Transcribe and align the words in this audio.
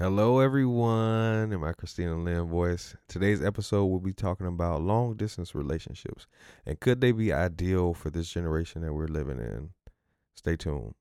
Hello, 0.00 0.40
everyone, 0.40 1.52
in 1.52 1.60
my 1.60 1.72
Christina 1.72 2.16
Lynn 2.16 2.48
voice. 2.48 2.96
Today's 3.06 3.40
episode, 3.40 3.84
we'll 3.84 4.00
be 4.00 4.12
talking 4.12 4.48
about 4.48 4.82
long 4.82 5.14
distance 5.14 5.54
relationships 5.54 6.26
and 6.66 6.80
could 6.80 7.00
they 7.00 7.12
be 7.12 7.32
ideal 7.32 7.94
for 7.94 8.10
this 8.10 8.28
generation 8.28 8.82
that 8.82 8.92
we're 8.92 9.06
living 9.06 9.38
in? 9.38 9.70
Stay 10.34 10.56
tuned. 10.56 10.94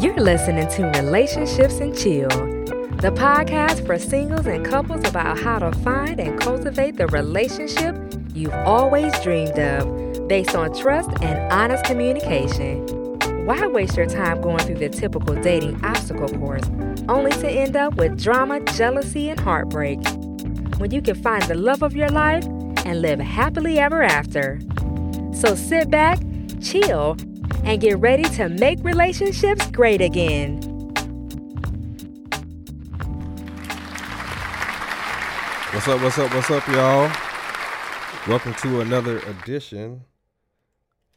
You're 0.00 0.20
listening 0.20 0.68
to 0.68 0.92
Relationships 1.02 1.80
and 1.80 1.98
Chill, 1.98 2.28
the 2.28 3.10
podcast 3.10 3.84
for 3.84 3.98
singles 3.98 4.46
and 4.46 4.64
couples 4.64 5.04
about 5.08 5.40
how 5.40 5.58
to 5.58 5.72
find 5.80 6.20
and 6.20 6.38
cultivate 6.40 6.98
the 6.98 7.08
relationship 7.08 7.96
you've 8.32 8.54
always 8.54 9.12
dreamed 9.24 9.58
of 9.58 10.28
based 10.28 10.54
on 10.54 10.72
trust 10.72 11.10
and 11.20 11.52
honest 11.52 11.84
communication. 11.84 13.03
Why 13.44 13.66
waste 13.66 13.94
your 13.98 14.06
time 14.06 14.40
going 14.40 14.60
through 14.60 14.76
the 14.78 14.88
typical 14.88 15.34
dating 15.34 15.84
obstacle 15.84 16.30
course 16.30 16.64
only 17.10 17.30
to 17.30 17.46
end 17.46 17.76
up 17.76 17.94
with 17.96 18.18
drama, 18.18 18.60
jealousy, 18.60 19.28
and 19.28 19.38
heartbreak? 19.38 19.98
When 20.78 20.90
you 20.90 21.02
can 21.02 21.14
find 21.14 21.42
the 21.42 21.54
love 21.54 21.82
of 21.82 21.94
your 21.94 22.08
life 22.08 22.42
and 22.86 23.02
live 23.02 23.20
happily 23.20 23.78
ever 23.78 24.02
after. 24.02 24.60
So 25.34 25.54
sit 25.54 25.90
back, 25.90 26.20
chill, 26.62 27.18
and 27.64 27.82
get 27.82 27.98
ready 27.98 28.22
to 28.22 28.48
make 28.48 28.82
relationships 28.82 29.70
great 29.70 30.00
again. 30.00 30.62
What's 35.70 35.86
up, 35.86 36.00
what's 36.00 36.18
up, 36.18 36.34
what's 36.34 36.50
up, 36.50 36.66
y'all? 36.68 37.12
Welcome 38.26 38.54
to 38.62 38.80
another 38.80 39.18
edition 39.18 40.00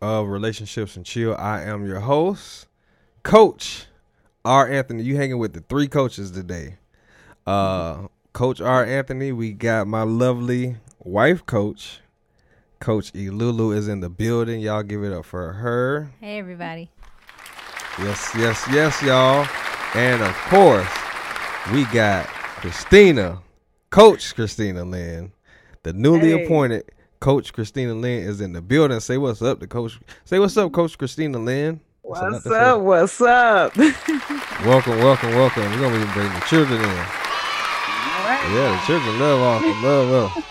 of 0.02 0.28
Relationships 0.28 0.96
and 0.96 1.06
Chill. 1.06 1.36
I 1.38 1.64
am 1.64 1.86
your 1.86 2.00
host, 2.02 2.68
Coach 3.24 3.86
R. 4.46 4.68
Anthony. 4.68 5.04
You 5.04 5.18
hanging 5.18 5.38
with 5.40 5.54
the 5.54 5.62
three 5.62 5.88
coaches 5.88 6.32
today. 6.32 6.78
Uh 7.46 8.08
Coach 8.34 8.62
R. 8.62 8.86
Anthony, 8.86 9.31
we 9.31 9.52
got 9.52 9.88
my 9.88 10.03
lovely 10.03 10.78
wife 11.00 11.45
coach. 11.45 12.02
Coach 12.80 13.12
E. 13.16 13.31
Lulu 13.31 13.72
is 13.72 13.88
in 13.88 14.02
the 14.02 14.09
building. 14.09 14.59
Y'all 14.59 14.84
give 14.84 15.03
it 15.03 15.12
up 15.12 15.25
for 15.25 15.53
her. 15.53 16.12
Hey, 16.20 16.38
everybody. 16.38 16.92
Yes, 17.98 18.30
yes, 18.38 18.64
yes, 18.72 19.02
y'all. 19.02 19.48
And 19.95 20.22
of 20.22 20.36
course, 20.50 20.88
we 21.73 21.86
got 21.86 22.28
Christina, 22.28 23.42
Coach 23.90 24.36
Christina 24.36 24.84
Lynn, 24.86 25.31
the 25.81 25.94
newly 25.94 26.30
Hey. 26.38 26.45
appointed 26.45 26.84
Coach 27.20 27.52
Christina 27.54 27.96
Lynn 27.96 28.23
is 28.23 28.42
in 28.42 28.54
the 28.54 28.62
building. 28.62 29.00
Say 29.00 29.18
what's 29.18 29.42
up 29.42 29.60
to 29.60 29.68
Coach. 29.68 30.00
Say 30.26 30.40
what's 30.40 30.56
up, 30.58 30.72
Coach 30.72 30.98
Christina 30.98 31.40
Lynn. 31.40 31.80
What's 32.04 32.46
up? 32.46 32.82
What's 32.82 33.20
up? 33.22 33.76
Welcome, 34.66 34.98
welcome, 34.98 35.30
welcome. 35.36 35.64
We're 35.64 35.80
gonna 35.80 36.06
be 36.06 36.12
bringing 36.14 36.34
the 36.34 36.46
children 36.48 36.80
in. 36.82 36.88
Yeah, 36.88 38.80
the 38.80 38.84
children 38.88 39.20
love 39.20 39.40
all 39.40 39.72
love 39.84 40.09
love. 40.09 40.46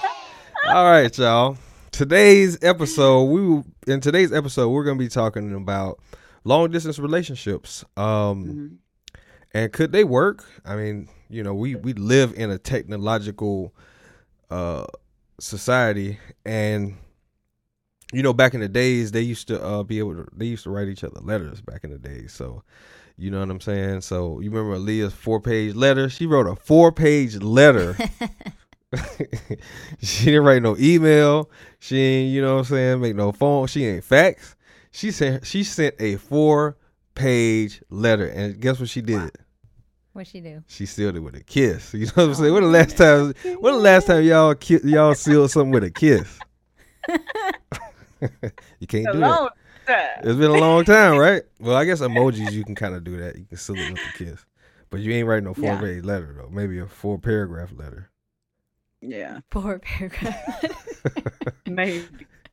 All 0.69 0.85
right, 0.85 1.19
y'all. 1.19 1.57
Today's 1.91 2.63
episode, 2.63 3.25
we 3.25 3.63
in 3.93 4.01
today's 4.01 4.33
episode, 4.33 4.69
we're 4.69 4.85
gonna 4.85 4.99
be 4.99 5.09
talking 5.09 5.55
about 5.55 5.99
long 6.45 6.71
distance 6.71 6.99
relationships. 6.99 7.85
Um, 7.97 8.79
and 9.53 9.73
could 9.73 9.91
they 9.93 10.05
work? 10.05 10.45
I 10.65 10.77
mean, 10.77 11.09
you 11.29 11.43
know, 11.43 11.55
we 11.55 11.75
we 11.75 11.93
live 11.95 12.33
in 12.35 12.51
a 12.51 12.59
technological 12.59 13.75
uh 14.51 14.85
society, 15.41 16.19
and 16.45 16.97
you 18.13 18.23
know, 18.23 18.33
back 18.33 18.55
in 18.55 18.61
the 18.61 18.69
days, 18.69 19.13
they 19.13 19.23
used 19.23 19.49
to 19.49 19.63
uh 19.63 19.83
be 19.83 19.99
able 19.99 20.15
to 20.15 20.27
they 20.35 20.47
used 20.47 20.65
to 20.65 20.71
write 20.71 20.89
each 20.89 21.05
other 21.05 21.21
letters 21.21 21.61
back 21.61 21.85
in 21.85 21.91
the 21.91 21.99
days. 21.99 22.33
So, 22.33 22.63
you 23.17 23.31
know 23.31 23.41
what 23.41 23.51
I'm 23.51 23.61
saying? 23.61 24.03
So, 24.03 24.41
you 24.41 24.51
remember 24.51 24.79
Aaliyah's 24.79 25.15
four 25.15 25.41
page 25.41 25.75
letter? 25.75 26.09
She 26.09 26.27
wrote 26.27 26.47
a 26.47 26.57
four 26.57 26.93
page 26.93 27.37
letter. 27.37 27.97
she 30.03 30.27
didn't 30.27 30.45
write 30.45 30.63
no 30.63 30.77
email. 30.79 31.51
She 31.79 31.99
ain't, 32.01 32.33
you 32.33 32.41
know 32.43 32.55
what 32.55 32.59
I'm 32.61 32.65
saying, 32.67 33.01
make 33.01 33.17
no 33.17 33.33
phone. 33.33 33.67
She 33.67 33.85
ain't 33.85 34.05
fax. 34.05 34.55
She 34.91 35.11
sent 35.11 35.47
she 35.47 35.65
sent 35.65 35.95
a 35.99 36.17
four 36.17 36.77
page 37.15 37.83
letter. 37.91 38.27
And 38.27 38.61
guess 38.61 38.81
what 38.81 38.89
she 38.89 39.03
did? 39.03 39.31
What'd 40.17 40.29
she 40.33 40.41
do? 40.41 40.63
She 40.67 40.87
sealed 40.87 41.17
it 41.17 41.21
with 41.21 41.35
a 41.35 41.43
kiss. 41.43 41.93
You 41.95 42.07
know 42.07 42.13
what 42.15 42.25
I'm 42.29 42.35
saying? 42.35 42.55
When 42.55 42.63
the 42.63 42.71
last 42.71 42.97
time 42.97 43.35
when 43.61 43.75
the 43.75 43.81
last 43.81 44.07
time 44.07 44.25
y'all 44.25 44.55
ki- 44.55 44.81
y'all 44.85 45.15
sealed 45.15 45.51
something 45.51 45.73
with 45.73 45.85
a 45.85 45.91
kiss? 45.91 46.39
you 48.81 48.87
can't 48.87 49.07
do 49.13 49.19
that. 49.21 49.37
Hello. 49.37 49.49
It's 49.89 50.39
been 50.39 50.51
a 50.51 50.55
long 50.59 50.85
time, 50.85 51.19
right? 51.19 51.43
Well, 51.61 51.77
I 51.77 51.85
guess 51.85 52.01
emojis 52.01 52.51
you 52.53 52.65
can 52.65 52.75
kind 52.75 52.95
of 52.95 53.05
do 53.05 53.19
that. 53.19 53.37
You 53.37 53.45
can 53.45 53.59
seal 53.59 53.77
it 53.77 53.93
with 53.93 54.01
a 54.15 54.19
kiss. 54.19 54.45
But 54.89 55.01
you 55.01 55.13
ain't 55.13 55.29
writing 55.29 55.45
no 55.45 55.53
four 55.53 55.65
Yeah. 55.67 56.01
letter 56.03 56.35
though. 56.37 56.49
Maybe 56.51 56.79
a 56.79 56.87
four 56.87 57.19
paragraph 57.19 57.71
letter. 57.77 58.11
Yeah, 59.03 59.41
Four 59.51 59.79
paragraph, 59.81 60.65
maybe, 61.67 62.07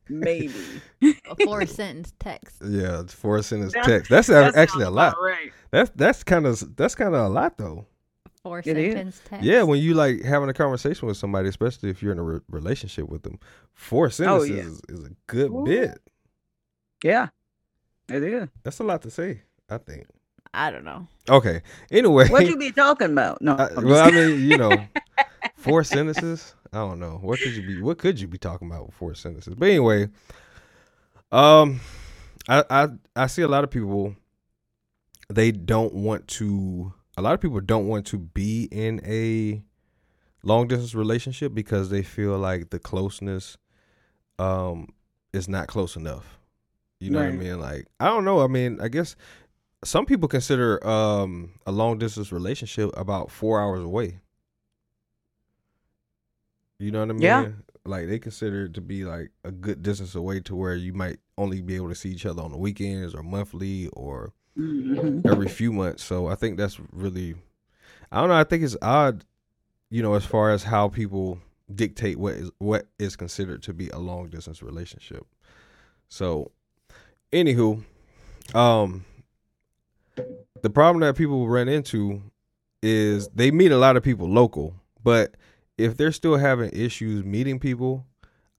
maybe. 0.08 0.54
a 1.02 1.44
four 1.44 1.66
sentence 1.66 2.12
text. 2.18 2.56
Yeah, 2.64 3.00
it's 3.00 3.14
four 3.14 3.40
sentence 3.42 3.72
That- 3.72 3.84
text. 3.84 4.10
That's 4.10 4.28
That 4.28 4.56
actually 4.56 4.84
a 4.84 4.90
lot. 4.90 5.16
Right. 5.20 5.52
That's 5.70 5.90
that's 5.94 6.24
kind 6.24 6.46
of 6.46 6.76
that's 6.76 6.94
kind 6.94 7.14
of 7.14 7.20
a 7.20 7.28
lot 7.28 7.58
though. 7.58 7.86
Four 8.42 8.58
It 8.58 8.76
is. 8.76 8.92
sentence 8.94 9.20
text. 9.24 9.44
Yeah, 9.44 9.62
when 9.62 9.80
you 9.80 9.94
like 9.94 10.22
having 10.22 10.48
a 10.50 10.54
conversation 10.54 11.08
with 11.08 11.16
somebody, 11.16 11.48
especially 11.48 11.88
if 11.88 12.02
you're 12.02 12.12
in 12.12 12.18
a 12.18 12.22
re- 12.22 12.40
relationship 12.50 13.08
with 13.08 13.22
them, 13.22 13.38
four 13.72 14.06
oh, 14.06 14.10
sentences 14.10 14.50
yeah. 14.50 14.56
is, 14.56 14.82
is 14.88 15.04
a 15.06 15.10
good 15.26 15.50
Ooh. 15.50 15.64
bit. 15.64 15.98
Yeah, 17.02 17.28
it 18.08 18.22
is. 18.22 18.48
That's 18.62 18.78
a 18.80 18.84
lot 18.84 19.02
to 19.02 19.10
say. 19.10 19.42
I 19.70 19.78
think. 19.78 20.06
I 20.52 20.70
don't 20.70 20.84
know. 20.84 21.08
Okay. 21.28 21.62
Anyway, 21.90 22.28
What 22.28 22.46
you 22.46 22.56
be 22.56 22.70
talking 22.70 23.10
about? 23.10 23.42
No. 23.42 23.54
I- 23.58 23.72
well, 23.80 24.06
I 24.06 24.10
mean, 24.10 24.48
you 24.48 24.56
know, 24.56 24.70
four 25.56 25.84
sentences. 25.84 26.54
I 26.72 26.78
don't 26.78 26.98
know. 26.98 27.18
What 27.22 27.40
could 27.40 27.52
you 27.52 27.62
be? 27.62 27.80
What 27.82 27.98
could 27.98 28.20
you 28.20 28.26
be 28.26 28.38
talking 28.38 28.68
about 28.68 28.86
with 28.86 28.94
four 28.94 29.14
sentences? 29.14 29.54
But 29.54 29.68
anyway, 29.68 30.08
um, 31.30 31.80
I 32.48 32.64
I 32.70 32.88
I 33.16 33.26
see 33.26 33.42
a 33.42 33.48
lot 33.48 33.64
of 33.64 33.70
people. 33.70 34.16
They 35.30 35.52
don't 35.52 35.94
want 35.94 36.28
to. 36.28 36.92
A 37.16 37.22
lot 37.22 37.34
of 37.34 37.40
people 37.40 37.60
don't 37.60 37.86
want 37.86 38.06
to 38.06 38.18
be 38.18 38.68
in 38.72 39.00
a 39.06 39.62
long 40.42 40.68
distance 40.68 40.94
relationship 40.94 41.54
because 41.54 41.88
they 41.90 42.02
feel 42.02 42.36
like 42.36 42.70
the 42.70 42.78
closeness, 42.78 43.56
um, 44.38 44.88
is 45.32 45.48
not 45.48 45.68
close 45.68 45.96
enough. 45.96 46.38
You 47.00 47.10
know 47.10 47.18
what 47.18 47.28
I 47.28 47.32
mean? 47.32 47.60
Like 47.60 47.86
I 48.00 48.06
don't 48.06 48.24
know. 48.24 48.40
I 48.40 48.46
mean, 48.46 48.80
I 48.80 48.88
guess 48.88 49.16
some 49.84 50.06
people 50.06 50.28
consider 50.28 50.84
um 50.86 51.52
a 51.66 51.72
long 51.72 51.98
distance 51.98 52.32
relationship 52.32 52.90
about 52.96 53.30
four 53.30 53.60
hours 53.60 53.82
away. 53.82 54.20
You 56.78 56.90
know 56.90 57.00
what 57.00 57.10
I 57.10 57.12
mean? 57.12 57.22
Yeah. 57.22 57.48
Like 57.86 58.08
they 58.08 58.18
consider 58.18 58.64
it 58.64 58.74
to 58.74 58.80
be 58.80 59.04
like 59.04 59.30
a 59.44 59.50
good 59.50 59.82
distance 59.82 60.14
away 60.14 60.40
to 60.40 60.56
where 60.56 60.74
you 60.74 60.92
might 60.94 61.18
only 61.36 61.60
be 61.60 61.76
able 61.76 61.90
to 61.90 61.94
see 61.94 62.10
each 62.10 62.24
other 62.26 62.42
on 62.42 62.50
the 62.50 62.56
weekends 62.58 63.14
or 63.14 63.22
monthly 63.22 63.88
or 63.88 64.32
Mhm. 64.56 65.26
every 65.26 65.48
few 65.48 65.72
months. 65.72 66.02
So 66.04 66.26
I 66.28 66.34
think 66.34 66.56
that's 66.56 66.78
really 66.92 67.34
I 68.10 68.20
don't 68.20 68.28
know, 68.28 68.36
I 68.36 68.44
think 68.44 68.62
it's 68.62 68.76
odd, 68.80 69.24
you 69.90 70.02
know, 70.02 70.14
as 70.14 70.24
far 70.24 70.50
as 70.52 70.62
how 70.62 70.88
people 70.88 71.40
dictate 71.74 72.18
what 72.18 72.34
is 72.34 72.50
what 72.58 72.86
is 72.98 73.16
considered 73.16 73.62
to 73.64 73.72
be 73.74 73.88
a 73.90 73.98
long 73.98 74.28
distance 74.28 74.62
relationship. 74.62 75.26
So 76.08 76.52
anywho, 77.32 77.84
um 78.54 79.04
the 80.62 80.70
problem 80.70 81.00
that 81.00 81.16
people 81.16 81.48
run 81.48 81.68
into 81.68 82.22
is 82.82 83.28
they 83.34 83.50
meet 83.50 83.72
a 83.72 83.78
lot 83.78 83.96
of 83.96 84.02
people 84.02 84.28
local, 84.28 84.74
but 85.02 85.34
if 85.78 85.96
they're 85.96 86.12
still 86.12 86.36
having 86.36 86.70
issues 86.72 87.24
meeting 87.24 87.58
people, 87.58 88.06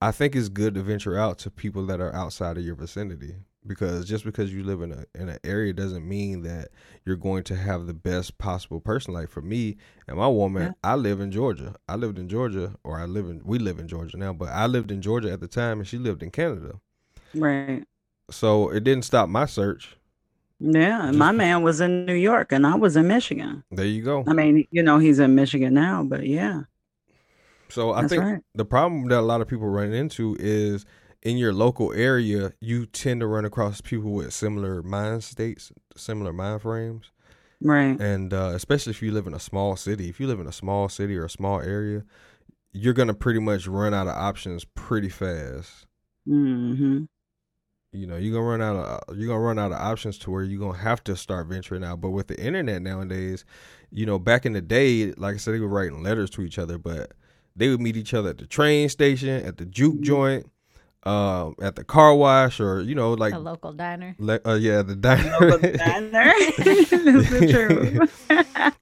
I 0.02 0.12
think 0.12 0.36
it's 0.36 0.50
good 0.50 0.74
to 0.76 0.84
venture 0.84 1.18
out 1.18 1.38
to 1.40 1.52
people 1.52 1.86
that 1.88 2.02
are 2.02 2.14
outside 2.14 2.58
of 2.58 2.66
your 2.66 2.76
vicinity 2.76 3.36
because 3.68 4.06
just 4.06 4.24
because 4.24 4.53
you 4.53 4.64
live 4.64 4.81
in 4.81 4.92
a 4.92 5.06
in 5.16 5.30
an 5.30 5.40
area 5.44 5.74
doesn't 5.74 6.08
mean 6.08 6.44
that 6.44 6.70
you're 7.06 7.16
going 7.16 7.44
to 7.46 7.56
have 7.56 7.88
the 7.88 7.94
best 7.94 8.38
possible 8.38 8.80
person. 8.80 9.14
Like 9.14 9.29
for 9.29 9.41
me 9.41 9.78
and 10.08 10.17
my 10.17 10.28
woman, 10.28 10.64
Yeah. 10.64 10.72
I 10.84 10.96
live 10.96 11.20
in 11.22 11.32
Georgia. 11.32 11.76
I 11.90 11.96
lived 11.96 12.20
in 12.20 12.28
Georgia, 12.29 12.76
or 12.84 13.00
I 13.00 13.06
live 13.06 13.26
in 13.28 13.41
we 13.44 13.58
live 13.59 13.79
in 13.79 13.88
Georgia 13.88 14.18
now, 14.18 14.34
but 14.34 14.50
I 14.50 14.68
lived 14.68 14.91
in 14.91 15.02
Georgia 15.02 15.32
at 15.32 15.40
the 15.40 15.47
time, 15.47 15.79
and 15.79 15.88
she 15.88 15.97
lived 15.97 16.22
in 16.23 16.32
Canada. 16.32 16.79
Right. 17.34 17.85
So 18.32 18.70
it 18.70 18.84
didn't 18.84 19.06
stop 19.06 19.29
my 19.29 19.46
search. 19.46 19.97
Yeah, 20.59 21.08
and 21.09 21.18
my 21.18 21.32
man 21.32 21.64
was 21.64 21.82
in 21.82 22.06
New 22.06 22.14
York, 22.14 22.52
and 22.52 22.66
I 22.66 22.76
was 22.76 22.96
in 22.96 23.08
Michigan. 23.08 23.64
There 23.72 23.85
you 23.85 24.02
go. 24.03 24.23
I 24.28 24.34
mean, 24.34 24.66
you 24.72 24.84
know, 24.84 25.00
he's 25.00 25.20
in 25.20 25.35
Michigan 25.35 25.73
now, 25.73 26.03
but 26.03 26.26
yeah, 26.26 26.64
So 27.75 27.91
I 27.93 28.01
that's 28.01 28.11
think 28.11 28.23
right. 28.23 28.39
the 28.55 28.66
problem 28.66 29.07
that 29.09 29.19
a 29.19 29.22
lot 29.22 29.41
of 29.41 29.47
people 29.47 29.67
run 29.67 29.93
into 29.93 30.35
is 30.39 30.85
in 31.22 31.37
your 31.37 31.53
local 31.53 31.91
area, 31.93 32.53
you 32.61 32.85
tend 32.85 33.19
to 33.22 33.27
run 33.27 33.45
across 33.45 33.81
people 33.81 34.11
with 34.11 34.33
similar 34.33 34.81
mind 34.81 35.23
states, 35.23 35.72
similar 35.95 36.31
mind 36.33 36.61
frames. 36.61 37.11
Right. 37.61 37.99
and 37.99 38.33
uh, 38.33 38.51
especially 38.53 38.91
if 38.91 39.01
you 39.01 39.11
live 39.11 39.27
in 39.27 39.33
a 39.33 39.39
small 39.39 39.75
city 39.77 40.09
if 40.09 40.19
you 40.19 40.27
live 40.27 40.41
in 40.41 40.45
a 40.45 40.51
small 40.51 40.89
city 40.89 41.16
or 41.17 41.25
a 41.25 41.29
small 41.29 41.61
area 41.61 42.03
you're 42.73 42.93
gonna 42.93 43.13
pretty 43.13 43.39
much 43.39 43.66
run 43.66 43.93
out 43.93 44.07
of 44.07 44.16
options 44.16 44.66
pretty 44.75 45.07
fast 45.09 45.87
Mm-hmm. 46.27 47.05
you 47.93 48.07
know, 48.07 48.17
you're 48.17 48.33
gonna 48.33 48.45
run 48.45 48.61
out 48.61 48.75
of 49.07 49.17
you're 49.17 49.27
gonna 49.29 49.39
run 49.39 49.57
out 49.57 49.72
of 49.72 49.77
options 49.79 50.17
to 50.19 50.31
where 50.31 50.43
you're 50.43 50.59
gonna 50.59 50.77
have 50.77 51.03
to 51.05 51.16
start 51.16 51.47
venturing 51.47 51.83
out. 51.83 52.01
But 52.01 52.11
with 52.11 52.27
the 52.27 52.39
internet 52.39 52.81
nowadays, 52.81 53.45
you 53.89 54.05
know, 54.05 54.19
back 54.19 54.45
in 54.45 54.53
the 54.53 54.61
day, 54.61 55.13
like 55.13 55.35
I 55.35 55.37
said, 55.37 55.53
they 55.53 55.59
were 55.59 55.67
writing 55.69 56.03
letters 56.03 56.29
to 56.31 56.41
each 56.41 56.59
other, 56.59 56.77
but 56.77 57.13
they 57.55 57.69
would 57.69 57.81
meet 57.81 57.96
each 57.97 58.13
other 58.13 58.29
at 58.29 58.37
the 58.37 58.46
train 58.47 58.90
station, 58.90 59.46
at 59.46 59.57
the 59.57 59.66
juke 59.66 60.02
joint, 60.02 60.46
um, 61.03 61.55
at 61.61 61.75
the 61.75 61.84
car 61.84 62.16
wash, 62.16 62.59
or 62.59 62.81
you 62.81 62.96
know, 62.96 63.13
like 63.13 63.34
a 63.34 63.40
local 63.40 63.72
diner. 63.73 64.16
le- 64.19 64.40
uh, 64.46 64.55
yeah, 64.55 64.81
the 64.81 64.96
diner. 64.96 65.37
Local 65.40 65.72
diner. 65.78 66.34
This 66.57 67.31
is 67.31 67.52
true. 67.52 68.07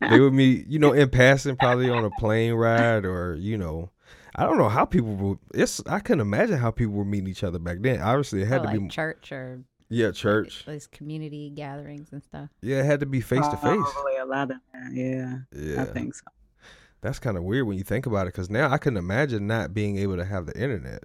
they 0.09 0.19
would 0.19 0.33
meet, 0.33 0.67
you 0.67 0.79
know, 0.79 0.93
in 0.93 1.09
passing, 1.09 1.55
probably 1.57 1.89
on 1.89 2.03
a 2.05 2.09
plane 2.11 2.53
ride, 2.53 3.05
or 3.05 3.35
you 3.35 3.57
know, 3.57 3.89
I 4.35 4.45
don't 4.45 4.57
know 4.57 4.69
how 4.69 4.85
people. 4.85 5.15
Were, 5.15 5.35
it's 5.53 5.81
I 5.85 5.99
couldn't 5.99 6.21
imagine 6.21 6.57
how 6.57 6.71
people 6.71 6.93
were 6.93 7.05
meeting 7.05 7.27
each 7.27 7.43
other 7.43 7.59
back 7.59 7.77
then. 7.81 8.01
Obviously, 8.01 8.41
it 8.41 8.47
had 8.47 8.61
or 8.61 8.65
to 8.65 8.69
like 8.71 8.79
be 8.79 8.87
church 8.87 9.31
or 9.31 9.61
yeah, 9.89 10.11
church. 10.11 10.65
those 10.65 10.87
community 10.87 11.51
gatherings 11.51 12.07
and 12.11 12.23
stuff. 12.23 12.49
Yeah, 12.61 12.79
it 12.79 12.85
had 12.85 13.01
to 13.01 13.05
be 13.05 13.21
face 13.21 13.47
to 13.47 13.57
face. 13.57 13.79
Probably 13.93 14.17
a 14.17 14.25
lot 14.25 14.49
of 14.51 14.57
that. 14.73 14.91
Yeah, 14.93 15.39
Yeah, 15.51 15.81
I 15.81 15.85
think 15.85 16.15
so. 16.15 16.23
That's 17.03 17.19
kind 17.19 17.37
of 17.37 17.43
weird 17.43 17.67
when 17.67 17.77
you 17.77 17.83
think 17.83 18.07
about 18.07 18.25
it. 18.25 18.33
Because 18.33 18.49
now 18.49 18.71
I 18.71 18.77
couldn't 18.79 18.97
imagine 18.97 19.45
not 19.45 19.73
being 19.75 19.97
able 19.99 20.17
to 20.17 20.25
have 20.25 20.47
the 20.47 20.59
internet. 20.59 21.03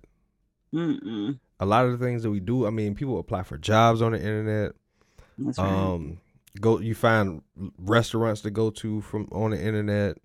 Mm-mm. 0.75 1.39
A 1.61 1.67
lot 1.67 1.85
of 1.87 1.99
the 1.99 2.05
things 2.05 2.23
that 2.23 2.31
we 2.31 2.41
do, 2.41 2.67
I 2.67 2.71
mean, 2.71 2.95
people 2.95 3.19
apply 3.19 3.43
for 3.43 3.59
jobs 3.59 4.01
on 4.01 4.13
the 4.13 4.19
internet. 4.19 4.73
That's 5.37 5.59
right. 5.59 5.69
Um, 5.69 6.19
go 6.61 6.79
you 6.81 6.95
find 6.95 7.43
restaurants 7.79 8.41
to 8.43 8.51
go 8.51 8.71
to 8.71 9.01
from 9.03 9.29
on 9.33 9.51
the 9.51 9.61
internet. 9.63 10.17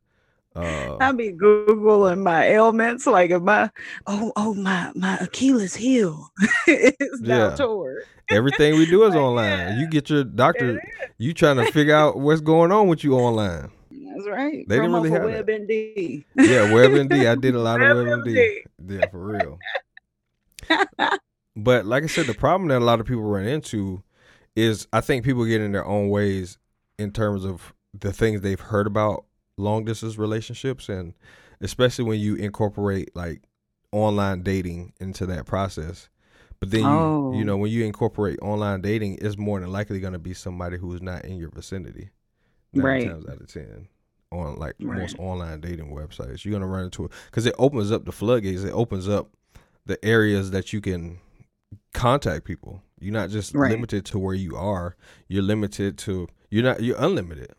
Uh, 0.56 0.98
I 1.02 1.12
be 1.12 1.32
googling 1.32 2.22
my 2.22 2.46
ailments, 2.46 3.08
like 3.08 3.32
if 3.32 3.42
my 3.42 3.72
oh 4.06 4.32
oh 4.36 4.54
my 4.54 4.92
my 4.96 5.18
Achilles 5.18 5.74
heel 5.76 6.28
is 6.68 7.20
Yeah. 7.22 7.56
toward. 7.56 8.04
everything 8.30 8.76
we 8.78 8.86
do 8.86 9.04
is 9.06 9.16
Like, 9.16 9.24
online. 9.24 9.50
yeah. 9.50 9.80
You 9.80 9.88
get 9.90 10.10
your 10.12 10.24
doctor. 10.24 10.80
You 11.18 11.34
trying 11.34 11.58
to 11.58 11.72
figure 11.72 11.96
out 11.96 12.20
what's 12.20 12.42
going 12.42 12.72
on 12.72 12.88
with 12.88 13.04
you 13.04 13.16
online. 13.16 13.72
That's 14.16 14.28
right. 14.28 14.68
They 14.68 14.76
didn't 14.76 14.94
really 14.94 15.12
have. 15.12 15.22
WebMD. 15.24 16.24
Yeah, 16.36 16.68
WebMD. 16.70 17.30
I 17.32 17.36
did 17.36 17.56
a 17.56 17.60
lot 17.60 17.82
of 17.82 17.98
WebMD. 17.98 18.58
Yeah, 18.88 19.08
for 19.10 19.20
real. 19.20 19.60
but 21.56 21.86
like 21.86 22.04
I 22.04 22.08
said, 22.08 22.26
the 22.28 22.34
problem 22.34 22.70
that 22.70 22.80
a 22.82 22.86
lot 22.86 23.00
of 23.00 23.06
people 23.06 23.24
run 23.24 23.46
into 23.46 24.04
is 24.56 24.88
I 24.94 25.02
think 25.02 25.26
people 25.26 25.46
get 25.46 25.62
in 25.62 25.72
their 25.72 25.86
own 25.86 26.10
ways 26.10 26.58
in 26.98 27.12
terms 27.12 27.44
of 27.46 27.74
the 27.98 28.14
things 28.14 28.42
they've 28.42 28.60
heard 28.60 28.88
about 28.88 29.26
long 29.58 29.86
distance 29.86 30.18
relationships 30.18 30.90
and 30.90 31.14
especially 31.62 32.06
when 32.06 32.20
you 32.20 32.36
incorporate 32.36 33.16
like 33.16 33.42
online 33.92 34.42
dating 34.44 34.94
into 35.00 35.26
that 35.28 35.46
process. 35.46 36.10
But 36.60 36.72
then 36.72 36.82
you 36.82 36.88
Oh. 36.88 37.34
you 37.34 37.44
know 37.44 37.58
when 37.58 37.72
you 37.72 37.84
incorporate 37.84 38.40
online 38.42 38.82
dating, 38.82 39.20
it's 39.22 39.38
more 39.38 39.60
than 39.60 39.72
likely 39.72 40.00
going 40.00 40.14
to 40.14 40.20
be 40.20 40.34
somebody 40.34 40.78
who 40.78 40.94
is 40.94 41.02
not 41.02 41.26
in 41.26 41.38
your 41.38 41.50
vicinity. 41.50 42.10
Nine 42.74 42.86
Right. 42.86 43.08
times 43.08 43.26
out 43.28 43.42
of 43.42 43.48
ten 43.48 43.88
on 44.34 44.58
like 44.58 44.76
Right. 44.82 45.00
most 45.00 45.16
online 45.20 45.62
dating 45.62 45.92
websites, 45.92 46.44
you're 46.44 46.52
gonna 46.54 46.68
run 46.68 46.86
into 46.86 47.06
it 47.06 47.12
because 47.26 47.46
it 47.46 47.56
opens 47.58 47.92
up 47.92 48.06
the 48.06 48.12
floodgates. 48.12 48.64
It 48.64 48.72
opens 48.72 49.08
up 49.08 49.30
the 49.86 50.04
areas 50.04 50.52
that 50.52 50.74
you 50.74 50.82
can 50.82 51.20
contact 51.94 52.46
people. 52.46 52.82
You're 53.00 53.14
not 53.14 53.30
just 53.30 53.54
Right. 53.54 53.72
limited 53.72 54.06
to 54.06 54.20
where 54.20 54.34
you 54.36 54.56
are. 54.56 54.96
You're 55.28 55.44
limited 55.44 55.98
to 56.00 56.28
you're 56.50 56.64
not 56.64 56.82
you're 56.84 56.98
unlimited 57.00 57.52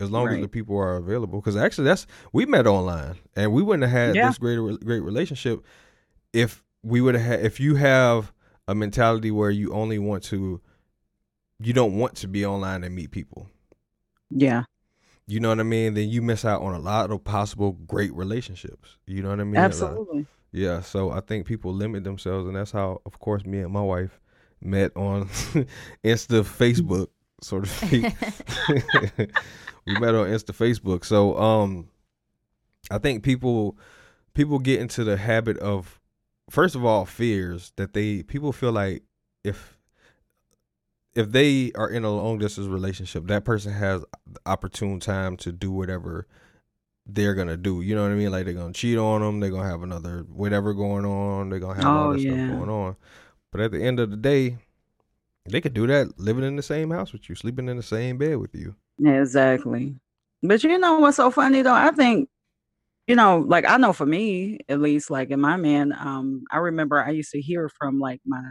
as 0.00 0.10
long 0.10 0.28
as 0.28 0.40
the 0.40 0.48
people 0.48 0.76
are 0.76 0.96
available. 0.96 1.40
Because 1.40 1.56
actually, 1.56 1.84
that's 1.84 2.06
we 2.32 2.46
met 2.46 2.66
online 2.66 3.16
and 3.36 3.52
we 3.52 3.62
wouldn't 3.62 3.82
have 3.90 3.92
had 3.92 4.14
Yeah. 4.16 4.28
this 4.28 4.38
great 4.38 4.58
great 4.84 5.00
relationship 5.00 5.64
if 6.32 6.62
we 6.82 7.00
would 7.00 7.14
have 7.14 7.44
if 7.44 7.58
you 7.60 7.76
have 7.76 8.32
a 8.68 8.74
mentality 8.74 9.30
where 9.30 9.50
you 9.50 9.72
only 9.72 9.98
want 9.98 10.22
to 10.24 10.60
you 11.60 11.72
don't 11.72 11.96
want 11.96 12.16
to 12.16 12.28
be 12.28 12.44
online 12.44 12.82
and 12.84 12.94
meet 12.94 13.10
people. 13.10 13.48
Yeah, 14.30 14.64
You 15.26 15.40
know 15.40 15.48
what 15.48 15.60
I 15.60 15.64
mean? 15.64 15.94
Then 15.94 16.08
you 16.08 16.20
miss 16.20 16.44
out 16.44 16.60
on 16.62 16.74
a 16.74 16.78
lot 16.78 17.10
of 17.10 17.24
possible 17.24 17.72
great 17.72 18.12
relationships. 18.14 18.98
You 19.06 19.22
know 19.22 19.30
what 19.30 19.40
I 19.40 19.44
mean? 19.44 19.56
Absolutely. 19.56 20.26
yeah, 20.52 20.80
so 20.80 21.10
I 21.10 21.20
think 21.20 21.46
people 21.46 21.72
limit 21.72 22.04
themselves, 22.04 22.46
and 22.46 22.56
that's 22.56 22.72
how, 22.72 23.00
of 23.06 23.18
course, 23.18 23.44
me 23.46 23.60
and 23.60 23.72
my 23.72 23.80
wife 23.80 24.20
met 24.60 24.94
on 24.96 25.26
Insta 26.04 26.42
Facebook, 26.42 27.08
so 27.40 27.60
to 27.60 27.66
speak. 27.66 28.04
we 29.86 29.98
met 29.98 30.14
on 30.14 30.26
Insta 30.28 30.52
Facebook. 30.52 31.04
So, 31.04 31.38
um, 31.38 31.88
I 32.90 32.98
think 32.98 33.22
people 33.22 33.78
people 34.34 34.58
get 34.58 34.80
into 34.80 35.04
the 35.04 35.16
habit 35.16 35.56
of, 35.58 36.00
first 36.50 36.74
of 36.74 36.84
all, 36.84 37.06
fears 37.06 37.72
that 37.76 37.94
they 37.94 38.22
people 38.22 38.52
feel 38.52 38.72
like 38.72 39.02
if 39.42 39.73
if 41.14 41.30
they 41.32 41.72
are 41.74 41.88
in 41.88 42.04
a 42.04 42.10
long 42.10 42.38
distance 42.38 42.66
relationship, 42.66 43.26
that 43.26 43.44
person 43.44 43.72
has 43.72 44.04
opportune 44.46 45.00
time 45.00 45.36
to 45.38 45.52
do 45.52 45.70
whatever 45.70 46.26
they're 47.06 47.34
gonna 47.34 47.56
do. 47.56 47.82
You 47.82 47.94
know 47.94 48.02
what 48.02 48.12
I 48.12 48.14
mean? 48.14 48.32
Like 48.32 48.44
they're 48.46 48.54
gonna 48.54 48.72
cheat 48.72 48.98
on 48.98 49.20
them. 49.20 49.40
They're 49.40 49.50
gonna 49.50 49.68
have 49.68 49.82
another 49.82 50.24
whatever 50.28 50.74
going 50.74 51.04
on. 51.04 51.50
They're 51.50 51.60
gonna 51.60 51.76
have 51.82 51.94
all 51.94 52.10
Oh, 52.10 52.12
this 52.12 52.22
yeah. 52.22 52.46
stuff 52.46 52.58
going 52.58 52.70
on. 52.70 52.96
But 53.52 53.60
at 53.60 53.72
the 53.72 53.82
end 53.84 54.00
of 54.00 54.10
the 54.10 54.16
day, 54.16 54.58
they 55.46 55.60
could 55.60 55.74
do 55.74 55.86
that 55.86 56.18
living 56.18 56.44
in 56.44 56.56
the 56.56 56.62
same 56.62 56.90
house 56.90 57.12
with 57.12 57.28
you, 57.28 57.34
sleeping 57.34 57.68
in 57.68 57.76
the 57.76 57.82
same 57.82 58.18
bed 58.18 58.36
with 58.38 58.54
you. 58.54 58.74
Exactly. 59.04 59.96
But 60.42 60.62
you 60.64 60.78
know 60.78 60.98
what's 61.00 61.16
so 61.16 61.30
funny 61.30 61.62
though? 61.62 61.72
I 61.74 61.90
think, 61.90 62.28
you 63.06 63.16
know, 63.16 63.38
like 63.46 63.66
I 63.68 63.76
know 63.78 63.92
for 63.92 64.06
me, 64.06 64.58
at 64.68 64.80
least, 64.80 65.10
like 65.10 65.30
in 65.30 65.40
my 65.40 65.56
man, 65.56 65.92
um, 65.92 66.44
I 66.50 66.58
remember 66.58 67.02
I 67.02 67.10
used 67.10 67.32
to 67.32 67.40
hear 67.40 67.68
from 67.68 67.98
like 68.00 68.20
my 68.26 68.42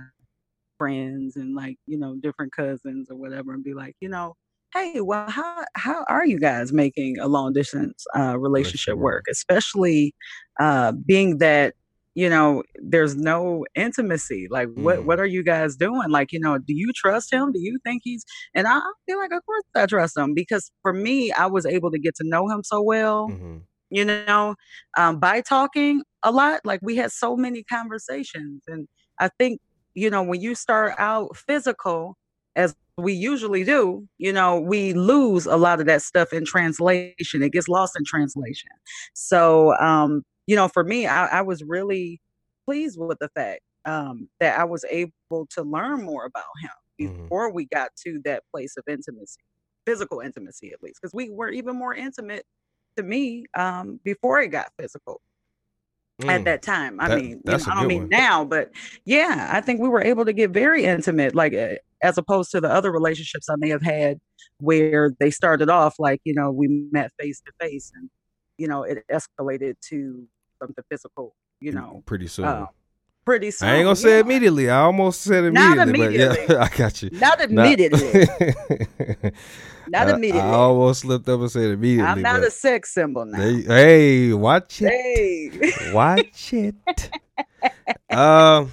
friends 0.83 1.35
and 1.37 1.55
like, 1.55 1.77
you 1.87 1.97
know, 1.97 2.15
different 2.21 2.53
cousins 2.53 3.09
or 3.11 3.17
whatever 3.17 3.53
and 3.53 3.63
be 3.73 3.73
like, 3.73 3.95
you 4.01 4.09
know, 4.09 4.35
hey, 4.73 5.01
well, 5.01 5.29
how 5.29 5.65
how 5.75 6.05
are 6.09 6.25
you 6.25 6.39
guys 6.39 6.73
making 6.73 7.19
a 7.19 7.27
long 7.27 7.53
distance 7.53 8.05
uh 8.17 8.37
relationship 8.39 8.97
work. 8.97 9.25
Especially 9.31 10.13
uh 10.59 10.93
being 11.07 11.37
that 11.39 11.75
you 12.15 12.29
know 12.29 12.63
there's 12.81 13.15
no 13.15 13.65
intimacy 13.75 14.47
like 14.51 14.67
what 14.75 14.97
Mhm. 14.97 15.05
what 15.05 15.19
are 15.19 15.25
you 15.25 15.43
guys 15.43 15.75
doing 15.75 16.09
like 16.09 16.31
you 16.31 16.39
know 16.39 16.57
do 16.59 16.73
you 16.73 16.91
trust 16.95 17.33
him 17.33 17.51
do 17.51 17.59
you 17.61 17.79
think 17.83 18.01
he's 18.03 18.23
and 18.55 18.67
I 18.67 18.81
feel 19.07 19.17
like, 19.19 19.31
of 19.33 19.45
course, 19.45 19.63
I 19.75 19.85
trust 19.87 20.17
him 20.17 20.33
because 20.35 20.71
for 20.81 20.93
me, 20.93 21.31
I 21.31 21.47
was 21.47 21.65
able 21.65 21.91
to 21.91 21.99
get 21.99 22.15
to 22.17 22.23
know 22.27 22.49
him 22.49 22.63
so 22.63 22.81
well, 22.81 23.33
hmm 23.35 23.65
you 23.89 24.05
know, 24.05 24.55
um, 24.97 25.19
by 25.19 25.41
talking 25.41 26.03
a 26.23 26.31
lot. 26.31 26.61
Like 26.65 26.79
we 26.83 26.95
had 26.97 27.11
so 27.11 27.35
many 27.35 27.63
conversations. 27.63 28.63
And 28.67 28.87
I 29.19 29.29
think, 29.39 29.59
you 29.95 30.09
know, 30.09 30.23
when 30.23 30.41
you 30.41 30.55
start 30.55 30.95
out 30.97 31.35
physical, 31.37 32.15
as 32.55 32.75
we 32.97 33.13
usually 33.13 33.63
do, 33.63 34.07
you 34.17 34.31
know, 34.33 34.59
we 34.59 34.93
lose 34.93 35.45
a 35.45 35.57
lot 35.57 35.79
of 35.79 35.87
that 35.87 36.01
stuff 36.01 36.31
in 36.33 36.45
translation. 36.45 37.41
It 37.43 37.51
gets 37.53 37.67
lost 37.67 37.95
in 37.97 38.03
translation. 38.05 38.69
So, 39.15 39.75
um, 39.77 40.23
you 40.47 40.55
know, 40.55 40.67
for 40.67 40.83
me, 40.83 41.07
I, 41.07 41.39
I 41.39 41.41
was 41.41 41.63
really 41.63 42.21
pleased 42.65 42.99
with 42.99 43.17
the 43.19 43.29
fact 43.35 43.61
um, 43.85 44.29
that 44.39 44.59
I 44.59 44.63
was 44.65 44.85
able 44.89 45.47
to 45.51 45.63
learn 45.63 46.03
more 46.03 46.25
about 46.25 46.45
him 46.61 46.71
Mhm. 46.99 47.29
before 47.29 47.51
we 47.51 47.65
got 47.65 47.91
to 48.05 48.21
that 48.25 48.43
place 48.53 48.75
of 48.77 48.83
intimacy, 48.87 49.41
physical 49.85 50.19
intimacy 50.19 50.71
at 50.71 50.81
least, 50.83 50.99
because 51.01 51.13
we 51.13 51.29
were 51.29 51.49
even 51.49 51.75
more 51.75 51.93
intimate 51.95 52.45
to 52.97 53.03
me 53.03 53.45
um, 53.55 53.99
before 54.03 54.39
it 54.39 54.49
got 54.49 54.71
physical 54.79 55.21
at 56.21 56.41
Mm. 56.41 56.45
that 56.45 56.61
time. 56.61 56.99
I 56.99 57.07
That- 57.09 57.17
mean, 57.19 57.29
you 57.29 57.41
know, 57.45 57.53
I 57.53 57.75
don't 57.75 57.87
mean 57.87 58.01
one. 58.03 58.09
now, 58.09 58.45
but 58.45 58.71
yeah, 59.05 59.49
I 59.51 59.61
think 59.61 59.81
we 59.81 59.89
were 59.89 60.01
able 60.03 60.25
to 60.25 60.33
get 60.33 60.51
very 60.51 60.83
intimate, 60.85 61.33
like 61.35 61.53
uh, 61.53 61.75
as 62.01 62.17
opposed 62.17 62.51
to 62.51 62.61
the 62.61 62.69
other 62.69 62.91
relationships 62.91 63.49
I 63.49 63.55
may 63.57 63.69
have 63.69 63.81
had 63.81 64.19
where 64.59 65.11
they 65.19 65.31
started 65.31 65.69
off 65.69 65.95
like, 65.99 66.21
you 66.23 66.33
know, 66.35 66.51
we 66.51 66.67
met 66.91 67.11
face 67.19 67.41
to 67.41 67.51
face 67.59 67.91
and, 67.95 68.09
you 68.57 68.67
know, 68.67 68.83
it 68.83 69.03
escalated 69.11 69.75
to 69.89 70.27
something 70.59 70.83
physical, 70.89 71.35
you 71.59 71.71
know, 71.71 72.03
pretty 72.05 72.27
soon. 72.27 72.45
uh, 72.45 72.67
pretty 73.25 73.51
soon. 73.51 73.69
I 73.69 73.75
ain't 73.77 73.85
gonna 73.85 73.95
say 73.95 74.15
yeah. 74.15 74.21
immediately. 74.21 74.69
I 74.69 74.81
almost 74.81 75.21
said 75.21 75.51
Not 75.53 75.77
immediately, 75.77 75.91
but 75.99 76.05
immediately. 76.39 76.55
yeah, 76.55 76.63
I 76.71 76.77
got 76.77 77.01
you. 77.03 77.09
Not 77.11 77.39
Not- 77.49 77.49
immediately. 77.49 78.25
Not 79.89 80.09
immediately. 80.09 80.41
I 80.41 80.53
almost 80.53 81.01
slipped 81.01 81.27
up 81.27 81.41
and 81.41 81.51
said 81.51 81.71
immediately. 81.71 82.09
I'm 82.09 82.21
not 82.21 82.43
a 82.43 82.49
sex 82.49 82.93
symbol 82.93 83.25
now. 83.25 83.37
they- 83.37 83.61
hey, 83.63 84.33
watch 84.33 84.81
it. 84.81 84.89
Hey. 84.89 85.91
Watch 85.93 86.53
it. 86.53 86.75
um, 88.09 88.71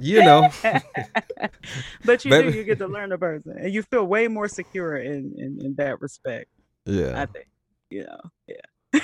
you 0.00 0.22
know, 0.22 0.48
but 2.04 2.24
you 2.24 2.30
Baby- 2.30 2.52
do, 2.52 2.58
you 2.58 2.64
get 2.64 2.78
to 2.78 2.86
learn 2.88 3.12
a 3.12 3.18
person. 3.18 3.56
And 3.58 3.72
you 3.72 3.82
feel 3.82 4.04
way 4.04 4.28
more 4.28 4.48
secure 4.48 4.96
in, 4.96 5.34
in, 5.36 5.58
in 5.64 5.74
that 5.76 6.00
respect, 6.00 6.48
Yeah. 6.84 7.20
I 7.22 7.26
think. 7.26 7.46
You 7.90 8.04
know. 8.04 9.00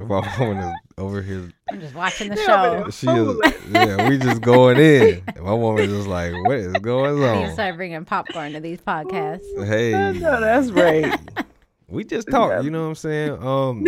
My 0.00 0.36
woman 0.38 0.58
is 0.58 0.74
over 0.98 1.22
here. 1.22 1.50
I'm 1.70 1.80
just 1.80 1.94
watching 1.94 2.28
the 2.30 2.36
Yeah, 2.36 2.84
show. 2.84 2.90
She 2.90 3.06
is. 3.08 3.62
Yeah, 3.70 4.08
we 4.08 4.18
just 4.18 4.40
going 4.40 4.78
in. 4.78 5.22
And 5.36 5.44
My 5.44 5.52
woman 5.54 5.88
is 5.90 6.06
like, 6.06 6.32
what 6.44 6.56
is 6.56 6.72
going 6.78 7.22
on? 7.22 7.38
You 7.40 7.46
on? 7.46 7.52
start 7.52 7.76
bringing 7.76 8.04
popcorn 8.04 8.52
to 8.54 8.60
these 8.60 8.80
podcasts. 8.80 9.44
Hey, 9.66 9.92
No, 10.18 10.40
that's 10.40 10.70
right. 10.70 11.18
we 11.88 12.04
just 12.04 12.28
talk. 12.30 12.64
You 12.64 12.70
know 12.70 12.82
what 12.82 12.88
I'm 12.88 12.94
saying? 12.96 13.32
Um, 13.44 13.84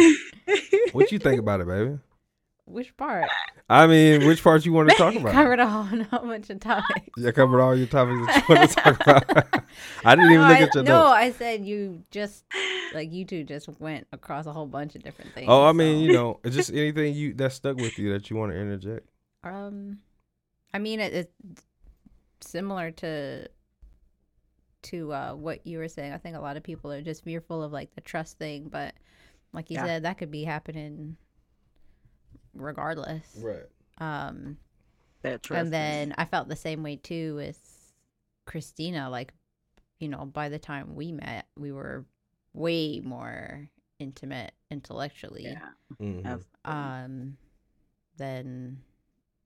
what 0.92 1.10
you 1.12 1.18
think 1.18 1.38
about 1.40 1.60
it, 1.60 1.66
baby? 1.66 1.98
Which 2.66 2.96
part? 2.96 3.28
I 3.70 3.86
mean, 3.86 4.26
which 4.26 4.42
part 4.42 4.64
you 4.66 4.72
want 4.72 4.90
to 4.90 4.94
talk 4.98 5.14
about? 5.14 5.32
covered 5.32 5.58
a 5.60 5.66
whole, 5.66 6.02
whole 6.04 6.28
bunch 6.28 6.50
of 6.50 6.60
topics. 6.60 7.08
You 7.16 7.32
covered 7.32 7.60
all 7.60 7.74
your 7.76 7.86
topics 7.86 8.26
that 8.26 8.48
you 8.48 8.54
want 8.54 8.70
to 8.70 8.76
talk 8.76 9.00
about. 9.06 9.64
I 10.04 10.14
didn't 10.14 10.30
even 10.32 10.48
look 10.48 10.58
I, 10.58 10.62
at 10.62 10.74
your 10.74 10.84
no, 10.84 10.90
notes. 11.00 11.12
I 11.16 11.30
said 11.32 11.64
you 11.64 12.02
just 12.10 12.44
like 12.92 13.12
you 13.12 13.24
two 13.24 13.44
just 13.44 13.68
went 13.80 14.06
across 14.12 14.46
a 14.46 14.52
whole 14.52 14.66
bunch 14.66 14.94
of 14.94 15.02
different 15.02 15.34
things. 15.34 15.46
Oh, 15.48 15.64
I 15.64 15.72
mean, 15.72 15.98
so- 16.00 16.06
you 16.06 16.12
know, 16.12 16.40
it's 16.44 16.54
just 16.56 16.70
anything 16.70 17.14
you 17.14 17.32
that 17.34 17.52
stuck 17.52 17.76
with 17.76 17.98
you 17.98 18.12
that 18.12 18.28
you 18.30 18.36
want 18.36 18.52
to 18.52 18.58
interject. 18.58 19.08
Um, 19.44 19.98
I 20.74 20.78
mean, 20.78 21.00
it, 21.00 21.12
it's 21.14 21.62
similar 22.40 22.90
to 22.90 23.48
to 24.82 25.12
uh, 25.12 25.32
what 25.32 25.66
you 25.66 25.78
were 25.78 25.88
saying. 25.88 26.12
I 26.12 26.18
think 26.18 26.36
a 26.36 26.40
lot 26.40 26.56
of 26.56 26.62
people 26.62 26.90
are 26.92 27.02
just 27.02 27.24
fearful 27.24 27.62
of 27.62 27.72
like 27.72 27.94
the 27.94 28.00
trust 28.00 28.38
thing, 28.38 28.68
but 28.68 28.94
like 29.52 29.70
you 29.70 29.76
Yeah. 29.76 29.84
said, 29.86 30.02
that 30.02 30.18
could 30.18 30.30
be 30.30 30.44
happening 30.44 31.16
regardless. 32.54 33.36
Right. 33.40 33.66
Um, 33.98 34.58
That 35.22 35.42
trust. 35.42 35.58
and 35.64 35.72
then 35.72 36.14
I 36.18 36.24
felt 36.24 36.48
the 36.48 36.56
same 36.56 36.82
way 36.82 36.96
too 36.96 37.34
with 37.36 37.92
Christina. 38.46 39.08
Like, 39.10 39.32
you 39.98 40.08
know, 40.08 40.24
by 40.24 40.48
the 40.48 40.58
time 40.58 40.94
we 40.94 41.12
met, 41.12 41.46
we 41.56 41.72
were 41.72 42.04
way 42.54 43.00
more 43.00 43.68
intimate 43.98 44.52
intellectually 44.70 45.44
yeah, 45.44 45.68
Mhm. 46.00 46.44
um, 46.64 47.36
than 48.16 48.82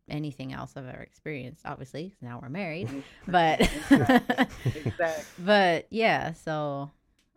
anything 0.08 0.52
else 0.52 0.74
I've 0.76 0.86
ever 0.86 1.02
experienced. 1.02 1.66
Obviously, 1.66 2.10
'cause 2.10 2.22
now 2.22 2.38
we're 2.40 2.48
married, 2.48 2.88
but 3.28 3.60
exactly. 3.60 4.92
but 5.38 5.86
yeah. 5.90 6.32
So 6.32 6.90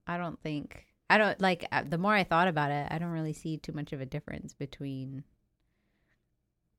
I 0.07 0.17
don't 0.17 0.39
think 0.41 0.85
I 1.09 1.17
don't 1.17 1.39
like 1.41 1.65
uh, 1.71 1.83
the 1.83 1.97
more 1.97 2.13
I 2.13 2.23
thought 2.23 2.47
about 2.47 2.71
it, 2.71 2.87
I 2.91 2.99
don't 2.99 3.09
really 3.11 3.33
see 3.33 3.57
too 3.57 3.71
much 3.73 3.91
of 3.93 4.01
a 4.01 4.05
difference 4.05 4.53
between 4.53 5.23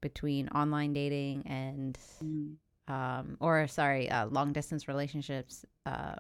between 0.01 0.49
online 0.49 0.93
dating 0.93 1.47
and 1.47 1.99
Mm. 2.25 2.57
um 2.89 3.37
or 3.41 3.67
sorry 3.67 4.11
uh, 4.11 4.27
long 4.27 4.53
distance 4.53 4.89
relationships 4.89 5.65
uh, 5.87 6.17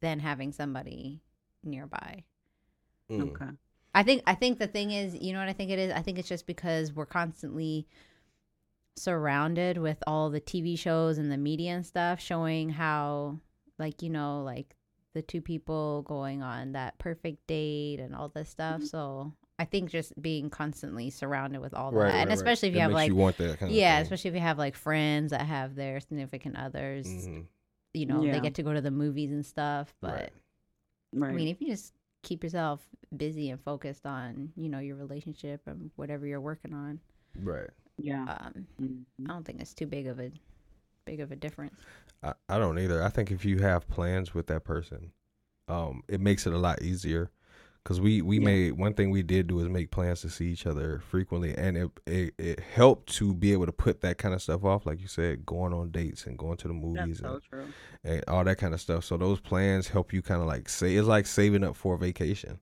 than 0.00 0.20
having 0.20 0.52
somebody 0.52 1.20
nearby. 1.64 2.24
Mm. 3.10 3.32
Okay. 3.32 3.50
I 3.94 4.02
think 4.02 4.22
I 4.26 4.34
think 4.34 4.58
the 4.58 4.66
thing 4.66 4.92
is, 4.92 5.14
you 5.14 5.32
know 5.32 5.40
what 5.40 5.48
I 5.48 5.52
think 5.52 5.70
it 5.70 5.78
is? 5.78 5.92
I 5.92 6.02
think 6.02 6.18
it's 6.18 6.28
just 6.28 6.46
because 6.46 6.92
we're 6.92 7.06
constantly 7.06 7.86
surrounded 8.96 9.78
with 9.78 10.02
all 10.06 10.30
the 10.30 10.40
TV 10.40 10.78
shows 10.78 11.18
and 11.18 11.30
the 11.30 11.36
media 11.36 11.70
and 11.72 11.86
stuff 11.86 12.20
showing 12.20 12.70
how 12.70 13.38
like, 13.78 14.02
you 14.02 14.10
know, 14.10 14.42
like 14.42 14.74
the 15.14 15.22
two 15.22 15.40
people 15.40 16.02
going 16.02 16.42
on 16.42 16.72
that 16.72 16.98
perfect 16.98 17.46
date 17.46 17.98
and 18.00 18.14
all 18.14 18.28
this 18.28 18.50
stuff. 18.50 18.82
So 18.84 19.32
I 19.58 19.64
think 19.64 19.90
just 19.90 20.20
being 20.22 20.50
constantly 20.50 21.10
surrounded 21.10 21.60
with 21.60 21.74
all 21.74 21.90
that. 21.90 21.96
Right, 21.98 22.14
and 22.14 22.28
right, 22.28 22.34
especially 22.36 22.68
right. 22.68 22.72
if 22.72 22.74
you 22.74 22.78
It 22.78 22.82
have 22.82 22.90
makes 22.92 22.96
like 22.96 23.08
you 23.08 23.16
want 23.16 23.36
that 23.38 23.58
kind 23.58 23.72
yeah, 23.72 23.94
of 23.94 23.96
thing. 23.98 24.02
especially 24.12 24.28
if 24.28 24.34
you 24.34 24.40
have 24.40 24.58
like 24.58 24.74
friends 24.76 25.30
that 25.32 25.42
have 25.42 25.74
their 25.74 25.98
significant 26.00 26.56
others, 26.56 27.06
Mhm. 27.08 27.46
you 27.94 28.06
know, 28.06 28.22
Yeah. 28.22 28.32
they 28.32 28.40
get 28.40 28.54
to 28.56 28.62
go 28.62 28.72
to 28.72 28.80
the 28.80 28.90
movies 28.92 29.32
and 29.32 29.44
stuff. 29.44 29.94
But 30.00 30.10
Right. 30.12 30.32
Right. 31.14 31.30
I 31.30 31.32
mean, 31.34 31.48
if 31.48 31.60
you 31.60 31.68
just 31.68 31.92
keep 32.22 32.44
yourself 32.44 32.86
busy 33.16 33.50
and 33.50 33.60
focused 33.60 34.06
on, 34.06 34.52
you 34.56 34.68
know, 34.68 34.78
your 34.78 34.96
relationship 34.96 35.62
and 35.66 35.90
whatever 35.96 36.26
you're 36.26 36.40
working 36.40 36.74
on, 36.74 37.00
Right. 37.40 37.70
yeah. 37.96 38.36
um, 38.40 38.66
Mhm. 38.80 39.04
I 39.28 39.32
don't 39.32 39.44
think 39.44 39.60
it's 39.60 39.74
too 39.74 39.86
big 39.86 40.06
of 40.06 40.20
a 40.20 40.30
big 41.04 41.20
of 41.20 41.32
a 41.32 41.36
difference. 41.36 41.80
I, 42.22 42.34
I 42.48 42.58
don't 42.58 42.78
either. 42.78 43.02
I 43.02 43.08
think 43.08 43.30
if 43.32 43.44
you 43.44 43.58
have 43.60 43.88
plans 43.88 44.34
with 44.34 44.46
that 44.48 44.62
person, 44.64 45.12
um, 45.66 46.02
it 46.06 46.20
makes 46.20 46.46
it 46.46 46.52
a 46.52 46.58
lot 46.58 46.82
easier. 46.82 47.30
Cause 47.84 48.00
we 48.02 48.20
we 48.20 48.38
Yeah. 48.38 48.44
made 48.44 48.72
one 48.72 48.92
thing 48.92 49.10
we 49.10 49.22
did 49.22 49.46
do 49.46 49.60
is 49.60 49.68
make 49.68 49.90
plans 49.90 50.20
to 50.20 50.28
see 50.28 50.46
each 50.48 50.66
other 50.66 51.00
frequently, 51.08 51.54
and 51.56 51.76
it, 51.76 51.90
it 52.06 52.34
it 52.38 52.60
helped 52.60 53.10
to 53.14 53.32
be 53.34 53.52
able 53.52 53.64
to 53.64 53.72
put 53.72 54.02
that 54.02 54.18
kind 54.18 54.34
of 54.34 54.42
stuff 54.42 54.62
off, 54.64 54.84
like 54.84 55.00
you 55.00 55.08
said, 55.08 55.46
going 55.46 55.72
on 55.72 55.90
dates 55.90 56.26
and 56.26 56.36
going 56.36 56.58
to 56.58 56.68
the 56.68 56.74
movies 56.74 57.20
and, 57.20 57.40
and 58.04 58.22
all 58.28 58.44
that 58.44 58.58
kind 58.58 58.74
of 58.74 58.80
stuff. 58.80 59.04
So 59.04 59.16
those 59.16 59.40
plans 59.40 59.88
help 59.88 60.12
you 60.12 60.20
kind 60.20 60.42
of 60.42 60.46
like 60.46 60.68
say 60.68 60.96
it's 60.96 61.08
like 61.08 61.26
saving 61.26 61.64
up 61.64 61.76
for 61.76 61.94
a 61.94 61.98
vacation. 61.98 62.58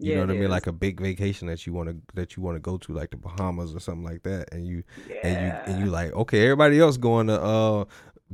You 0.00 0.10
Yeah, 0.10 0.14
know 0.14 0.20
what 0.20 0.30
I 0.30 0.34
mean? 0.34 0.44
is. 0.44 0.50
Like 0.50 0.66
a 0.68 0.72
big 0.72 1.00
vacation 1.00 1.48
that 1.48 1.66
you 1.66 1.72
want 1.72 1.88
to 1.88 1.96
that 2.14 2.36
you 2.36 2.42
want 2.44 2.54
to 2.56 2.60
go 2.60 2.76
to, 2.78 2.92
like 2.92 3.10
the 3.10 3.16
Bahamas 3.16 3.74
or 3.74 3.80
something 3.80 4.04
like 4.04 4.22
that, 4.22 4.52
and 4.52 4.64
you 4.64 4.84
and 5.24 5.36
you 5.36 5.58
and 5.66 5.76
you 5.76 5.90
like 5.90 6.12
okay 6.12 6.44
everybody 6.44 6.78
else 6.78 6.96
going 6.96 7.26
to 7.26 7.40
uh 7.40 7.84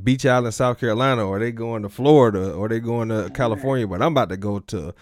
beach 0.03 0.27
island 0.27 0.53
south 0.53 0.79
carolina 0.81 1.25
or 1.25 1.39
they 1.39 1.53
going 1.53 1.83
to 1.83 1.89
florida 1.89 2.53
or 2.53 2.69
they 2.69 2.81
going 2.81 3.09
to 3.09 3.31
california 3.33 3.87
but 3.87 4.03
i'm 4.03 4.11
about 4.11 4.29
to 4.29 4.37
go 4.37 4.59
to 4.59 4.93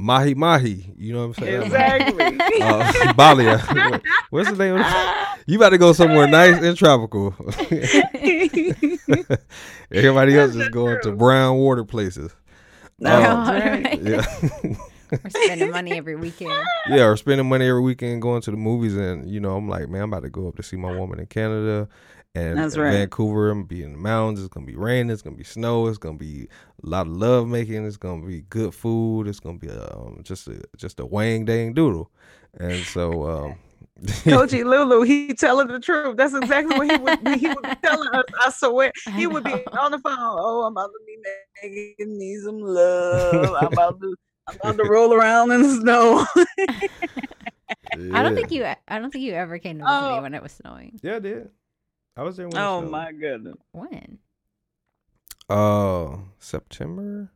mahi 0.00 0.34
mahi 0.34 0.94
you 0.96 1.12
know 1.12 1.26
what 1.26 1.38
i'm 1.38 1.44
saying 1.44 1.62
Exactly. 1.62 2.24
uh, 2.62 3.12
bali 3.14 3.46
What- 3.46 4.02
what's 4.30 4.48
the 4.50 4.56
name 4.56 4.76
of 4.76 4.82
it? 4.86 4.86
you 5.46 5.56
about 5.58 5.70
to 5.70 5.78
go 5.78 5.92
somewhere 5.92 6.28
nice 6.28 6.62
and 6.62 6.76
tropical 6.76 7.34
everybody 9.90 10.38
else 10.38 10.54
is 10.54 10.68
going 10.68 10.98
to 11.02 11.12
brown 11.12 11.56
water 11.56 11.84
places 11.84 12.30
That's 13.00 13.26
Oh. 13.26 13.52
right. 13.52 14.00
yeah 14.02 14.24
We're 15.10 15.30
spending 15.30 15.70
money 15.70 15.92
every 15.96 16.16
weekend. 16.16 16.52
yeah, 16.86 17.06
we're 17.06 17.16
spending 17.16 17.48
money 17.48 17.66
every 17.66 17.80
weekend 17.80 18.20
going 18.20 18.42
to 18.42 18.50
the 18.50 18.58
movies, 18.58 18.94
and 18.94 19.26
you 19.30 19.40
know, 19.40 19.56
I'm 19.56 19.66
like, 19.66 19.88
man, 19.88 20.02
I'm 20.02 20.12
about 20.12 20.24
to 20.24 20.28
go 20.28 20.48
up 20.48 20.56
to 20.56 20.62
see 20.62 20.76
my 20.76 20.94
woman 20.94 21.18
in 21.18 21.24
Canada, 21.24 21.88
and 22.38 22.58
That's 22.58 22.76
right. 22.76 22.92
Vancouver. 22.92 23.50
I'm 23.50 23.58
gonna 23.58 23.66
be 23.66 23.82
in 23.82 23.92
the 23.92 23.98
mountains. 23.98 24.40
It's 24.40 24.48
gonna 24.48 24.66
be 24.66 24.76
raining. 24.76 25.10
It's 25.10 25.22
gonna 25.22 25.36
be 25.36 25.44
snow. 25.44 25.86
It's 25.88 25.98
gonna 25.98 26.16
be 26.18 26.48
a 26.84 26.86
lot 26.86 27.06
of 27.06 27.12
love 27.16 27.46
making. 27.48 27.84
It's 27.86 27.96
gonna 27.96 28.24
be 28.26 28.42
good 28.42 28.74
food. 28.74 29.26
It's 29.28 29.40
gonna 29.40 29.58
be 29.58 29.68
um, 29.70 30.20
just 30.22 30.46
a 30.48 30.62
just 30.76 31.00
a 31.00 31.06
wang 31.06 31.44
dang 31.44 31.72
doodle, 31.74 32.10
and 32.58 32.84
so 32.84 33.28
um, 33.28 33.54
Coachy 34.24 34.62
Lulu, 34.64 35.02
he 35.02 35.34
telling 35.34 35.66
the 35.68 35.80
truth. 35.80 36.16
That's 36.16 36.34
exactly 36.34 36.76
what 36.78 36.90
he 36.90 36.96
would 36.98 37.24
be. 37.24 37.38
He 37.38 37.48
would 37.48 37.62
be 37.62 37.74
telling 37.84 38.08
us. 38.14 38.24
I 38.44 38.50
swear, 38.50 38.92
he 39.16 39.26
would 39.26 39.44
be 39.44 39.52
on 39.78 39.90
the 39.90 39.98
phone. 39.98 40.16
Oh, 40.18 40.62
I'm 40.64 40.72
about 40.72 40.90
to 40.90 41.00
be 41.06 41.18
making 41.96 42.18
me 42.18 42.38
some 42.44 42.60
love. 42.60 43.54
I'm 43.60 43.72
about 43.72 44.00
to, 44.00 44.14
I'm 44.48 44.56
about 44.56 44.76
to 44.84 44.88
roll 44.88 45.12
around 45.12 45.50
in 45.50 45.62
the 45.62 45.74
snow. 45.80 46.26
I 48.14 48.22
don't 48.22 48.34
think 48.34 48.50
you. 48.52 48.64
I 48.64 48.98
don't 48.98 49.10
think 49.10 49.24
you 49.24 49.32
ever 49.34 49.58
came 49.58 49.78
to 49.78 49.84
visit 49.84 49.96
Oh. 49.96 50.16
me 50.16 50.20
when 50.22 50.34
it 50.34 50.42
was 50.42 50.52
snowing. 50.52 51.00
Yeah, 51.02 51.16
I 51.16 51.18
did. 51.18 51.50
I 52.18 52.22
was 52.22 52.36
there. 52.36 52.48
When 52.48 52.56
it 52.56 52.60
oh 52.60 52.80
my 52.82 53.12
goodness. 53.12 53.54
When? 53.72 54.18
Oh, 55.48 56.22
September. 56.40 57.30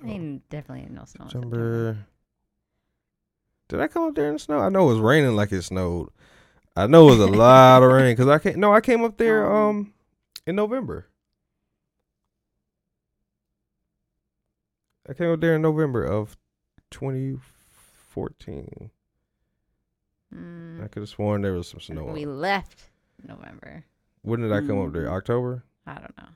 I 0.00 0.04
mean, 0.06 0.42
definitely 0.48 0.86
no 0.94 1.04
snow. 1.06 1.24
in 1.24 1.30
September. 1.30 1.98
Did 3.68 3.80
I 3.80 3.88
come 3.88 4.04
up 4.04 4.14
there 4.14 4.28
in 4.28 4.34
the 4.34 4.38
snow? 4.38 4.60
I 4.60 4.68
know 4.68 4.84
it 4.88 4.92
was 4.94 5.00
raining 5.00 5.34
like 5.34 5.50
it 5.52 5.62
snowed. 5.62 6.08
I 6.76 6.86
know 6.86 7.08
it 7.08 7.18
was 7.18 7.20
a 7.20 7.26
lot 7.26 7.82
of 7.82 7.90
rain 7.90 8.12
because 8.14 8.28
I 8.28 8.38
can't. 8.38 8.56
No, 8.56 8.72
I 8.72 8.80
came 8.80 9.02
up 9.04 9.16
there 9.16 9.44
Oh. 9.44 9.70
um 9.70 9.92
in 10.46 10.54
November. 10.54 11.08
I 15.08 15.14
came 15.14 15.32
up 15.32 15.40
there 15.40 15.56
in 15.56 15.62
November 15.62 16.04
of 16.04 16.36
2014. 16.92 18.90
Mm, 20.34 20.84
I 20.84 20.88
could 20.88 21.00
have 21.00 21.08
sworn 21.08 21.42
there 21.42 21.54
was 21.54 21.66
some 21.68 21.80
snow. 21.80 22.04
we 22.04 22.24
on. 22.26 22.38
left 22.40 22.90
November. 23.26 23.84
When 24.22 24.40
did 24.40 24.52
I 24.52 24.60
come 24.60 24.80
up 24.84 24.92
there? 24.92 25.06
Mm. 25.06 25.12
October. 25.12 25.64
I 25.86 25.94
don't 25.94 26.16
know. 26.18 26.28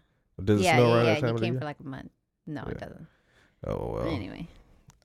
Does 0.44 0.60
it 0.60 0.64
yeah, 0.64 0.76
snow 0.76 0.88
yeah, 0.88 0.94
around 0.94 1.04
yeah. 1.06 1.14
that 1.14 1.20
time 1.20 1.28
You 1.28 1.34
of 1.34 1.40
the 1.40 1.46
came 1.46 1.54
year? 1.54 1.60
for 1.60 1.64
like 1.66 1.80
a 1.80 1.84
month. 1.86 2.10
No, 2.46 2.62
it 2.64 2.78
doesn't. 2.78 3.06
oh 3.66 3.92
well. 3.94 4.08
Anyway, 4.08 4.48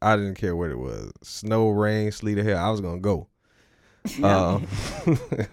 I 0.01 0.15
didn't 0.15 0.35
care 0.35 0.55
what 0.55 0.71
it 0.71 0.77
was. 0.79 1.11
Snow, 1.23 1.69
rain, 1.69 2.11
sleet, 2.11 2.39
or 2.39 2.43
hell. 2.43 2.57
I 2.57 2.69
was 2.69 2.81
gonna 2.81 2.99
go. 2.99 3.27
Um, 4.23 4.65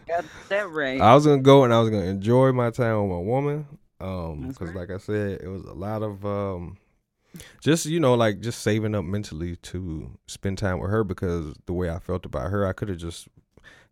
Got 0.06 0.24
that 0.48 0.70
right. 0.70 1.00
I 1.00 1.12
was 1.14 1.26
gonna 1.26 1.42
go 1.42 1.64
and 1.64 1.74
I 1.74 1.80
was 1.80 1.90
gonna 1.90 2.04
enjoy 2.04 2.52
my 2.52 2.70
time 2.70 3.02
with 3.02 3.10
my 3.10 3.22
woman. 3.22 3.66
Um, 4.00 4.42
That's 4.42 4.58
because 4.58 4.74
right. 4.74 4.88
like 4.88 4.90
I 4.94 4.98
said, 4.98 5.40
it 5.42 5.48
was 5.48 5.64
a 5.64 5.72
lot 5.72 6.02
of 6.04 6.24
um, 6.24 6.76
just 7.60 7.86
you 7.86 7.98
know, 7.98 8.14
like 8.14 8.40
just 8.40 8.60
saving 8.60 8.94
up 8.94 9.04
mentally 9.04 9.56
to 9.56 10.08
spend 10.28 10.58
time 10.58 10.78
with 10.78 10.90
her 10.90 11.02
because 11.02 11.54
the 11.66 11.72
way 11.72 11.90
I 11.90 11.98
felt 11.98 12.24
about 12.26 12.50
her, 12.52 12.64
I 12.64 12.72
could 12.72 12.88
have 12.90 12.98
just 12.98 13.26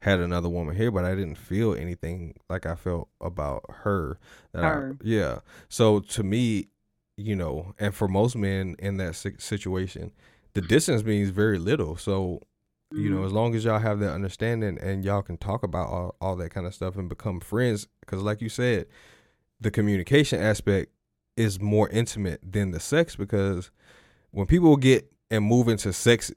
had 0.02 0.18
another 0.21 0.49
woman 0.49 0.75
here, 0.76 0.90
but 0.90 1.04
I 1.04 1.14
didn't 1.14 1.37
feel 1.37 1.75
anything 1.75 2.35
like 2.50 2.66
I 2.66 2.75
felt 2.75 3.09
about 3.21 3.64
her. 3.85 4.18
That 4.52 4.62
Her. 4.64 4.97
I, 5.00 5.02
yeah. 5.04 5.38
So 5.68 6.00
to 6.00 6.23
me, 6.23 6.66
you 7.16 7.37
know, 7.37 7.75
and 7.78 7.94
for 7.94 8.09
most 8.09 8.35
men 8.37 8.75
in 8.80 8.97
that 8.97 9.14
situation, 9.14 10.12
the 10.54 10.61
distance 10.61 11.04
means 11.04 11.30
very 11.30 11.59
little. 11.59 11.97
So 11.97 12.40
you 12.94 13.09
know 13.09 13.21
Mhm. 13.23 13.26
as 13.26 13.32
long 13.32 13.54
as 13.54 13.64
y'all 13.64 13.78
have 13.78 14.00
that 14.00 14.12
understanding 14.12 14.76
and 14.78 15.02
y'all 15.02 15.23
can 15.23 15.38
talk 15.38 15.62
about 15.62 15.88
all, 15.88 16.14
all 16.21 16.37
that 16.37 16.50
kind 16.50 16.66
of 16.66 16.75
stuff 16.75 16.94
and 16.97 17.09
become 17.09 17.40
friends 17.40 17.87
because 18.00 18.21
like 18.23 18.42
you 18.42 18.50
said 18.50 18.85
the 19.59 19.71
communication 19.71 20.38
aspect 20.38 20.92
is 21.35 21.59
more 21.59 21.88
intimate 21.88 22.38
than 22.42 22.71
the 22.71 22.78
sex 22.80 23.16
because 23.16 23.71
when 24.30 24.47
people 24.47 24.76
get 24.76 25.11
and 25.30 25.42
move 25.42 25.68
into 25.68 25.90
sex 25.90 26.30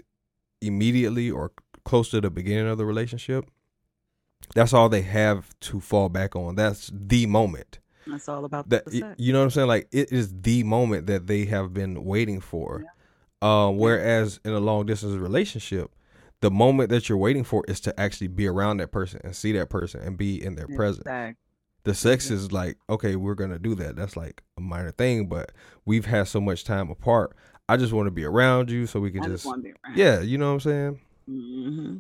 immediately 0.62 1.30
or 1.30 1.52
close 1.84 2.10
to 2.12 2.22
the 2.22 2.30
beginning 2.30 2.68
of 2.70 2.78
the 2.78 2.86
relationship 2.86 3.50
that's 4.54 4.74
all 4.74 4.90
they 4.90 5.02
have 5.02 5.58
to 5.60 5.80
fall 5.80 6.10
back 6.10 6.36
on 6.36 6.56
that's 6.56 6.92
the 6.94 7.26
moment 7.26 7.80
That's 8.08 8.30
all 8.30 8.46
about 8.46 8.70
that 8.70 8.86
the 8.86 9.00
sex. 9.00 9.16
you 9.18 9.34
know 9.34 9.40
what 9.40 9.46
I'm 9.46 9.52
saying? 9.52 9.68
Like 9.68 9.88
it 9.92 10.12
is 10.12 10.34
the 10.42 10.64
moment 10.64 11.08
that 11.08 11.28
they 11.28 11.46
have 11.46 11.74
been 11.74 12.04
waiting 12.06 12.40
for. 12.40 12.86
Um, 13.42 13.78
whereas 13.78 14.40
in 14.46 14.54
a 14.54 14.60
long 14.60 14.86
distance 14.86 15.16
relationship, 15.16 15.92
the 16.42 16.50
moment 16.50 16.90
that 16.90 17.10
you're 17.10 17.18
waiting 17.18 17.44
for 17.44 17.64
is 17.68 17.80
to 17.82 18.00
actually 18.00 18.28
be 18.28 18.48
around 18.48 18.78
that 18.78 18.92
person 18.92 19.22
and 19.24 19.36
see 19.36 19.52
that 19.54 19.70
person 19.70 20.02
and 20.02 20.18
be 20.18 20.42
in 20.44 20.56
their 20.56 20.68
presence. 20.68 21.06
The 21.84 21.94
sex 21.94 22.32
is 22.32 22.52
like, 22.52 22.78
okay, 22.90 23.16
we're 23.16 23.36
gonna 23.36 23.60
do 23.60 23.76
that. 23.76 23.96
That's 23.96 24.18
like 24.18 24.42
a 24.58 24.62
minor 24.62 24.92
thing, 24.92 25.28
but 25.28 25.52
we've 25.86 26.06
had 26.06 26.28
so 26.28 26.42
much 26.42 26.64
time 26.64 26.90
apart. 26.90 27.36
I 27.68 27.78
just 27.78 27.94
want 27.94 28.08
to 28.08 28.12
be 28.12 28.24
around 28.24 28.70
you 28.72 28.86
so 28.88 29.00
we 29.00 29.12
can 29.12 29.24
I 29.24 29.28
just, 29.28 29.44
just 29.44 29.64
be 29.64 29.70
around. 29.72 29.98
yeah, 29.98 30.22
you 30.22 30.38
know 30.38 30.48
what 30.48 30.54
I'm 30.54 30.60
saying? 30.60 31.00
hmm 31.28 31.98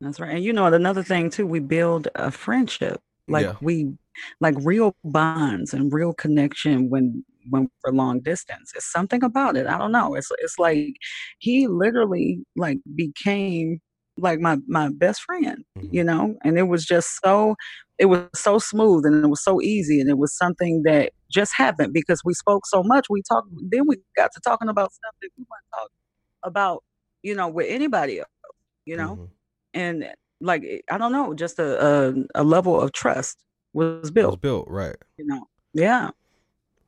That's 0.00 0.20
right. 0.20 0.34
And 0.34 0.44
you 0.44 0.52
know, 0.52 0.66
another 0.66 1.02
thing 1.02 1.30
too, 1.30 1.46
we 1.46 1.58
build 1.60 2.08
a 2.14 2.30
friendship. 2.30 3.00
Like 3.28 3.46
Yeah. 3.46 3.56
we 3.60 3.96
like 4.40 4.54
real 4.60 4.94
bonds 5.04 5.72
and 5.74 5.92
real 5.92 6.12
connection 6.12 6.90
when 6.90 7.24
when 7.50 7.68
we're 7.84 7.92
long 7.92 8.20
distance. 8.20 8.72
It's 8.74 8.90
something 8.90 9.22
about 9.22 9.56
it. 9.56 9.66
I 9.66 9.78
don't 9.78 9.92
know. 9.92 10.14
It's 10.14 10.28
it's 10.38 10.58
like 10.58 10.96
he 11.38 11.66
literally 11.66 12.40
like 12.56 12.78
became 12.94 13.78
like 14.18 14.38
my 14.40 14.58
my 14.68 14.90
best 14.90 15.22
friend, 15.22 15.64
Mhm. 15.76 15.88
you 15.90 16.04
know? 16.04 16.36
And 16.44 16.58
it 16.58 16.64
was 16.64 16.84
just 16.84 17.08
so 17.24 17.56
it 17.98 18.06
was 18.06 18.20
so 18.34 18.58
smooth 18.58 19.06
and 19.06 19.24
it 19.24 19.28
was 19.28 19.42
so 19.42 19.60
easy 19.62 20.00
and 20.00 20.10
it 20.10 20.18
was 20.18 20.36
something 20.36 20.82
that 20.84 21.12
just 21.30 21.52
happened 21.56 21.92
because 21.94 22.20
we 22.24 22.34
spoke 22.34 22.66
so 22.66 22.82
much. 22.84 23.06
We 23.08 23.22
talked 23.28 23.48
then 23.70 23.82
we 23.86 23.96
got 24.16 24.30
to 24.32 24.40
talking 24.44 24.68
about 24.68 24.92
stuff 24.92 25.14
that 25.22 25.30
we 25.38 25.42
weren't 25.48 25.64
talking 25.74 25.96
about, 26.44 26.84
you 27.22 27.34
know, 27.34 27.48
with 27.48 27.66
anybody 27.70 28.20
else, 28.20 28.28
you 28.86 28.96
know? 28.96 29.18
Mhm. 29.18 29.35
And 29.76 30.14
like 30.40 30.84
I 30.90 30.98
don't 30.98 31.12
know, 31.12 31.34
just 31.34 31.58
a 31.60 31.86
a, 32.10 32.14
a 32.36 32.44
level 32.44 32.80
of 32.80 32.92
trust 32.92 33.38
was 33.74 34.10
It 34.18 34.26
was 34.26 34.36
built. 34.36 34.40
built 34.40 34.68
right. 34.68 34.96
You 35.18 35.26
know, 35.26 35.46
yeah, 35.74 36.10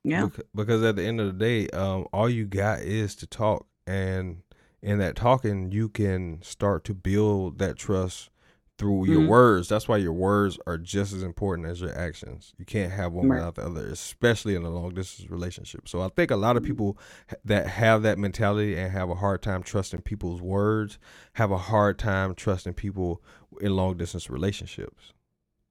yeah, 0.05 0.29
because 0.55 0.83
at 0.83 0.97
the 0.97 1.05
end 1.05 1.21
of 1.21 1.27
the 1.27 1.33
day, 1.45 1.69
um, 1.77 2.07
all 2.13 2.29
you 2.31 2.47
got 2.47 2.81
is 2.81 3.15
to 3.17 3.27
talk, 3.27 3.67
and 3.87 4.43
in 4.83 4.99
that 4.99 5.17
talking, 5.17 5.71
you 5.73 5.89
can 5.89 6.41
start 6.43 6.85
to 6.85 6.95
build 6.95 7.59
that 7.59 7.77
trust 7.77 8.31
through 8.79 9.07
your 9.07 9.23
Mhm. 9.23 9.29
words. 9.29 9.69
That's 9.69 9.89
why 9.89 9.97
your 9.97 10.13
words 10.13 10.59
are 10.67 10.79
just 10.79 11.13
as 11.13 11.23
important 11.25 11.67
as 11.69 11.81
your 11.81 11.93
actions. 11.99 12.55
You 12.59 12.65
can't 12.65 12.93
have 12.93 13.13
one 13.13 13.29
Right. 13.29 13.37
without 13.39 13.57
the 13.57 13.67
other, 13.67 13.89
especially 13.89 14.55
in 14.55 14.63
a 14.63 14.71
long 14.71 14.95
distance 14.95 15.29
relationship. 15.31 15.89
So 15.89 16.01
I 16.01 16.09
think 16.09 16.31
a 16.31 16.37
lot 16.37 16.57
of 16.57 16.63
people 16.63 16.97
that 17.45 17.67
have 17.67 18.03
that 18.03 18.19
mentality 18.19 18.77
and 18.77 18.93
have 18.93 19.11
a 19.11 19.17
hard 19.17 19.43
time 19.43 19.63
trusting 19.65 20.03
people's 20.03 20.41
words 20.41 20.99
have 21.35 21.51
a 21.51 21.59
hard 21.59 21.99
time 21.99 22.35
trusting 22.35 22.75
people 22.75 23.21
in 23.61 23.75
long 23.75 23.97
distance 23.97 24.31
relationships 24.31 25.13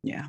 yeah, 0.03 0.27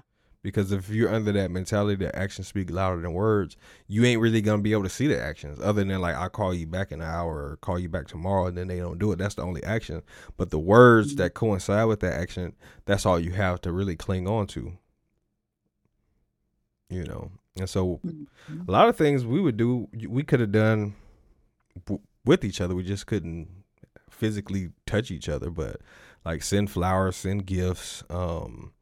because 0.49 0.73
if 0.73 0.88
you're 0.88 1.12
under 1.14 1.31
that 1.33 1.50
mentality 1.50 1.97
that 2.05 2.17
actions 2.17 2.49
speak 2.49 2.71
louder 2.71 3.00
than 3.02 3.12
words, 3.12 3.57
you 3.87 4.05
ain't 4.05 4.21
really 4.21 4.40
gonna 4.40 4.62
be 4.62 4.73
able 4.73 4.83
to 4.85 4.88
see 4.88 5.07
the 5.07 5.21
actions 5.21 5.59
other 5.61 5.85
than 5.85 6.00
like 6.00 6.17
I 6.17 6.28
call 6.28 6.52
you 6.55 6.67
back 6.67 6.90
in 6.93 7.00
an 7.00 7.07
hour 7.09 7.35
or 7.37 7.59
call 7.61 7.78
you 7.78 7.88
back 7.88 8.07
tomorrow 8.09 8.47
and 8.47 8.57
then 8.57 8.69
they 8.69 8.78
don't 8.78 8.99
do 8.99 9.12
it. 9.12 9.19
That's 9.19 9.35
the 9.35 9.43
only 9.43 9.62
action. 9.64 10.02
But 10.37 10.50
the 10.50 10.59
words 10.59 11.14
that 11.17 11.35
coincide 11.35 11.87
with 11.88 12.00
that 12.00 12.14
action, 12.14 12.55
that's 12.85 13.05
all 13.07 13.19
you 13.21 13.33
have 13.33 13.61
to 13.62 13.73
really 13.73 13.97
cling 13.97 14.26
on 14.26 14.47
to. 14.49 14.73
You 16.90 17.05
know. 17.05 17.31
And 17.59 17.69
so 17.69 18.00
Mhm. 18.05 18.69
a 18.69 18.71
lot 18.71 18.88
of 18.88 18.97
things 18.97 19.26
we 19.26 19.40
would 19.40 19.57
do 19.57 19.88
we 20.09 20.23
could 20.23 20.40
have 20.40 20.52
done 20.52 20.95
w- 21.87 22.02
with 22.25 22.45
each 22.45 22.61
other. 22.61 22.75
We 22.75 22.85
just 22.85 23.07
couldn't 23.07 23.49
physically 24.11 24.71
touch 24.87 25.11
each 25.11 25.28
other, 25.28 25.50
but 25.50 25.81
like 26.25 26.43
send 26.43 26.71
flowers, 26.71 27.17
send 27.17 27.47
gifts, 27.47 28.02
um, 28.11 28.73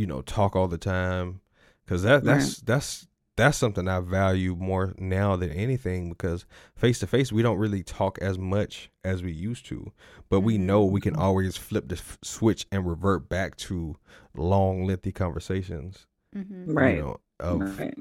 you 0.00 0.06
know, 0.06 0.22
talk 0.22 0.56
all 0.56 0.66
the 0.66 0.78
time, 0.78 1.42
because 1.84 2.02
that 2.04 2.24
that's 2.24 2.56
that's 2.60 3.06
that's 3.36 3.58
something 3.58 3.86
I 3.86 4.00
value 4.00 4.56
more 4.58 4.94
now 4.98 5.36
than 5.36 5.50
anything. 5.50 6.08
Because 6.08 6.46
face 6.74 6.98
to 7.00 7.06
face, 7.06 7.30
we 7.30 7.42
don't 7.42 7.58
really 7.58 7.82
talk 7.82 8.18
as 8.22 8.38
much 8.38 8.90
as 9.04 9.22
we 9.22 9.30
used 9.30 9.66
to, 9.66 9.92
but 10.30 10.40
we 10.40 10.56
know 10.56 10.84
we 10.86 11.02
can 11.02 11.14
always 11.14 11.58
flip 11.58 11.88
the 11.88 11.96
f- 11.96 12.18
switch 12.22 12.66
and 12.72 12.86
revert 12.88 13.28
back 13.28 13.56
to 13.56 13.96
long, 14.34 14.86
lengthy 14.86 15.12
conversations, 15.12 16.06
Mm-hmm. 16.34 16.72
right, 16.72 16.96
you 16.96 17.02
know, 17.02 17.20
of 17.40 17.78
right. 17.78 17.94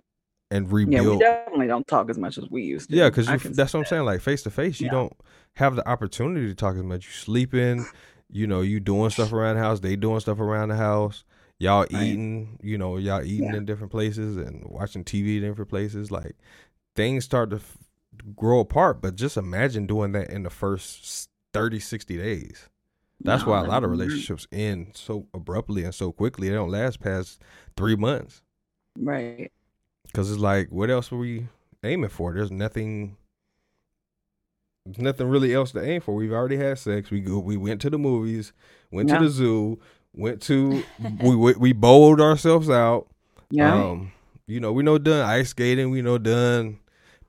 and 0.51 0.71
Yeah, 0.71 1.01
we 1.01 1.17
definitely 1.17 1.67
don't 1.67 1.85
talk 1.87 2.09
as 2.09 2.17
much 2.17 2.37
as 2.37 2.49
we 2.49 2.63
used 2.63 2.89
to. 2.91 2.95
Yeah, 2.95 3.09
because 3.09 3.25
that's 3.27 3.73
what 3.73 3.79
I'm 3.79 3.81
that. 3.83 3.89
saying. 3.89 4.05
Like 4.05 4.21
face 4.21 4.43
to 4.43 4.49
face, 4.49 4.79
you 4.79 4.89
don't 4.89 5.13
have 5.55 5.75
the 5.75 5.85
opportunity 5.89 6.47
to 6.47 6.55
talk 6.55 6.75
as 6.77 6.83
much. 6.83 7.05
You 7.05 7.11
sleeping, 7.11 7.85
you 8.31 8.45
know, 8.47 8.61
you 8.61 8.79
doing 8.79 9.09
stuff 9.09 9.33
around 9.33 9.55
the 9.55 9.61
house. 9.63 9.79
They 9.79 9.95
doing 9.95 10.19
stuff 10.19 10.39
around 10.39 10.69
the 10.69 10.75
house. 10.75 11.23
Y'all 11.59 11.81
Right. 11.91 11.91
eating, 12.03 12.57
you 12.63 12.77
know, 12.77 12.97
y'all 12.97 13.23
eating 13.23 13.49
Yeah. 13.49 13.57
in 13.57 13.65
different 13.65 13.91
places 13.91 14.37
and 14.37 14.63
watching 14.69 15.03
TV 15.03 15.37
in 15.37 15.43
different 15.43 15.69
places. 15.69 16.09
Like 16.09 16.35
things 16.95 17.25
start 17.25 17.49
to 17.49 17.57
f- 17.57 17.77
grow 18.35 18.59
apart. 18.59 19.01
But 19.01 19.15
just 19.15 19.35
imagine 19.37 19.85
doing 19.85 20.13
that 20.13 20.29
in 20.29 20.43
the 20.43 20.49
first 20.49 21.03
s- 21.03 21.27
30, 21.53 21.79
60 21.79 22.17
days. 22.17 22.69
That's 23.21 23.43
No, 23.43 23.49
why 23.51 23.59
a 23.65 23.67
lot 23.67 23.83
of 23.83 23.91
relationships 23.91 24.47
end 24.51 24.91
so 24.95 25.27
abruptly 25.33 25.83
and 25.83 25.93
so 25.93 26.13
quickly. 26.13 26.47
They 26.47 26.55
don't 26.55 26.69
last 26.71 27.01
past 27.01 27.41
three 27.75 27.97
months. 27.97 28.41
Right. 28.97 29.51
Cause 30.13 30.31
it's 30.31 30.39
like, 30.39 30.71
what 30.71 30.89
else 30.89 31.11
were 31.11 31.17
we 31.19 31.49
aiming 31.83 32.09
for? 32.09 32.33
There's 32.33 32.51
nothing, 32.51 33.17
there's 34.85 34.97
nothing 34.99 35.27
really 35.27 35.53
else 35.53 35.71
to 35.73 35.83
aim 35.83 35.99
for. 36.01 36.15
We've 36.15 36.31
already 36.31 36.55
had 36.57 36.79
sex. 36.79 37.11
We 37.11 37.19
go, 37.19 37.39
we 37.39 37.57
went 37.57 37.81
to 37.81 37.89
the 37.89 37.99
movies, 37.99 38.53
went 38.91 39.09
Yeah. 39.09 39.17
to 39.19 39.25
the 39.25 39.29
zoo, 39.29 39.79
went 40.13 40.41
to 40.43 40.83
we 41.21 41.35
we, 41.35 41.53
we 41.53 41.73
bowled 41.73 42.21
ourselves 42.21 42.69
out. 42.69 43.07
Yeah. 43.49 43.73
Um, 43.73 44.11
you 44.47 44.59
know, 44.59 44.71
we 44.71 44.83
know 44.83 44.97
done 44.97 45.27
ice 45.27 45.49
skating. 45.49 45.89
We 45.91 46.01
know 46.01 46.17
done 46.17 46.79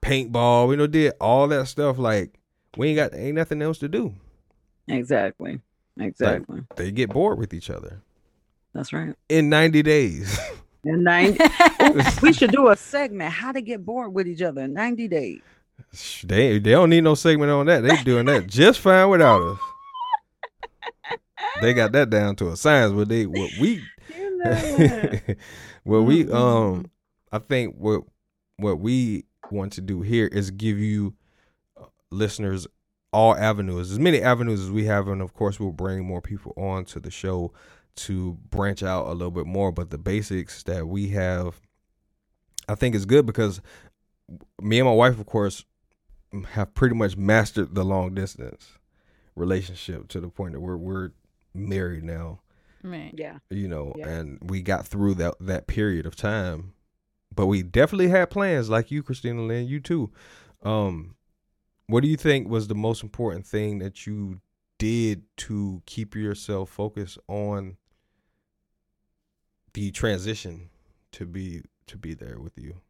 paintball. 0.03 0.69
We 0.69 0.77
know 0.77 0.87
did 0.87 1.12
all 1.21 1.49
that 1.49 1.66
stuff. 1.69 1.99
Like 1.99 2.38
we 2.77 2.88
ain't 2.88 2.97
got 2.97 3.14
ain't 3.14 3.35
nothing 3.37 3.62
else 3.62 3.79
to 3.79 3.88
do. 3.88 4.14
exactly. 4.88 5.61
Exactly. 5.99 6.62
They 6.77 6.93
get 6.93 7.11
bored 7.11 7.38
with 7.38 7.53
each 7.53 7.69
other 7.69 8.01
That's 8.73 8.93
right. 8.93 9.14
in 9.29 9.51
90 9.51 9.83
days. 9.83 10.38
In 10.83 11.03
90, 11.05 11.38
we 12.23 12.33
should 12.33 12.53
do 12.53 12.69
a 12.69 12.77
segment 12.77 13.31
how 13.35 13.53
to 13.53 13.61
get 13.61 13.85
bored 13.85 14.14
with 14.14 14.27
each 14.27 14.40
other 14.40 14.62
in 14.62 14.73
90 14.73 15.09
days. 15.09 15.40
they 16.25 16.59
they 16.59 16.71
don't 16.71 16.88
need 16.88 17.05
no 17.05 17.14
segment 17.14 17.51
on 17.51 17.66
that. 17.66 17.83
They 17.83 18.03
doing 18.03 18.25
that 18.27 18.47
just 18.47 18.81
fine 18.81 19.11
without 19.11 19.43
us. 19.43 19.59
They 21.61 21.75
got 21.75 21.92
that 21.92 22.11
down 22.11 22.37
to 22.37 22.51
a 22.51 22.57
science. 22.57 22.92
What 22.92 23.09
they 23.09 23.27
what 23.27 23.51
we 23.61 23.83
You 24.16 24.38
know 24.38 24.51
what? 24.51 25.37
well 25.85 26.03
we 26.05 26.25
Mhm. 26.25 26.35
um 26.35 26.90
I 27.33 27.38
think 27.38 27.77
what 27.77 28.03
what 28.57 28.81
we 28.81 29.25
want 29.51 29.73
to 29.75 29.81
do 29.81 30.01
here 30.03 30.27
is 30.27 30.51
give 30.51 30.79
you 30.79 31.14
uh, 31.81 31.85
listeners 32.11 32.66
all 33.12 33.35
avenues, 33.37 33.90
as 33.90 33.99
many 33.99 34.23
avenues 34.23 34.61
as 34.61 34.70
we 34.70 34.85
have, 34.85 35.09
and 35.09 35.20
of 35.20 35.35
course 35.35 35.59
we'll 35.59 35.73
bring 35.73 36.05
more 36.07 36.20
people 36.23 36.53
on 36.57 36.85
to 36.87 37.01
the 37.01 37.11
show 37.11 37.53
to 37.96 38.35
branch 38.51 38.83
out 38.85 39.07
a 39.09 39.12
little 39.12 39.33
bit 39.33 39.46
more. 39.46 39.73
But 39.73 39.90
the 39.90 39.99
basics 39.99 40.62
that 40.64 40.87
we 40.87 41.09
have, 41.09 41.61
I 42.68 42.77
think 42.77 42.94
is 42.94 43.07
good 43.07 43.27
because 43.27 43.61
me 44.62 44.79
and 44.79 44.87
my 44.87 44.94
wife, 44.94 45.18
of 45.18 45.27
course, 45.27 45.64
have 46.51 46.73
pretty 46.75 46.94
much 46.94 47.16
mastered 47.16 47.75
the 47.75 47.85
long 47.85 48.14
distance 48.14 48.79
relationship 49.35 50.07
to 50.09 50.20
the 50.20 50.29
point 50.29 50.53
that 50.53 50.61
we're 50.61 50.77
we're 50.77 51.11
married 51.54 52.04
now 52.04 52.40
Right. 52.82 53.12
yeah. 53.16 53.38
you 53.50 53.68
know, 53.68 53.92
Yeah. 53.96 54.08
and 54.08 54.38
we 54.50 54.62
got 54.62 54.86
through 54.86 55.14
that 55.14 55.34
that 55.40 55.66
period 55.66 56.06
of 56.06 56.16
time. 56.16 56.72
But 57.34 57.46
we 57.46 57.62
definitely 57.62 58.08
had 58.08 58.30
plans, 58.30 58.68
like 58.70 58.90
you, 58.90 59.02
Christina 59.02 59.42
Lynn, 59.42 59.68
you 59.68 59.80
too. 59.80 60.10
Um, 60.62 61.14
what 61.86 62.02
do 62.02 62.08
you 62.08 62.16
think 62.16 62.48
was 62.48 62.68
the 62.68 62.74
most 62.74 63.02
important 63.02 63.46
thing 63.46 63.78
that 63.80 64.06
you 64.06 64.40
did 64.78 65.24
to 65.36 65.82
keep 65.86 66.14
yourself 66.16 66.70
focused 66.70 67.18
on 67.28 67.76
the 69.74 69.90
transition 69.90 70.70
to 71.12 71.26
be 71.26 71.62
to 71.86 71.96
be 71.96 72.14
there 72.14 72.40
with 72.40 72.56
you? 72.58 72.80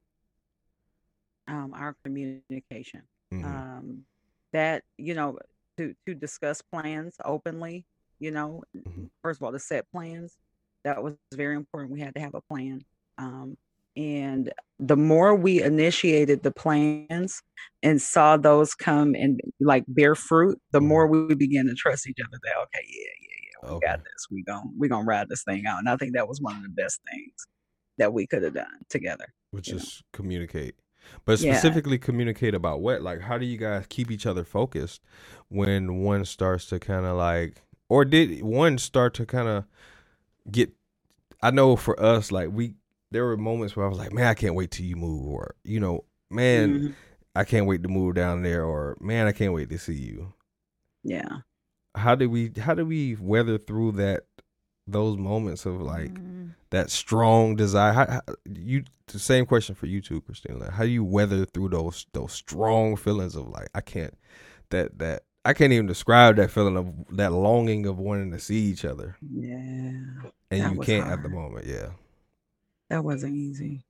Um, 1.49 1.75
our 1.75 1.95
communication. 2.05 3.03
Mhm. 3.33 3.45
um, 3.45 4.05
that 4.53 4.83
you 4.99 5.15
know 5.15 5.39
to 5.77 5.95
to 6.07 6.15
discuss 6.15 6.61
plans 6.63 7.17
openly 7.25 7.85
you 8.21 8.31
know 8.31 8.63
Mhm. 8.77 9.11
first 9.23 9.41
of 9.41 9.45
all 9.45 9.53
to 9.53 9.59
set 9.59 9.91
plans 9.93 10.37
that 10.85 11.03
was 11.03 11.15
very 11.35 11.57
important 11.57 11.93
we 11.93 12.01
had 12.01 12.15
to 12.15 12.21
have 12.21 12.35
a 12.35 12.41
plan 12.43 12.81
um, 13.19 13.57
and 13.97 14.53
the 14.79 14.97
more 14.97 15.35
we 15.35 15.63
initiated 15.63 16.43
the 16.43 16.53
plans 16.53 17.43
and 17.83 18.01
saw 18.01 18.37
those 18.37 18.75
come 18.75 19.15
and 19.15 19.41
like 19.61 19.85
bear 19.89 20.15
fruit 20.15 20.59
the 20.73 20.81
Mhm. 20.81 20.87
more 20.87 21.07
we 21.09 21.35
began 21.35 21.67
to 21.67 21.75
trust 21.75 22.09
each 22.09 22.19
other 22.25 22.39
that 22.45 22.57
okay 22.63 22.87
yeah 22.89 23.11
yeah 23.21 23.37
yeah 23.45 23.71
we 23.71 23.77
Okay. 23.77 23.87
got 23.87 24.01
this 24.05 24.27
we 24.31 24.43
gon' 24.45 24.73
we 24.79 24.89
gonna 24.89 25.05
ride 25.05 25.29
this 25.29 25.43
thing 25.45 25.67
out 25.67 25.79
and 25.81 25.89
i 25.89 25.97
think 25.97 26.15
that 26.15 26.29
was 26.29 26.41
one 26.41 26.57
of 26.57 26.63
the 26.63 26.69
best 26.71 27.01
things 27.13 27.47
that 27.99 28.13
we 28.13 28.27
could 28.27 28.43
have 28.43 28.55
done 28.55 28.81
together 28.89 29.27
Which 29.51 29.69
you 29.69 29.75
know. 29.75 29.83
is 29.83 30.03
communicate. 30.13 30.77
But 31.25 31.39
Yeah. 31.41 31.53
specifically 31.53 31.99
communicate 31.99 32.55
about 32.55 32.81
what? 32.83 33.03
Like 33.03 33.21
how 33.23 33.39
do 33.39 33.47
you 33.47 33.57
guys 33.59 33.87
keep 33.89 34.11
each 34.11 34.27
other 34.27 34.45
focused 34.45 35.03
when 35.49 36.03
one 36.03 36.25
starts 36.25 36.67
to 36.67 36.79
kind 36.79 37.05
of 37.07 37.17
like 37.17 37.63
or 37.91 38.07
did 38.07 38.43
one 38.43 38.79
start 38.79 39.13
to 39.15 39.27
kind 39.27 39.49
of 39.49 39.65
get 40.51 40.71
I 41.43 41.51
know 41.51 41.77
for 41.77 42.01
us 42.03 42.33
like 42.33 42.49
we 42.51 42.75
there 43.11 43.25
were 43.27 43.37
moments 43.37 43.75
where 43.77 43.85
I 43.85 43.89
was 43.89 43.99
like, 43.99 44.13
"Man, 44.13 44.27
I 44.27 44.35
can't 44.35 44.55
wait 44.55 44.71
till 44.71 44.87
you 44.87 44.97
move," 44.97 45.27
or 45.27 45.55
you 45.65 45.81
know, 45.81 46.05
"Man, 46.31 46.71
Mhm. 46.71 46.95
I 47.35 47.45
can't 47.45 47.67
wait 47.67 47.83
to 47.83 47.89
move 47.89 48.15
down 48.15 48.43
there," 48.43 48.65
or 48.65 48.97
"Man, 49.01 49.27
I 49.27 49.33
can't 49.33 49.53
wait 49.53 49.69
to 49.71 49.79
see 49.79 49.95
you." 49.95 50.33
yeah 51.03 51.39
how 51.95 52.15
did 52.15 52.27
we 52.27 52.53
how 52.61 52.75
did 52.75 52.87
we 52.87 53.17
weather 53.17 53.57
through 53.57 53.91
that 53.91 54.25
those 54.87 55.17
moments 55.17 55.65
of 55.67 55.81
like 55.81 56.13
Mm. 56.13 56.55
that 56.71 56.91
strong 56.91 57.57
desire? 57.57 57.93
How, 57.93 58.07
how, 58.07 58.21
you 58.55 58.85
the 59.07 59.19
same 59.19 59.47
question 59.47 59.75
for 59.75 59.87
you 59.87 60.01
too, 60.01 60.21
Christine. 60.21 60.59
Like, 60.61 60.71
how 60.71 60.85
do 60.85 60.91
you 60.91 61.03
weather 61.05 61.45
through 61.47 61.71
those 61.71 62.07
those 62.13 62.33
strong 62.33 62.97
feelings 62.97 63.35
of 63.35 63.49
like 63.49 63.69
I 63.75 63.81
can't 63.81 64.15
that 64.71 64.99
that 64.99 65.25
I 65.45 65.53
can't 65.55 65.73
even 65.73 65.87
describe 65.87 66.37
that 66.37 66.51
feeling 66.51 66.77
of 66.77 67.17
that 67.17 67.33
longing 67.33 67.87
of 67.87 67.99
wanting 67.99 68.31
to 68.33 68.39
see 68.39 68.57
each 68.57 68.85
other, 68.85 69.17
Yeah, 69.23 70.31
and 70.51 70.65
you 70.65 70.79
can't 70.79 71.07
at 71.09 71.23
the 71.23 71.29
moment. 71.29 71.67
Yeah, 71.67 71.91
that 72.91 73.05
wasn't 73.05 73.35
easy. 73.37 73.85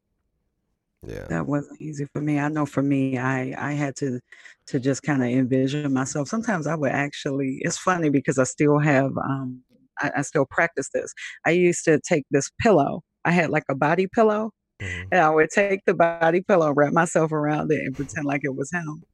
yeah, 1.06 1.28
That 1.28 1.46
wasn't 1.46 1.80
easy 1.80 2.06
for 2.12 2.20
me. 2.20 2.38
I 2.40 2.48
know 2.48 2.66
for 2.66 2.82
me, 2.82 3.16
I 3.18 3.54
I 3.70 3.72
had 3.74 3.94
to 3.96 4.20
to 4.68 4.80
just 4.80 5.02
kind 5.02 5.22
of 5.22 5.28
envision 5.28 5.92
myself. 5.92 6.28
Sometimes 6.28 6.66
I 6.66 6.74
would 6.74 6.90
actually. 6.92 7.58
It's 7.62 7.78
funny 7.78 8.10
because 8.10 8.38
I 8.38 8.44
still 8.44 8.78
have 8.80 9.12
um 9.18 9.62
I, 10.00 10.10
I 10.18 10.22
still 10.22 10.46
practice 10.50 10.88
this. 10.92 11.12
I 11.46 11.50
used 11.50 11.84
to 11.84 12.00
take 12.00 12.24
this 12.30 12.50
pillow. 12.60 13.02
I 13.24 13.30
had 13.32 13.50
like 13.50 13.64
a 13.68 13.74
body 13.76 14.08
pillow, 14.12 14.50
Mhm. 14.80 15.12
and 15.12 15.20
I 15.22 15.30
would 15.30 15.50
take 15.50 15.82
the 15.86 15.94
body 15.94 16.42
pillow, 16.42 16.72
wrap 16.74 16.92
myself 16.94 17.32
around 17.32 17.72
it, 17.72 17.80
and 17.86 17.96
pretend 17.96 18.26
like 18.26 18.42
it 18.44 18.56
was 18.56 18.70
him. 18.72 19.04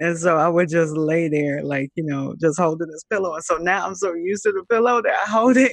And 0.00 0.18
so 0.18 0.36
I 0.36 0.48
would 0.48 0.68
just 0.68 0.96
lay 0.96 1.28
there, 1.28 1.62
like 1.62 1.90
you 1.94 2.04
know, 2.04 2.34
just 2.40 2.58
holding 2.58 2.88
this 2.88 3.04
pillow. 3.04 3.34
And 3.34 3.44
so 3.44 3.56
now 3.58 3.86
I'm 3.86 3.94
so 3.94 4.14
used 4.14 4.42
to 4.44 4.52
the 4.52 4.64
pillow 4.68 5.00
that 5.02 5.12
I 5.12 5.30
hold 5.30 5.56
it. 5.56 5.72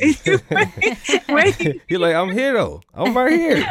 Wait. 1.30 1.82
You're 1.90 2.00
like 2.00 2.16
I'm 2.16 2.32
here 2.32 2.54
though. 2.54 2.82
I'm 2.94 3.16
right 3.18 3.32
here. 3.32 3.66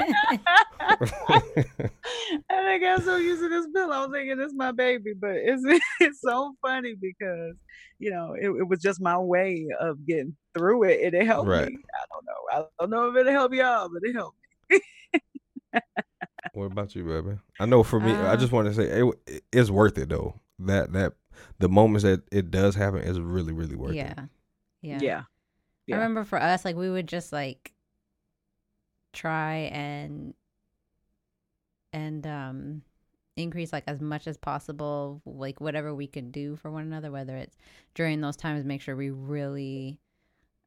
And 2.51 2.67
I 2.67 2.79
got 2.79 3.03
so 3.03 3.17
used 3.17 3.41
to 3.43 3.49
this 3.49 3.67
pillow. 3.75 3.93
I 3.95 4.01
was 4.07 4.11
thinking 4.13 4.41
it's 4.41 4.55
my 4.55 4.73
baby, 4.73 5.13
but 5.19 5.37
it's 5.37 5.63
it's 6.01 6.21
so 6.21 6.55
funny 6.65 6.95
because 7.01 7.55
you 7.99 8.11
know 8.11 8.35
it, 8.35 8.49
it 8.49 8.69
was 8.69 8.81
just 8.81 9.01
my 9.01 9.19
way 9.19 9.67
of 9.81 10.05
getting 10.07 10.37
through 10.57 10.85
it, 10.85 11.01
and 11.05 11.15
it 11.15 11.27
helped 11.27 11.49
Right. 11.49 11.69
me. 11.69 11.77
I 11.95 12.05
don't 12.13 12.25
know. 12.25 12.33
I 12.53 12.65
don't 12.81 12.91
know 12.91 13.11
if 13.11 13.27
it 13.27 13.31
helped 13.31 13.55
y'all, 13.55 13.89
but 13.93 14.03
it 14.03 14.15
helped. 14.15 14.39
What 16.59 16.67
about 16.67 16.95
you, 16.95 17.05
baby? 17.05 17.39
I 17.61 17.67
know 17.67 17.83
for 17.83 18.01
me, 18.01 18.13
I 18.13 18.35
Uh, 18.35 18.37
just 18.37 18.53
want 18.53 18.69
to 18.69 18.75
say 18.75 18.85
it, 19.27 19.45
it's 19.53 19.71
worth 19.71 19.99
it 19.99 20.09
though. 20.09 20.41
That 20.59 20.93
that 20.93 21.15
the 21.59 21.69
moments 21.69 22.03
that 22.03 22.23
it 22.33 22.51
does 22.51 22.75
happen 22.75 23.01
is 23.01 23.21
really 23.21 23.53
really 23.53 23.77
worth 23.77 23.95
yeah. 23.95 24.13
it. 24.13 24.19
yeah. 24.83 24.99
Yeah. 25.01 25.23
Yeah. 25.87 25.97
I 25.97 25.99
remember 26.01 26.25
for 26.25 26.41
us, 26.41 26.65
like 26.65 26.77
we 26.77 26.91
would 26.91 27.07
just 27.09 27.33
like 27.33 27.73
try 29.13 29.71
and 29.73 30.35
and 31.93 32.27
um 32.27 32.83
increase 33.37 33.73
like 33.73 33.85
as 33.87 34.01
much 34.01 34.27
as 34.27 34.37
possible, 34.37 35.23
like 35.25 35.61
whatever 35.61 35.95
we 35.95 36.07
could 36.09 36.33
do 36.33 36.57
for 36.57 36.71
one 36.73 36.83
another, 36.83 37.11
whether 37.11 37.37
it's 37.37 37.57
during 37.95 38.21
those 38.21 38.37
times, 38.37 38.65
make 38.65 38.81
sure 38.83 38.97
we 38.97 39.11
really 39.11 40.01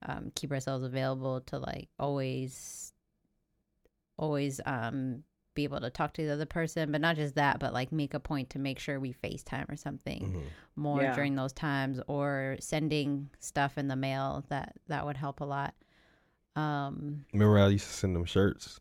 um 0.03 0.31
keep 0.35 0.51
ourselves 0.51 0.83
available 0.85 1.41
to 1.41 1.59
like 1.59 1.89
always 1.99 2.93
always 4.17 4.61
um 4.65 5.23
be 5.53 5.63
able 5.63 5.79
to 5.81 5.89
talk 5.89 6.13
to 6.13 6.25
the 6.25 6.33
other 6.33 6.45
person, 6.45 6.91
but 6.91 7.01
not 7.01 7.15
just 7.15 7.35
that, 7.35 7.59
but 7.59 7.73
like 7.73 7.91
make 7.91 8.13
a 8.13 8.19
point 8.19 8.49
to 8.51 8.59
make 8.59 8.79
sure 8.79 8.99
we 8.99 9.13
FaceTime 9.13 9.69
or 9.69 9.75
something 9.75 10.31
Mhm. 10.33 10.43
more 10.75 11.01
Yeah. 11.03 11.13
during 11.15 11.35
those 11.35 11.53
times 11.53 11.99
or 12.07 12.55
sending 12.59 13.29
stuff 13.39 13.77
in 13.77 13.87
the 13.87 13.95
mail 13.95 14.45
that 14.49 14.75
that 14.87 15.05
would 15.05 15.17
help 15.17 15.41
a 15.41 15.45
lot 15.45 15.73
um 16.55 17.25
Remember, 17.33 17.59
I 17.59 17.67
used 17.67 17.87
to 17.87 17.93
send 17.93 18.15
them 18.15 18.25
shirts. 18.25 18.79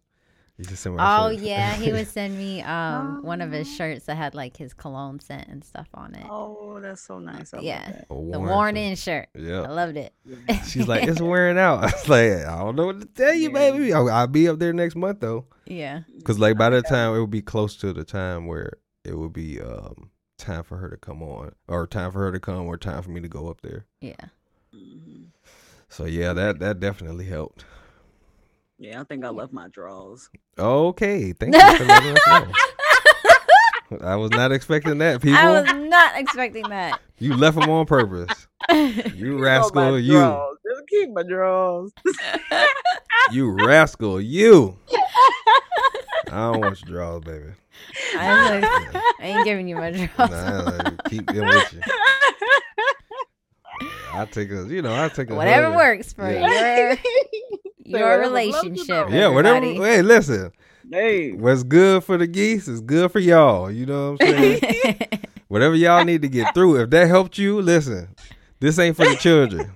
Oh 0.98 1.30
shirts. 1.30 1.42
yeah 1.42 1.74
he 1.76 1.92
would 1.92 2.06
send 2.18 2.36
me 2.36 2.60
um 2.62 3.18
one 3.22 3.40
of 3.40 3.50
his 3.52 3.68
Oh. 3.68 3.70
shirts 3.76 4.06
that 4.06 4.16
had 4.16 4.34
like 4.34 4.56
his 4.56 4.72
cologne 4.74 5.20
scent 5.20 5.48
and 5.48 5.64
stuff 5.64 5.88
on 5.94 6.14
it 6.14 6.26
Oh, 6.28 6.78
that's 6.80 7.02
so 7.02 7.18
nice. 7.18 7.52
I 7.54 7.60
yeah. 7.60 8.02
A 8.10 8.14
the 8.14 8.38
worn 8.40 8.76
in 8.76 8.96
shirt. 8.96 9.28
Yeah, 9.34 9.62
i 9.62 9.68
loved 9.68 9.96
it 9.96 10.12
She's 10.66 10.86
like, 10.88 11.04
it's 11.04 11.20
wearing 11.20 11.58
out. 11.58 11.78
I 11.84 11.86
was 11.86 12.08
like, 12.08 12.32
I 12.46 12.58
don't 12.58 12.76
know 12.76 12.86
what 12.86 13.00
to 13.00 13.06
tell 13.06 13.34
you, 13.34 13.48
Yeah. 13.52 13.70
baby. 13.70 13.92
I'll, 13.92 14.08
I'll 14.10 14.26
be 14.26 14.48
up 14.48 14.58
there 14.58 14.72
next 14.72 14.96
month 14.96 15.20
though, 15.20 15.46
yeah 15.66 16.00
because 16.18 16.38
like 16.38 16.56
by 16.58 16.70
that 16.70 16.86
time 16.88 17.14
it 17.14 17.20
would 17.20 17.30
be 17.30 17.42
close 17.42 17.76
to 17.76 17.92
the 17.92 18.04
time 18.04 18.46
where 18.46 18.72
it 19.04 19.16
would 19.16 19.32
be 19.32 19.60
um 19.60 20.10
time 20.38 20.62
for 20.62 20.78
her 20.78 20.88
to 20.88 20.96
come 20.96 21.22
on, 21.22 21.52
or 21.68 21.86
time 21.86 22.10
for 22.12 22.20
her 22.20 22.32
to 22.32 22.40
come, 22.40 22.66
or 22.66 22.76
time 22.76 23.02
for 23.02 23.10
me 23.10 23.20
to 23.20 23.28
go 23.28 23.48
up 23.48 23.60
there. 23.62 23.86
yeah 24.00 24.14
Mhm. 24.74 25.26
So 25.88 26.04
yeah, 26.04 26.32
that 26.32 26.60
that 26.60 26.78
definitely 26.80 27.24
helped. 27.26 27.64
Yeah, 28.82 29.02
I 29.02 29.04
think 29.04 29.26
I 29.26 29.28
love 29.28 29.52
my 29.52 29.68
draws. 29.68 30.30
Okay, 30.58 31.34
thank 31.34 31.54
you 31.54 31.76
for 31.76 31.84
letting 31.84 32.16
us 32.16 32.26
know. 32.26 32.52
I 34.02 34.16
was 34.16 34.30
not 34.30 34.52
expecting 34.52 34.98
that, 34.98 35.20
people. 35.20 35.36
i 35.38 35.60
was 35.60 35.70
not 35.74 36.16
expecting 36.16 36.62
that 36.70 36.98
You 37.18 37.36
left 37.36 37.58
them 37.58 37.68
on 37.68 37.84
purpose. 37.86 38.46
You 38.70 39.38
rascal, 39.38 39.98
you. 39.98 40.12
draws. 40.12 40.56
Just 40.66 40.88
keep 40.88 41.10
my 41.10 41.22
draws. 41.24 41.92
You 43.32 43.50
rascal, 43.50 44.20
you. 44.20 44.76
I 46.30 46.52
don't 46.52 46.60
want 46.60 46.80
your 46.80 46.88
drawers, 46.90 47.22
baby. 47.24 47.52
I, 48.16 48.58
like, 48.60 49.02
I 49.20 49.26
ain't 49.26 49.44
giving 49.44 49.68
you 49.68 49.76
my 49.76 49.90
draws 49.90 50.30
Nah, 50.30 50.90
keep 51.08 51.26
them 51.26 51.46
with 51.46 51.72
you. 51.74 51.80
I 54.12 54.24
take 54.26 54.50
a, 54.50 54.66
you 54.68 54.82
know, 54.82 54.94
I 55.04 55.08
take 55.08 55.30
a 55.30 55.34
whatever 55.34 55.66
hug. 55.68 55.76
works 55.76 56.12
for 56.12 56.30
Yeah. 56.30 56.40
your 56.76 56.96
your 57.98 58.18
whatever 58.18 58.24
floats 58.24 58.88
your 58.88 59.04
relationship. 59.04 59.10
Yeah, 59.10 59.28
whatever. 59.28 59.66
Hey, 59.66 60.02
listen. 60.02 60.52
hey. 60.90 61.32
What's 61.32 61.62
good 61.62 62.04
for 62.04 62.16
the 62.16 62.26
geese 62.26 62.68
is 62.68 62.80
good 62.80 63.10
for 63.12 63.18
y'all. 63.18 63.70
You 63.70 63.86
know 63.86 64.12
what 64.12 64.22
I'm 64.28 64.38
saying? 64.38 64.98
whatever 65.48 65.74
y'all 65.74 66.04
need 66.04 66.22
to 66.22 66.28
get 66.28 66.54
through. 66.54 66.80
If 66.82 66.90
that 66.90 67.08
helped 67.08 67.38
you, 67.38 67.60
listen. 67.60 68.14
This 68.60 68.78
ain't 68.78 68.96
for 68.96 69.06
the 69.06 69.16
children. 69.16 69.72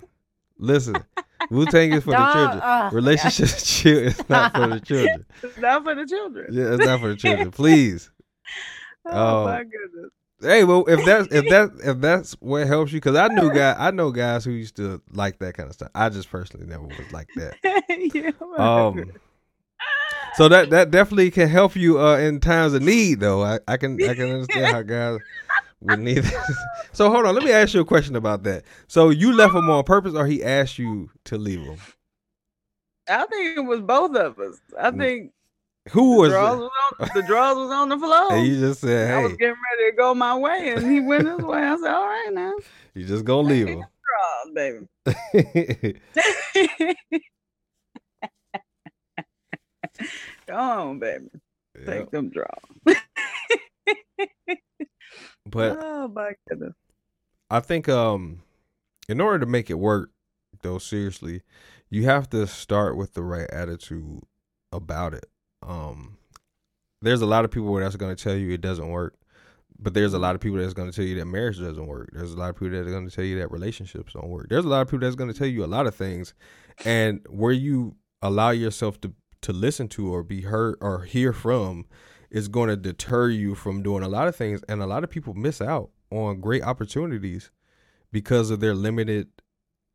Listen. 0.58 0.96
Wu 1.50 1.66
Tang 1.66 1.92
is 1.92 2.04
for 2.04 2.10
the 2.12 2.32
children. 2.32 2.60
Uh, 2.60 2.88
oh, 2.90 2.94
Relationships 2.94 3.66
chill 3.80 3.98
is 3.98 4.28
not 4.28 4.54
for 4.54 4.66
the 4.68 4.80
children. 4.80 5.26
It's 5.42 5.58
not 5.58 5.84
for 5.84 5.94
the 5.94 6.06
children. 6.06 6.46
Yeah, 6.52 6.74
it's 6.74 6.84
not 6.86 7.00
for 7.00 7.08
the 7.08 7.16
children. 7.16 7.50
Please. 7.50 8.10
Oh, 9.06 9.42
Oh. 9.42 9.44
my 9.44 9.58
goodness. 9.58 10.10
Hey, 10.44 10.64
well, 10.64 10.84
if 10.86 11.04
that's 11.04 11.32
if 11.34 11.48
that 11.48 11.70
if 11.82 12.00
that's 12.00 12.32
what 12.34 12.66
helps 12.66 12.92
you, 12.92 13.00
because 13.00 13.16
I 13.16 13.28
knew 13.28 13.50
guy 13.50 13.74
I 13.78 13.90
know 13.90 14.10
guys 14.10 14.44
who 14.44 14.50
used 14.52 14.76
to 14.76 15.00
like 15.10 15.38
that 15.38 15.54
kind 15.54 15.68
of 15.68 15.74
stuff. 15.74 15.90
I 15.94 16.08
just 16.10 16.30
personally 16.30 16.66
never 16.66 16.84
was 16.84 17.10
like 17.12 17.28
that. 17.36 17.56
yeah, 18.14 18.30
Um, 18.58 19.10
so 20.34 20.48
that 20.48 20.70
that 20.70 20.90
definitely 20.90 21.30
can 21.30 21.48
help 21.48 21.76
you 21.76 22.00
uh, 22.00 22.18
in 22.18 22.40
times 22.40 22.74
of 22.74 22.82
need, 22.82 23.20
though. 23.20 23.42
I, 23.42 23.58
I 23.66 23.76
can 23.76 24.02
I 24.02 24.14
can 24.14 24.30
understand 24.30 24.70
how 24.70 24.82
guys 24.82 25.20
would 25.80 25.98
need. 25.98 26.18
That. 26.18 26.68
so 26.92 27.10
hold 27.10 27.26
on, 27.26 27.34
let 27.34 27.44
me 27.44 27.52
ask 27.52 27.74
you 27.74 27.80
a 27.80 27.84
question 27.84 28.16
about 28.16 28.42
that. 28.44 28.64
So 28.86 29.10
you 29.10 29.32
left 29.32 29.54
him 29.54 29.70
on 29.70 29.84
purpose, 29.84 30.14
or 30.14 30.26
he 30.26 30.42
asked 30.44 30.78
you 30.78 31.10
to 31.24 31.38
leave 31.38 31.60
him? 31.60 31.78
I 33.08 33.26
think 33.26 33.58
it 33.58 33.60
was 33.60 33.80
both 33.80 34.16
of 34.16 34.38
us. 34.38 34.58
I 34.80 34.90
Mm. 34.90 34.98
think 34.98 35.32
Who 35.90 36.14
the 36.14 36.20
was? 36.20 36.30
draws 36.32 36.54
it? 36.54 36.60
was 36.60 36.70
on 37.00 37.08
the 37.14 37.22
draws 37.26 37.56
was 37.56 37.70
on 37.70 37.88
the 37.90 37.98
floor. 37.98 38.28
And 38.32 38.46
you 38.46 38.58
just 38.60 38.80
said, 38.80 39.08
"Hey, 39.08 39.14
I 39.14 39.22
was 39.22 39.32
getting 39.36 39.54
ready 39.54 39.90
to 39.90 39.96
go 39.96 40.14
my 40.14 40.36
way, 40.36 40.72
and 40.74 40.90
he 40.90 41.00
went 41.00 41.26
his 41.28 41.38
way. 41.40 41.58
I 41.62 41.76
said, 41.76 41.92
"All 41.94 42.06
right 42.06 42.30
now, 42.32 42.54
you 42.94 43.04
just 43.04 43.24
gonna 43.24 43.48
leave 43.48 43.68
him." 43.68 43.84
draws, 43.84 44.54
baby." 44.54 44.86
Go 50.46 50.54
on, 50.56 50.98
baby. 50.98 51.28
Yeah. 51.78 51.86
Take 51.86 52.10
them 52.10 52.30
draws. 52.30 52.48
But 55.46 55.78
oh 55.80 56.08
my 56.08 56.32
goodness. 56.48 56.72
I 57.50 57.60
think 57.60 57.88
um 57.88 58.42
in 59.08 59.20
order 59.20 59.38
to 59.40 59.46
make 59.46 59.70
it 59.70 59.74
work 59.74 60.10
though 60.62 60.78
seriously, 60.78 61.42
you 61.90 62.04
have 62.04 62.30
to 62.30 62.46
start 62.46 62.96
with 62.96 63.12
the 63.14 63.22
right 63.22 63.48
attitude 63.50 64.22
about 64.72 65.12
it. 65.14 65.26
Um 65.66 66.18
there's 67.02 67.20
a 67.20 67.26
lot 67.26 67.44
of 67.44 67.50
people 67.50 67.74
that's 67.74 67.96
going 67.96 68.14
to 68.14 68.22
tell 68.22 68.34
you 68.34 68.50
it 68.50 68.62
doesn't 68.62 68.88
work, 68.88 69.14
but 69.78 69.92
there's 69.92 70.14
a 70.14 70.18
lot 70.18 70.34
of 70.34 70.40
people 70.40 70.58
that's 70.58 70.72
going 70.72 70.90
to 70.90 70.96
tell 70.96 71.04
you 71.04 71.16
that 71.16 71.26
marriage 71.26 71.60
doesn't 71.60 71.86
work. 71.86 72.08
There's 72.12 72.32
a 72.32 72.36
lot 72.38 72.48
of 72.50 72.56
people 72.56 72.70
that 72.70 72.86
are 72.86 72.90
going 72.90 73.08
to 73.08 73.14
tell 73.14 73.24
you 73.24 73.38
that 73.40 73.50
relationships 73.50 74.14
don't 74.14 74.28
work. 74.28 74.48
There's 74.48 74.64
a 74.64 74.68
lot 74.68 74.80
of 74.80 74.88
people 74.88 75.00
that's 75.00 75.16
going 75.16 75.30
to 75.30 75.38
tell 75.38 75.46
you 75.46 75.64
a 75.64 75.66
lot 75.66 75.86
of 75.86 75.94
things 75.94 76.32
and 76.84 77.20
where 77.28 77.52
you 77.52 77.96
allow 78.22 78.50
yourself 78.50 79.00
to 79.02 79.12
to 79.42 79.52
listen 79.52 79.88
to 79.88 80.12
or 80.12 80.22
be 80.22 80.40
heard 80.40 80.76
or 80.80 81.02
hear 81.02 81.34
from 81.34 81.84
is 82.30 82.48
going 82.48 82.70
to 82.70 82.76
deter 82.76 83.28
you 83.28 83.54
from 83.54 83.82
doing 83.82 84.02
a 84.02 84.08
lot 84.08 84.26
of 84.26 84.34
things 84.34 84.62
and 84.70 84.80
a 84.80 84.86
lot 84.86 85.04
of 85.04 85.10
people 85.10 85.34
miss 85.34 85.60
out 85.60 85.90
on 86.10 86.40
great 86.40 86.62
opportunities 86.62 87.50
because 88.10 88.48
of 88.48 88.60
their 88.60 88.74
limited 88.74 89.28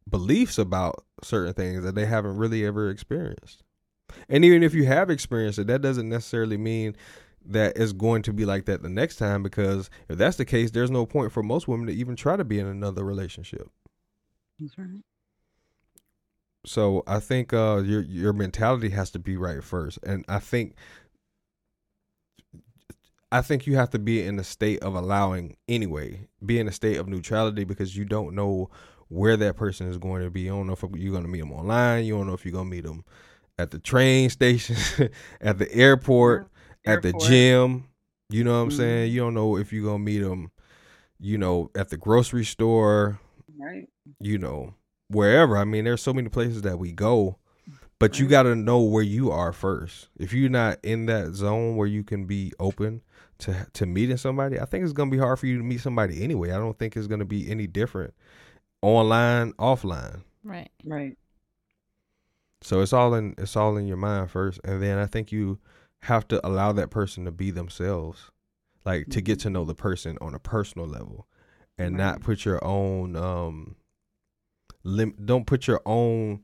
beliefs 0.07 0.59
about 0.59 1.03
certain 1.23 1.53
things 1.53 1.83
that 1.83 1.95
they 1.95 2.05
haven't 2.05 2.37
really 2.37 2.63
ever 2.63 2.91
experienced. 2.91 3.63
And 4.27 4.45
even 4.45 4.63
if 4.63 4.73
you 4.73 4.85
have 4.85 5.09
experienced 5.09 5.59
it, 5.59 5.67
that 5.67 5.81
doesn't 5.81 6.09
necessarily 6.09 6.57
mean 6.57 6.95
that 7.45 7.77
it's 7.77 7.93
going 7.93 8.21
to 8.23 8.33
be 8.33 8.45
like 8.45 8.65
that 8.65 8.81
the 8.81 8.89
next 8.89 9.15
time 9.15 9.41
because 9.43 9.89
if 10.07 10.17
that's 10.17 10.37
the 10.37 10.45
case, 10.45 10.71
there's 10.71 10.91
no 10.91 11.05
point 11.05 11.31
for 11.31 11.41
most 11.41 11.67
women 11.67 11.87
to 11.87 11.93
even 11.93 12.15
try 12.15 12.35
to 12.35 12.43
be 12.43 12.59
in 12.59 12.67
another 12.67 13.03
relationship. 13.03 13.69
That's 14.59 14.77
right. 14.77 15.03
So 16.65 17.03
I 17.07 17.19
think 17.19 17.53
uh, 17.53 17.81
your 17.85 18.01
your 18.01 18.33
mentality 18.33 18.89
has 18.89 19.09
to 19.11 19.19
be 19.19 19.37
right 19.37 19.63
first, 19.63 19.97
and 20.03 20.25
I 20.27 20.39
think 20.39 20.75
I 23.31 23.41
think 23.41 23.65
you 23.65 23.75
have 23.77 23.91
to 23.91 23.99
be 23.99 24.21
in 24.21 24.37
a 24.39 24.43
state 24.43 24.79
of 24.83 24.93
allowing 24.95 25.55
anyway, 25.67 26.27
be 26.45 26.59
in 26.59 26.67
a 26.67 26.71
state 26.71 26.97
of 26.97 27.07
neutrality 27.07 27.63
because 27.63 27.95
you 27.95 28.03
don't 28.03 28.35
know 28.35 28.69
where 29.07 29.37
that 29.37 29.55
person 29.55 29.87
is 29.87 29.97
going 29.97 30.23
to 30.23 30.29
be. 30.29 30.41
You 30.41 30.49
don't 30.49 30.67
know 30.67 30.73
if 30.73 30.83
you're 30.95 31.11
going 31.11 31.23
to 31.23 31.29
meet 31.29 31.39
them 31.39 31.53
online. 31.53 32.05
You 32.05 32.17
don't 32.17 32.27
know 32.27 32.33
if 32.33 32.43
you're 32.43 32.51
going 32.53 32.69
to 32.69 32.75
meet 32.75 32.83
them 32.83 33.05
at 33.59 33.71
the 33.71 33.79
train 33.79 34.29
station, 34.29 35.09
at 35.41 35.57
the 35.57 35.71
airport, 35.73 36.49
yeah. 36.85 36.93
at 36.93 37.01
the 37.01 37.13
gym. 37.13 37.85
You 38.29 38.43
know 38.43 38.53
what 38.53 38.57
I'm 38.57 38.69
mm-hmm. 38.69 38.77
saying? 38.77 39.11
You 39.11 39.21
don't 39.21 39.33
know 39.33 39.57
if 39.57 39.73
you're 39.73 39.83
going 39.83 40.05
to 40.05 40.11
meet 40.11 40.19
them, 40.19 40.51
you 41.19 41.37
know, 41.37 41.71
at 41.75 41.89
the 41.89 41.97
grocery 41.97 42.45
store. 42.45 43.19
Right. 43.57 43.87
You 44.19 44.37
know, 44.37 44.73
wherever. 45.09 45.57
I 45.57 45.65
mean, 45.65 45.85
there's 45.85 46.01
so 46.01 46.13
many 46.13 46.29
places 46.29 46.61
that 46.61 46.79
we 46.79 46.91
go 46.91 47.39
but 47.99 48.11
right. 48.11 48.19
you 48.19 48.27
got 48.27 48.43
to 48.43 48.55
know 48.55 48.79
where 48.79 49.03
you 49.03 49.29
are 49.29 49.51
first. 49.51 50.07
If 50.17 50.33
you're 50.33 50.49
not 50.49 50.79
in 50.83 51.05
that 51.07 51.33
zone 51.33 51.75
where 51.75 51.87
you 51.87 52.03
can 52.03 52.25
be 52.25 52.53
open 52.59 53.01
to 53.39 53.67
to 53.73 53.85
meeting 53.85 54.17
somebody, 54.17 54.59
I 54.59 54.65
think 54.65 54.83
it's 54.83 54.93
gonna 54.93 55.11
be 55.11 55.17
hard 55.17 55.37
for 55.37 55.47
you 55.47 55.57
to 55.57 55.63
meet 55.63 55.81
somebody 55.81 56.23
anyway. 56.23 56.51
I 56.51 56.57
don't 56.57 56.77
think 56.79 56.95
it's 56.95 57.07
gonna 57.07 57.25
be 57.25 57.51
any 57.51 57.67
different 57.67 58.13
online, 58.81 59.53
offline. 59.53 60.21
Right. 60.43 60.71
Right. 60.85 61.17
So 62.61 62.81
it's 62.81 62.93
all 62.93 63.13
in 63.13 63.35
it's 63.37 63.55
all 63.55 63.77
in 63.77 63.87
your 63.87 63.97
mind 63.97 64.31
first, 64.31 64.59
and 64.63 64.81
then 64.81 64.97
I 64.97 65.05
think 65.05 65.31
you 65.31 65.59
have 66.03 66.27
to 66.29 66.45
allow 66.45 66.71
that 66.73 66.89
person 66.89 67.25
to 67.25 67.31
be 67.31 67.51
themselves, 67.51 68.31
like 68.85 69.03
mm-hmm. 69.03 69.11
to 69.11 69.21
get 69.21 69.39
to 69.41 69.49
know 69.49 69.65
the 69.65 69.75
person 69.75 70.17
on 70.21 70.35
a 70.35 70.39
personal 70.39 70.87
level, 70.87 71.27
and 71.77 71.97
right. 71.97 72.03
not 72.03 72.21
put 72.21 72.45
your 72.45 72.63
own 72.63 73.15
um. 73.15 73.75
Lim- 74.83 75.17
don't 75.25 75.45
put 75.45 75.67
your 75.67 75.81
own 75.85 76.41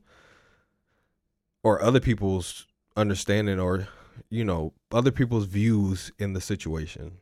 or 1.62 1.82
other 1.82 2.00
people's 2.00 2.66
understanding 2.96 3.58
or 3.58 3.88
you 4.30 4.44
know 4.44 4.72
other 4.92 5.10
people's 5.10 5.46
views 5.46 6.12
in 6.18 6.32
the 6.32 6.40
situation. 6.40 7.18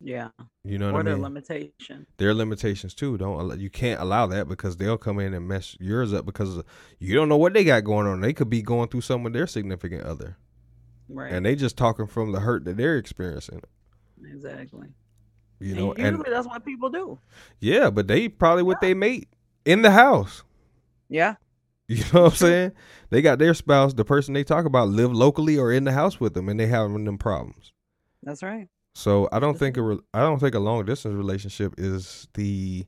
Yeah. 0.00 0.28
You 0.64 0.78
know 0.78 0.92
what 0.92 0.94
or 0.94 1.00
I 1.00 1.02
mean? 1.02 1.04
Their 1.14 1.22
limitation. 1.22 2.06
Their 2.18 2.34
limitations 2.34 2.94
too. 2.94 3.16
Don't 3.16 3.58
you 3.58 3.70
can't 3.70 4.00
allow 4.00 4.26
that 4.26 4.48
because 4.48 4.76
they'll 4.76 4.98
come 4.98 5.18
in 5.18 5.34
and 5.34 5.48
mess 5.48 5.76
yours 5.80 6.12
up 6.12 6.26
because 6.26 6.62
you 6.98 7.14
don't 7.14 7.28
know 7.28 7.36
what 7.36 7.54
they 7.54 7.64
got 7.64 7.84
going 7.84 8.06
on. 8.06 8.20
They 8.20 8.32
could 8.32 8.50
be 8.50 8.62
going 8.62 8.88
through 8.88 9.02
some 9.02 9.24
of 9.24 9.32
their 9.32 9.46
significant 9.46 10.02
other. 10.02 10.36
Right. 11.08 11.32
And 11.32 11.44
they 11.44 11.54
just 11.54 11.76
talking 11.76 12.06
from 12.06 12.32
the 12.32 12.40
hurt 12.40 12.64
that 12.64 12.76
they're 12.76 12.96
experiencing. 12.96 13.62
Exactly. 14.24 14.88
You 15.60 15.74
know, 15.74 15.92
and 15.92 15.98
usually 15.98 16.26
and, 16.26 16.34
that's 16.34 16.46
what 16.46 16.64
people 16.64 16.90
do. 16.90 17.18
Yeah, 17.60 17.90
but 17.90 18.08
they 18.08 18.28
probably 18.28 18.62
with 18.62 18.78
yeah. 18.82 18.88
they 18.88 18.94
mate 18.94 19.28
in 19.64 19.82
the 19.82 19.90
house. 19.90 20.42
Yeah. 21.08 21.36
You 21.86 22.02
know 22.14 22.22
what 22.22 22.32
I'm 22.32 22.36
saying? 22.36 22.72
They 23.10 23.20
got 23.20 23.38
their 23.38 23.52
spouse, 23.52 23.92
the 23.92 24.06
person 24.06 24.32
they 24.32 24.42
talk 24.42 24.64
about, 24.64 24.88
live 24.88 25.12
locally 25.12 25.58
or 25.58 25.70
in 25.70 25.84
the 25.84 25.92
house 25.92 26.18
with 26.18 26.32
them, 26.32 26.48
and 26.48 26.58
they 26.58 26.66
having 26.66 27.04
them 27.04 27.18
problems. 27.18 27.72
That's 28.22 28.42
right. 28.42 28.68
So 28.94 29.28
I 29.32 29.40
don't 29.40 29.58
think 29.58 29.76
a 29.76 29.80
mm-hmm. 29.80 29.88
re- 29.88 30.04
I 30.12 30.20
don't 30.20 30.38
think 30.38 30.54
a 30.54 30.60
long 30.60 30.84
distance 30.84 31.14
relationship 31.14 31.74
is 31.78 32.28
the 32.34 32.86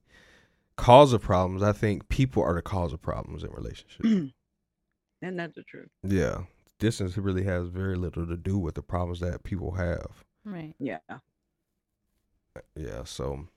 cause 0.77 1.13
of 1.13 1.23
problems. 1.23 1.63
I 1.63 1.73
think 1.73 2.09
people 2.09 2.43
are 2.43 2.55
the 2.55 2.63
cause 2.63 2.93
of 2.93 3.03
problems 3.03 3.43
in 3.43 3.51
relationships. 3.51 4.05
and 5.23 5.39
that's 5.39 5.57
the 5.57 5.65
truth. 5.65 5.89
Yeah, 6.03 6.43
distance 6.79 7.17
really 7.17 7.45
has 7.45 7.69
very 7.69 7.97
little 7.97 8.27
to 8.27 8.37
do 8.37 8.59
with 8.59 8.75
the 8.75 8.83
problems 8.83 9.21
that 9.21 9.43
people 9.43 9.73
have. 9.73 10.25
Right. 10.45 10.75
Yeah. 10.79 10.99
Uh, 11.09 11.19
yeah. 12.77 13.03
So, 13.05 13.49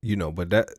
you 0.00 0.14
know, 0.16 0.30
but 0.30 0.50
that 0.50 0.70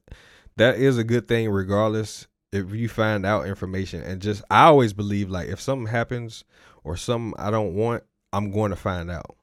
that 0.56 0.78
is 0.78 0.97
a 0.97 1.04
good 1.04 1.28
thing, 1.28 1.49
regardless 1.49 2.28
if 2.54 2.71
you 2.71 2.88
find 2.88 3.26
out 3.26 3.47
information 3.47 4.04
and 4.04 4.21
just 4.21 4.43
I 4.49 4.65
always 4.65 4.93
believe 4.93 5.30
like 5.30 5.49
if 5.49 5.60
something 5.60 5.88
happens 5.88 6.45
or 6.84 6.95
something 6.95 7.34
I 7.38 7.49
don't 7.49 7.73
want, 7.73 8.04
I'm 8.32 8.52
going 8.52 8.69
to 8.69 8.78
find 8.78 9.10
out. 9.10 9.36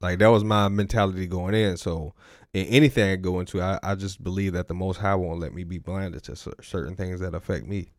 Like 0.00 0.18
that 0.18 0.28
was 0.28 0.44
my 0.44 0.68
mentality 0.68 1.26
going 1.26 1.54
in. 1.54 1.76
So 1.76 2.14
in 2.52 2.66
anything 2.66 3.10
I 3.10 3.16
go 3.16 3.40
into, 3.40 3.60
I, 3.60 3.78
I 3.82 3.94
just 3.94 4.22
believe 4.22 4.52
that 4.52 4.68
the 4.68 4.74
Most 4.74 4.98
High 4.98 5.14
won't 5.14 5.40
let 5.40 5.54
me 5.54 5.64
be 5.64 5.78
blinded 5.78 6.22
to 6.24 6.36
certain 6.36 6.96
things 6.96 7.20
that 7.20 7.34
affect 7.34 7.66
me. 7.66 7.92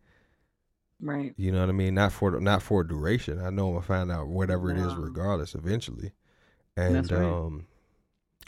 Right. 1.00 1.34
You 1.38 1.52
know 1.52 1.60
what 1.60 1.70
I 1.70 1.74
mean? 1.74 1.94
Not 1.94 2.12
for 2.12 2.40
not 2.40 2.64
for 2.64 2.82
a 2.82 2.88
duration. 2.88 3.40
I 3.40 3.50
know 3.50 3.68
I'm 3.68 3.74
gonna 3.74 3.86
find 3.86 4.12
out 4.12 4.28
whatever 4.28 4.72
it 4.72 4.78
is, 4.78 4.96
regardless, 4.96 5.54
eventually. 5.54 6.12
And 6.76 7.12
right. 7.12 7.24
um, 7.24 7.68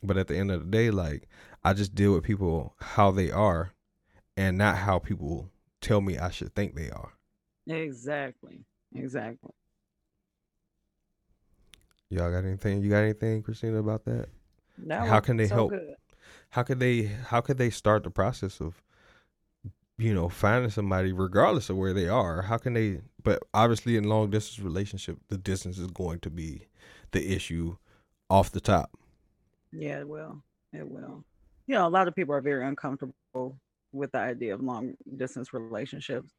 but 0.03 0.17
at 0.17 0.27
the 0.27 0.38
end 0.38 0.51
of 0.51 0.62
the 0.62 0.71
day, 0.71 0.89
like 0.89 1.27
I 1.63 1.73
just 1.73 1.93
deal 1.93 2.13
with 2.13 2.23
people 2.23 2.73
how 2.79 3.12
they 3.12 3.29
are, 3.29 3.73
and 4.35 4.57
not 4.57 4.77
how 4.77 4.97
people 4.97 5.51
tell 5.79 6.01
me 6.01 6.17
I 6.17 6.31
should 6.31 6.55
think 6.55 6.75
they 6.75 6.89
are. 6.89 7.13
Exactly. 7.67 8.65
Exactly. 8.95 9.51
Y'all 12.09 12.31
got 12.31 12.43
anything? 12.43 12.81
You 12.81 12.89
got 12.89 12.99
anything, 13.03 13.43
Christina, 13.43 13.77
about 13.77 14.05
that? 14.05 14.29
No. 14.77 14.99
How 15.01 15.19
can 15.19 15.37
they 15.37 15.47
so 15.47 15.55
help? 15.55 15.71
Good. 15.71 15.95
How 16.49 16.63
could 16.63 16.79
they? 16.79 17.03
How 17.03 17.41
could 17.41 17.57
they 17.57 17.69
start 17.69 18.03
the 18.03 18.09
process 18.09 18.59
of, 18.59 18.81
you 19.97 20.13
know, 20.13 20.27
finding 20.29 20.71
somebody 20.71 21.11
regardless 21.11 21.69
of 21.69 21.77
where 21.77 21.93
they 21.93 22.07
are? 22.07 22.41
How 22.41 22.57
can 22.57 22.73
they? 22.73 23.01
But 23.21 23.43
obviously, 23.53 23.95
in 23.95 24.05
long 24.05 24.31
distance 24.31 24.59
relationship, 24.59 25.17
the 25.27 25.37
distance 25.37 25.77
is 25.77 25.87
going 25.87 26.19
to 26.21 26.31
be 26.31 26.67
the 27.11 27.33
issue 27.33 27.77
off 28.29 28.51
the 28.51 28.61
top. 28.61 28.91
Yeah, 29.71 29.99
it 29.99 30.07
will. 30.07 30.41
It 30.73 30.89
will. 30.89 31.23
You 31.67 31.75
know, 31.75 31.87
a 31.87 31.89
lot 31.89 32.07
of 32.07 32.15
people 32.15 32.33
are 32.33 32.41
very 32.41 32.65
uncomfortable 32.65 33.59
with 33.91 34.11
the 34.11 34.19
idea 34.19 34.55
of 34.55 34.61
long 34.61 34.95
distance 35.15 35.53
relationships. 35.53 36.31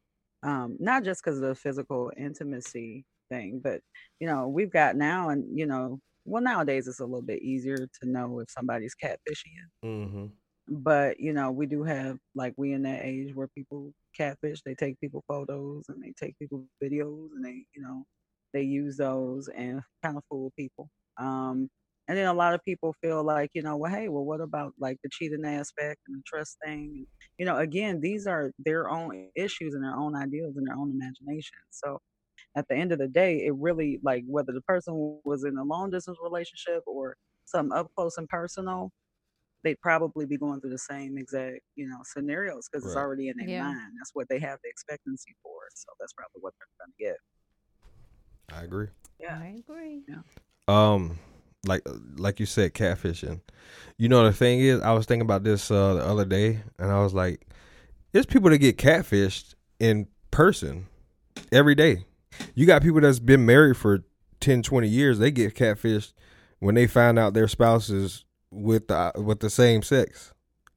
Um, 0.43 0.75
not 0.79 1.05
just 1.05 1.23
because 1.23 1.37
of 1.37 1.43
the 1.43 1.55
physical 1.55 2.11
intimacy 2.17 3.05
thing, 3.31 3.61
but 3.63 3.81
you 4.19 4.27
know, 4.27 4.47
we've 4.47 4.71
got 4.71 4.95
now, 4.95 5.29
and 5.29 5.45
you 5.57 5.65
know, 5.65 5.99
well, 6.25 6.43
nowadays 6.43 6.87
it's 6.87 6.99
a 6.99 7.05
little 7.05 7.21
bit 7.21 7.41
easier 7.41 7.77
to 7.77 8.09
know 8.09 8.39
if 8.39 8.49
somebody's 8.51 8.95
catfishing 9.01 9.53
you. 9.55 9.67
Mm-hmm. 9.89 10.25
But 10.67 11.19
you 11.19 11.33
know, 11.33 11.51
we 11.51 11.65
do 11.65 11.83
have 11.83 12.17
like 12.35 12.53
we 12.57 12.73
in 12.73 12.83
that 12.83 13.03
age 13.03 13.33
where 13.33 13.47
people 13.47 13.93
catfish. 14.15 14.61
They 14.63 14.75
take 14.75 14.99
people 14.99 15.23
photos 15.27 15.85
and 15.89 16.03
they 16.03 16.13
take 16.19 16.37
people 16.37 16.65
videos, 16.83 17.29
and 17.35 17.43
they 17.43 17.65
you 17.75 17.81
know 17.81 18.03
they 18.53 18.61
use 18.61 18.97
those 18.97 19.49
and 19.55 19.81
kind 20.03 20.17
of 20.17 20.23
fool 20.29 20.51
people. 20.57 20.89
Um, 21.17 21.69
and 22.07 22.17
then 22.17 22.27
a 22.27 22.33
lot 22.33 22.53
of 22.53 22.63
people 22.65 22.93
feel 23.01 23.23
like, 23.23 23.51
you 23.53 23.61
know, 23.61 23.77
well, 23.77 23.91
hey, 23.91 24.09
well, 24.09 24.25
what 24.25 24.41
about 24.41 24.73
like 24.79 24.97
the 25.03 25.09
cheating 25.09 25.45
aspect 25.45 26.01
and 26.07 26.17
the 26.17 26.23
trust 26.25 26.57
thing? 26.65 27.05
You 27.37 27.45
know, 27.45 27.57
again, 27.57 28.01
these 28.01 28.27
are 28.27 28.51
their 28.59 28.89
own 28.89 29.29
issues 29.35 29.75
and 29.75 29.83
their 29.83 29.95
own 29.95 30.15
ideals 30.15 30.57
and 30.57 30.67
their 30.67 30.75
own 30.75 30.91
imagination. 30.91 31.57
So 31.69 31.99
at 32.55 32.67
the 32.67 32.75
end 32.75 32.91
of 32.91 32.99
the 32.99 33.07
day, 33.07 33.45
it 33.45 33.53
really 33.55 33.99
like 34.03 34.23
whether 34.27 34.51
the 34.51 34.61
person 34.61 35.19
was 35.23 35.43
in 35.43 35.57
a 35.57 35.63
long 35.63 35.89
distance 35.89 36.17
relationship 36.21 36.83
or 36.85 37.15
some 37.45 37.71
up 37.71 37.89
close 37.95 38.17
and 38.17 38.27
personal, 38.27 38.91
they'd 39.63 39.79
probably 39.81 40.25
be 40.25 40.37
going 40.37 40.59
through 40.59 40.71
the 40.71 40.77
same 40.77 41.17
exact, 41.17 41.59
you 41.75 41.87
know, 41.87 41.97
scenarios 42.03 42.67
because 42.69 42.85
right. 42.85 42.91
it's 42.91 42.97
already 42.97 43.29
in 43.29 43.37
their 43.37 43.47
yeah. 43.47 43.63
mind. 43.63 43.93
That's 43.99 44.11
what 44.13 44.27
they 44.29 44.39
have 44.39 44.59
the 44.63 44.69
expectancy 44.69 45.35
for. 45.43 45.59
So 45.73 45.87
that's 45.99 46.13
probably 46.13 46.41
what 46.41 46.53
they're 46.59 46.85
going 46.85 46.93
to 46.97 47.03
get. 47.03 48.57
I 48.57 48.63
agree. 48.63 48.87
Yeah. 49.19 49.37
I 49.39 49.55
agree. 49.59 50.01
Yeah. 50.07 50.21
Um, 50.67 51.19
like 51.65 51.83
like 52.17 52.39
you 52.39 52.45
said, 52.45 52.73
catfishing. 52.73 53.41
You 53.97 54.09
know 54.09 54.23
the 54.23 54.33
thing 54.33 54.59
is, 54.59 54.81
I 54.81 54.91
was 54.93 55.05
thinking 55.05 55.25
about 55.25 55.43
this 55.43 55.69
uh, 55.69 55.95
the 55.95 56.05
other 56.05 56.25
day, 56.25 56.61
and 56.79 56.91
I 56.91 57.03
was 57.03 57.13
like, 57.13 57.47
there's 58.11 58.25
people 58.25 58.49
that 58.49 58.57
get 58.57 58.77
catfished 58.77 59.53
in 59.79 60.07
person 60.31 60.87
every 61.51 61.75
day. 61.75 62.05
You 62.55 62.65
got 62.65 62.81
people 62.81 63.01
that's 63.01 63.19
been 63.19 63.45
married 63.45 63.77
for 63.77 64.03
10, 64.39 64.63
20 64.63 64.87
years. 64.87 65.19
They 65.19 65.31
get 65.31 65.55
catfished 65.55 66.13
when 66.59 66.75
they 66.75 66.87
find 66.87 67.17
out 67.17 67.33
their 67.33 67.47
spouse 67.47 67.89
is 67.89 68.25
with 68.51 68.87
the 68.87 69.11
with 69.15 69.39
the 69.39 69.49
same 69.49 69.81
sex 69.81 70.33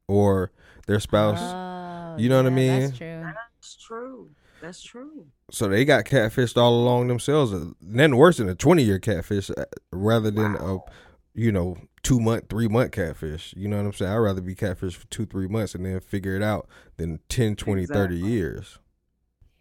or 0.06 0.52
their 0.86 1.00
spouse. 1.00 1.40
Oh, 1.40 2.16
you 2.18 2.28
know 2.28 2.36
yeah, 2.36 2.42
what 2.42 2.52
I 2.52 2.54
mean? 2.54 2.80
That's 2.80 2.98
true. 2.98 3.24
That's 3.60 3.76
true. 3.76 4.30
That's 4.60 4.82
true. 4.82 5.26
So 5.50 5.68
they 5.68 5.84
got 5.84 6.04
catfished 6.04 6.56
all 6.56 6.74
along 6.74 7.08
themselves. 7.08 7.52
Nothing 7.80 8.16
worse 8.16 8.38
than 8.38 8.48
a 8.48 8.54
twenty 8.54 8.82
year 8.82 8.98
catfish, 8.98 9.50
uh, 9.50 9.64
rather 9.92 10.30
than 10.30 10.54
wow. 10.54 10.84
a, 10.86 11.38
you 11.38 11.52
know, 11.52 11.76
two 12.02 12.20
month, 12.20 12.48
three 12.48 12.68
month 12.68 12.92
catfish. 12.92 13.52
You 13.56 13.68
know 13.68 13.76
what 13.76 13.86
I'm 13.86 13.92
saying? 13.92 14.12
I'd 14.12 14.16
rather 14.16 14.40
be 14.40 14.54
catfish 14.54 14.94
for 14.96 15.06
two, 15.08 15.26
three 15.26 15.48
months 15.48 15.74
and 15.74 15.84
then 15.84 16.00
figure 16.00 16.36
it 16.36 16.42
out 16.42 16.68
than 16.96 17.18
10, 17.28 17.56
20, 17.56 17.82
exactly. 17.82 18.20
30 18.20 18.28
years. 18.28 18.78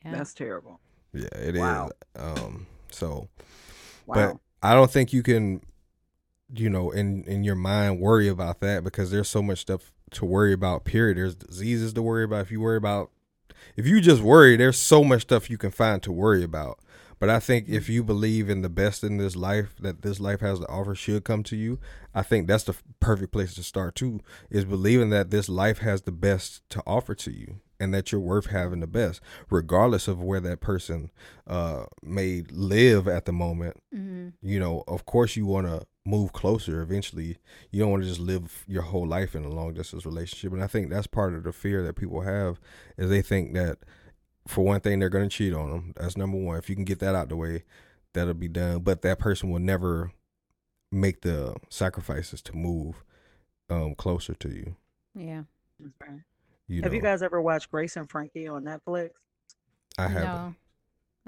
Yeah. 0.06 0.12
That's 0.12 0.34
terrible. 0.34 0.80
Yeah, 1.14 1.28
it 1.38 1.56
wow. 1.56 1.90
is. 2.16 2.22
Um, 2.22 2.68
so, 2.90 3.30
wow. 4.06 4.16
but 4.16 4.38
I 4.62 4.74
don't 4.74 4.92
think 4.92 5.14
you 5.14 5.24
can, 5.24 5.62
you 6.54 6.70
know, 6.70 6.92
in 6.92 7.24
in 7.26 7.44
your 7.44 7.56
mind 7.56 8.00
worry 8.00 8.28
about 8.28 8.60
that 8.62 8.84
because 8.84 9.12
there's 9.12 9.30
so 9.30 9.42
much 9.42 9.60
stuff 9.60 9.92
to 10.12 10.26
worry 10.26 10.54
about. 10.54 10.86
Period. 10.86 11.18
There's 11.18 11.36
diseases 11.36 11.94
to 11.94 12.02
worry 12.02 12.24
about. 12.24 12.42
If 12.42 12.52
you 12.52 12.62
worry 12.62 12.78
about 12.78 13.12
if 13.76 13.88
you 13.88 14.02
just 14.02 14.22
worry, 14.22 14.56
there's 14.56 14.78
so 14.78 15.04
much 15.04 15.24
stuff 15.24 15.50
you 15.50 15.58
can 15.58 15.72
find 15.72 16.02
to 16.04 16.12
worry 16.12 16.44
about. 16.44 16.80
But 17.20 17.30
I 17.30 17.40
think 17.40 17.70
if 17.70 17.88
you 17.88 18.04
believe 18.04 18.50
in 18.50 18.64
the 18.64 18.70
best 18.70 19.04
in 19.04 19.18
this 19.18 19.36
life 19.36 19.76
that 19.80 20.02
this 20.02 20.20
life 20.20 20.42
has 20.42 20.60
to 20.60 20.68
offer 20.68 20.94
should 20.94 21.24
come 21.24 21.42
to 21.44 21.56
you, 21.56 21.80
I 22.14 22.22
think 22.22 22.48
that's 22.48 22.66
the 22.66 22.76
perfect 23.00 23.32
place 23.32 23.54
to 23.56 23.64
start 23.64 23.96
too. 23.96 24.20
Is 24.50 24.66
believing 24.66 25.10
that 25.12 25.30
this 25.30 25.48
life 25.48 25.78
has 25.80 26.02
the 26.02 26.12
best 26.12 26.68
to 26.72 26.84
offer 26.86 27.16
to 27.16 27.32
you. 27.32 27.62
And 27.80 27.94
that 27.94 28.12
you're 28.12 28.22
worth 28.22 28.48
having 28.48 28.80
the 28.80 28.88
best, 28.88 29.22
regardless 29.50 30.08
of 30.08 30.22
where 30.22 30.40
that 30.40 30.62
person 30.62 31.12
uh, 31.48 31.86
may 32.02 32.44
live 32.52 33.08
at 33.08 33.26
the 33.26 33.32
moment. 33.32 33.78
Mm-hmm. 33.94 34.30
You 34.42 34.60
know, 34.60 34.84
of 34.88 35.06
course, 35.06 35.36
you 35.36 35.46
want 35.46 35.68
to 35.68 35.86
move 36.06 36.34
closer 36.34 36.82
eventually. 36.82 37.38
You 37.72 37.80
don't 37.82 37.92
want 37.92 38.04
to 38.04 38.10
just 38.10 38.20
live 38.20 38.64
your 38.68 38.84
whole 38.84 39.08
life 39.08 39.36
in 39.36 39.44
a 39.44 39.50
long 39.50 39.74
distance 39.74 40.06
relationship. 40.06 40.54
And 40.54 40.64
I 40.64 40.68
think 40.68 40.90
that's 40.90 41.08
part 41.08 41.34
of 41.34 41.44
the 41.44 41.54
fear 41.54 41.84
that 41.84 41.96
people 41.96 42.22
have 42.22 42.60
is 42.98 43.10
they 43.10 43.22
think 43.22 43.54
that 43.54 43.80
for 44.48 44.64
one 44.64 44.82
thing 44.82 45.00
they're 45.00 45.10
going 45.10 45.30
to 45.30 45.36
cheat 45.36 45.54
on 45.54 45.72
them. 45.72 45.94
That's 45.96 46.18
number 46.18 46.38
one. 46.38 46.58
If 46.58 46.70
you 46.70 46.76
can 46.76 46.86
get 46.86 47.00
that 47.00 47.16
out 47.16 47.30
the 47.30 47.38
way, 47.38 47.64
that'll 48.14 48.34
be 48.34 48.50
done. 48.50 48.80
But 48.80 49.02
that 49.02 49.20
person 49.20 49.50
will 49.50 49.60
never 49.60 50.12
make 50.92 51.22
the 51.22 51.56
sacrifices 51.70 52.42
to 52.44 52.56
move 52.56 53.04
um, 53.70 53.96
closer 53.96 54.34
to 54.36 54.50
you. 54.50 54.76
Yeah. 55.16 55.44
That's 55.80 55.96
right. 56.02 56.22
You 56.68 56.82
Have 56.82 56.92
know, 56.92 56.96
you 56.96 57.02
guys 57.02 57.22
ever 57.22 57.42
watched 57.42 57.70
Grace 57.70 57.98
and 57.98 58.10
Frankie 58.10 58.48
on 58.48 58.64
Netflix? 58.64 59.10
I 59.98 60.08
haven't. 60.08 60.24
No, 60.24 60.56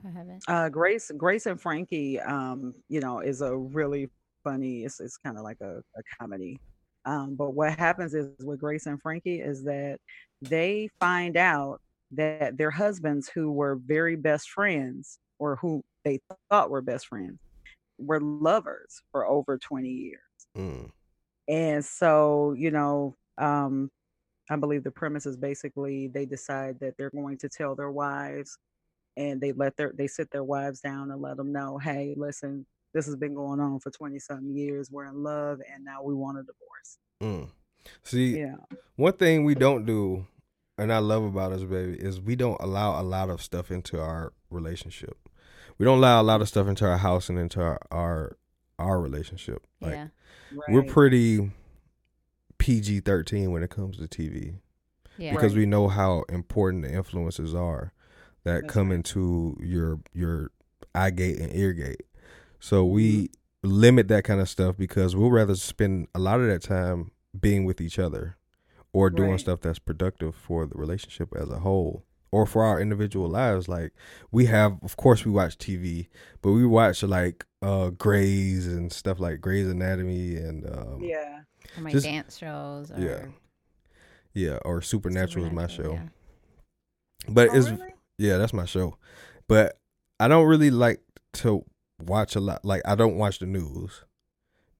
I 0.05 0.09
haven't. 0.09 0.43
Uh, 0.47 0.69
Grace, 0.69 1.11
Grace 1.17 1.45
and 1.45 1.59
Frankie, 1.59 2.19
um, 2.21 2.73
you 2.89 2.99
know, 2.99 3.19
is 3.19 3.41
a 3.41 3.55
really 3.55 4.09
funny. 4.43 4.85
It's 4.85 4.99
it's 4.99 5.17
kind 5.17 5.37
of 5.37 5.43
like 5.43 5.59
a, 5.61 5.77
a 5.77 6.01
comedy. 6.19 6.59
Um, 7.05 7.35
but 7.35 7.51
what 7.53 7.77
happens 7.77 8.13
is 8.15 8.29
with 8.43 8.59
Grace 8.59 8.85
and 8.87 8.99
Frankie 9.01 9.41
is 9.41 9.63
that 9.65 9.99
they 10.41 10.89
find 10.99 11.37
out 11.37 11.81
that 12.11 12.57
their 12.57 12.71
husbands, 12.71 13.29
who 13.29 13.51
were 13.51 13.75
very 13.85 14.15
best 14.15 14.49
friends, 14.49 15.19
or 15.37 15.57
who 15.57 15.83
they 16.03 16.19
thought 16.49 16.69
were 16.69 16.81
best 16.81 17.07
friends, 17.07 17.39
were 17.99 18.21
lovers 18.21 19.01
for 19.11 19.27
over 19.27 19.57
twenty 19.57 19.89
years. 19.89 20.19
Mm. 20.57 20.89
And 21.47 21.85
so, 21.85 22.55
you 22.57 22.71
know, 22.71 23.15
um, 23.37 23.91
I 24.49 24.55
believe 24.55 24.83
the 24.83 24.91
premise 24.91 25.25
is 25.25 25.37
basically 25.37 26.07
they 26.07 26.25
decide 26.25 26.79
that 26.79 26.95
they're 26.97 27.09
going 27.09 27.37
to 27.39 27.49
tell 27.49 27.75
their 27.75 27.91
wives 27.91 28.57
and 29.17 29.41
they 29.41 29.51
let 29.53 29.75
their 29.77 29.93
they 29.97 30.07
sit 30.07 30.29
their 30.31 30.43
wives 30.43 30.81
down 30.81 31.11
and 31.11 31.21
let 31.21 31.37
them 31.37 31.51
know, 31.51 31.77
hey, 31.77 32.13
listen, 32.17 32.65
this 32.93 33.05
has 33.05 33.15
been 33.15 33.33
going 33.33 33.59
on 33.59 33.79
for 33.79 33.91
20 33.91 34.19
something 34.19 34.55
years. 34.55 34.91
We're 34.91 35.05
in 35.05 35.23
love 35.23 35.59
and 35.73 35.83
now 35.83 36.03
we 36.03 36.13
want 36.13 36.37
a 36.37 36.41
divorce. 36.41 36.97
Mm. 37.21 37.49
See, 38.03 38.39
Yeah. 38.39 38.55
one 38.95 39.13
thing 39.13 39.45
we 39.45 39.55
don't 39.55 39.85
do, 39.85 40.27
and 40.77 40.91
I 40.91 40.99
love 40.99 41.23
about 41.23 41.51
us, 41.51 41.63
baby, 41.63 41.97
is 41.99 42.19
we 42.19 42.35
don't 42.35 42.59
allow 42.61 42.99
a 42.99 43.03
lot 43.03 43.29
of 43.29 43.41
stuff 43.41 43.71
into 43.71 43.99
our 44.01 44.33
relationship. 44.49 45.17
We 45.77 45.85
don't 45.85 45.97
allow 45.97 46.21
a 46.21 46.23
lot 46.23 46.41
of 46.41 46.47
stuff 46.47 46.67
into 46.67 46.85
our 46.85 46.97
house 46.97 47.29
and 47.29 47.37
into 47.37 47.61
our 47.61 47.79
our, 47.91 48.37
our 48.79 48.99
relationship. 48.99 49.65
Like 49.81 49.93
yeah. 49.93 50.07
we're 50.67 50.83
pretty 50.83 51.51
PG 52.65 53.01
thirteen 53.01 53.51
when 53.51 53.61
it 53.63 53.69
comes 53.69 53.97
to 53.97 54.07
TV 54.07 54.55
Yeah. 55.17 55.33
because 55.33 55.53
Right. 55.53 55.59
we 55.59 55.65
know 55.67 55.87
how 55.87 56.23
important 56.29 56.83
the 56.83 56.91
influences 56.93 57.53
are 57.53 57.93
that 58.43 58.61
That's 58.63 58.73
come 58.73 58.89
right. 58.89 58.95
into 58.95 59.55
your 59.61 59.99
your 60.13 60.51
eye 60.95 61.11
gate 61.11 61.39
and 61.39 61.53
ear 61.55 61.73
gate. 61.73 62.03
So 62.59 62.83
Mm-hmm. 62.83 62.93
we 62.95 63.29
limit 63.63 64.07
that 64.07 64.23
kind 64.23 64.39
of 64.41 64.49
stuff 64.49 64.77
because 64.77 65.15
we'll 65.15 65.31
rather 65.31 65.55
spend 65.55 66.07
a 66.15 66.19
lot 66.19 66.39
of 66.39 66.47
that 66.47 66.61
time 66.63 67.11
being 67.39 67.65
with 67.65 67.79
each 67.81 67.99
other 67.99 68.37
or 68.93 69.09
doing 69.09 69.31
Right. 69.31 69.39
stuff 69.39 69.61
that's 69.61 69.79
productive 69.79 70.35
for 70.35 70.65
the 70.65 70.75
relationship 70.75 71.29
as 71.35 71.49
a 71.49 71.59
whole 71.59 72.03
or 72.35 72.45
for 72.45 72.63
our 72.65 72.81
individual 72.81 73.29
lives 73.29 73.69
like 73.69 73.91
we 74.31 74.45
have 74.45 74.77
of 74.83 74.97
course 74.97 75.23
we 75.25 75.31
watch 75.31 75.57
TV 75.57 76.07
but 76.41 76.51
we 76.51 76.65
watch 76.65 77.01
like 77.01 77.45
uh 77.61 77.89
Grey's 77.91 78.67
and 78.67 78.91
stuff 78.91 79.19
like 79.21 79.39
Grey's 79.39 79.67
Anatomy 79.69 80.35
and 80.35 80.65
um 80.69 80.99
Yeah. 81.01 81.39
Or 81.77 81.81
my 81.83 81.91
just- 81.91 82.05
dance 82.05 82.37
shows. 82.37 82.91
Or 82.91 82.99
yeah. 82.99 83.25
yeah 84.33 84.57
or 84.65 84.81
Supernatural, 84.81 85.45
is 85.45 85.51
my 85.53 85.67
show 85.67 85.83
Supernatural, 85.83 86.09
but 87.29 87.49
Oh, 87.51 87.55
it's 87.57 87.69
really? 87.69 87.93
Yeah, 88.17 88.37
that's 88.37 88.53
my 88.53 88.65
show. 88.65 88.97
But 89.47 89.77
I 90.19 90.27
don't 90.27 90.47
really 90.47 90.71
like 90.71 91.01
to 91.41 91.63
watch 92.05 92.35
a 92.35 92.39
lot. 92.41 92.65
Like 92.65 92.81
I 92.85 92.95
don't 92.95 93.15
watch 93.15 93.39
the 93.39 93.45
news 93.45 94.03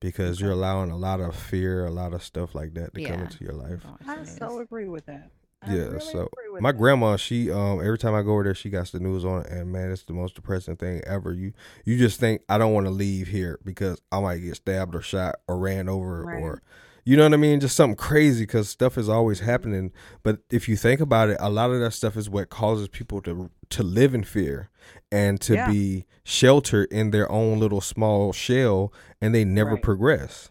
because 0.00 0.40
you're 0.40 0.52
allowing 0.52 0.90
a 0.90 0.96
lot 0.96 1.20
of 1.20 1.34
fear, 1.34 1.86
a 1.86 1.90
lot 1.90 2.12
of 2.12 2.22
stuff 2.22 2.54
like 2.54 2.74
that 2.74 2.94
to 2.94 3.02
come 3.04 3.20
into 3.20 3.42
your 3.44 3.54
life. 3.54 3.80
I 4.06 4.24
so 4.24 4.60
agree 4.60 4.88
with 4.88 5.06
that. 5.06 5.30
I 5.66 5.74
Yeah, 5.74 5.84
really 5.84 5.98
so 6.00 6.28
my 6.60 6.72
that. 6.72 6.78
grandma, 6.78 7.16
she 7.16 7.50
um 7.50 7.80
every 7.80 7.98
time 7.98 8.14
I 8.14 8.22
go 8.22 8.32
over 8.32 8.44
there, 8.44 8.54
she 8.54 8.70
got 8.70 8.86
the 8.88 9.00
news 9.00 9.24
on, 9.24 9.44
and 9.46 9.72
man, 9.72 9.90
it's 9.90 10.04
the 10.04 10.12
most 10.12 10.34
depressing 10.34 10.76
thing 10.76 11.00
ever. 11.06 11.32
You 11.32 11.52
you 11.84 11.98
just 11.98 12.20
think 12.20 12.42
I 12.48 12.58
don't 12.58 12.72
want 12.72 12.86
to 12.86 12.90
leave 12.90 13.28
here 13.28 13.58
because 13.64 14.00
I 14.12 14.20
might 14.20 14.38
get 14.38 14.56
stabbed 14.56 14.94
or 14.94 15.00
shot 15.02 15.36
or 15.48 15.58
ran 15.58 15.88
over 15.88 16.24
Right. 16.24 16.40
or 16.42 16.62
you 17.04 17.16
know 17.16 17.22
what 17.22 17.34
I 17.34 17.36
mean, 17.36 17.60
just 17.60 17.76
something 17.76 17.94
crazy 17.96 18.42
because 18.42 18.68
stuff 18.68 18.98
is 18.98 19.08
always 19.08 19.38
happening. 19.38 19.92
But 20.24 20.40
if 20.50 20.68
you 20.68 20.76
think 20.76 21.00
about 21.00 21.28
it, 21.28 21.36
a 21.38 21.48
lot 21.48 21.70
of 21.70 21.78
that 21.80 21.92
stuff 21.92 22.16
is 22.16 22.28
what 22.28 22.48
causes 22.50 22.88
people 22.88 23.20
to 23.22 23.50
to 23.70 23.82
live 23.82 24.14
in 24.14 24.24
fear 24.24 24.70
and 25.12 25.40
to 25.42 25.54
Yeah. 25.54 25.70
be 25.70 26.06
sheltered 26.24 26.88
in 26.92 27.10
their 27.12 27.30
own 27.30 27.58
little 27.60 27.80
small 27.80 28.32
shell, 28.32 28.92
and 29.20 29.34
they 29.34 29.44
never 29.44 29.72
Right. 29.74 29.82
progress. 29.82 30.50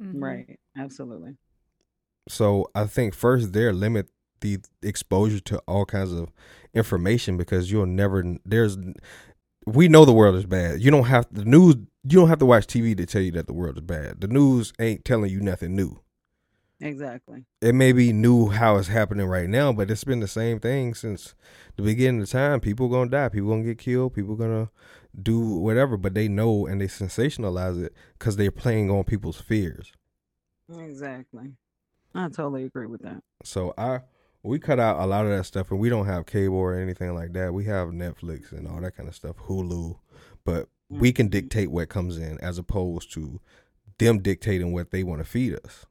Mhm. 0.00 0.22
Right. 0.22 0.58
Absolutely. 0.76 1.36
So 2.28 2.70
I 2.74 2.84
think 2.86 3.14
first 3.14 3.52
there 3.52 3.72
limit 3.72 4.08
the 4.40 4.58
exposure 4.82 5.40
to 5.40 5.58
all 5.66 5.84
kinds 5.84 6.12
of 6.12 6.30
information 6.74 7.36
because 7.36 7.70
you'll 7.70 7.86
never 7.86 8.36
there's 8.44 8.76
we 9.66 9.88
know 9.88 10.04
the 10.04 10.12
world 10.12 10.36
is 10.36 10.46
bad. 10.46 10.80
You 10.80 10.90
don't 10.90 11.04
have 11.04 11.26
the 11.30 11.44
news 11.44 11.76
you 12.04 12.18
don't 12.18 12.28
have 12.28 12.38
to 12.38 12.46
watch 12.46 12.66
TV 12.66 12.96
to 12.96 13.06
tell 13.06 13.22
you 13.22 13.32
that 13.32 13.46
the 13.46 13.52
world 13.52 13.76
is 13.76 13.82
bad. 13.82 14.20
The 14.20 14.28
news 14.28 14.72
ain't 14.78 15.04
telling 15.04 15.30
you 15.30 15.40
nothing 15.40 15.76
new. 15.76 16.00
Exactly. 16.80 17.44
It 17.60 17.74
may 17.74 17.92
be 17.92 18.10
new 18.12 18.48
how 18.48 18.76
it's 18.76 18.88
happening 18.88 19.26
right 19.26 19.48
now, 19.48 19.70
but 19.70 19.90
it's 19.90 20.04
been 20.04 20.20
the 20.20 20.28
same 20.28 20.58
thing 20.60 20.94
since 20.94 21.34
the 21.76 21.82
beginning 21.82 22.22
of 22.22 22.30
time. 22.30 22.60
People 22.60 22.88
gonna 22.88 23.10
die, 23.10 23.28
people 23.28 23.50
gonna 23.50 23.64
get 23.64 23.78
killed, 23.78 24.14
people 24.14 24.34
gonna 24.34 24.70
do 25.20 25.40
whatever, 25.40 25.98
but 25.98 26.14
they 26.14 26.26
know 26.26 26.66
and 26.66 26.80
they 26.80 26.86
sensationalize 26.86 27.82
it 27.82 27.94
because 28.18 28.36
they're 28.36 28.50
playing 28.50 28.90
on 28.90 29.04
people's 29.04 29.40
fears. 29.40 29.92
Exactly. 30.74 31.52
I 32.14 32.28
totally 32.28 32.64
agree 32.64 32.86
with 32.86 33.02
that. 33.02 33.22
So 33.44 33.74
I 33.76 34.00
we 34.42 34.58
cut 34.58 34.80
out 34.80 34.98
a 35.00 35.06
lot 35.06 35.26
of 35.26 35.30
that 35.36 35.44
stuff, 35.44 35.70
and 35.70 35.78
we 35.80 35.88
don't 35.88 36.06
have 36.06 36.26
cable 36.26 36.56
or 36.56 36.74
anything 36.74 37.14
like 37.14 37.32
that. 37.34 37.52
We 37.52 37.64
have 37.66 37.88
Netflix 37.88 38.52
and 38.52 38.66
all 38.66 38.80
that 38.80 38.96
kind 38.96 39.08
of 39.08 39.14
stuff, 39.14 39.36
Hulu, 39.46 39.98
but 40.44 40.68
we 40.88 41.12
can 41.12 41.28
Mhm. 41.28 41.32
dictate 41.32 41.70
what 41.70 41.88
comes 41.88 42.16
in 42.18 42.38
as 42.40 42.58
opposed 42.58 43.12
to 43.14 43.40
them 43.98 44.20
dictating 44.20 44.72
what 44.72 44.90
they 44.90 45.02
want 45.04 45.20
to 45.20 45.24
feed 45.24 45.54
us. 45.64 45.86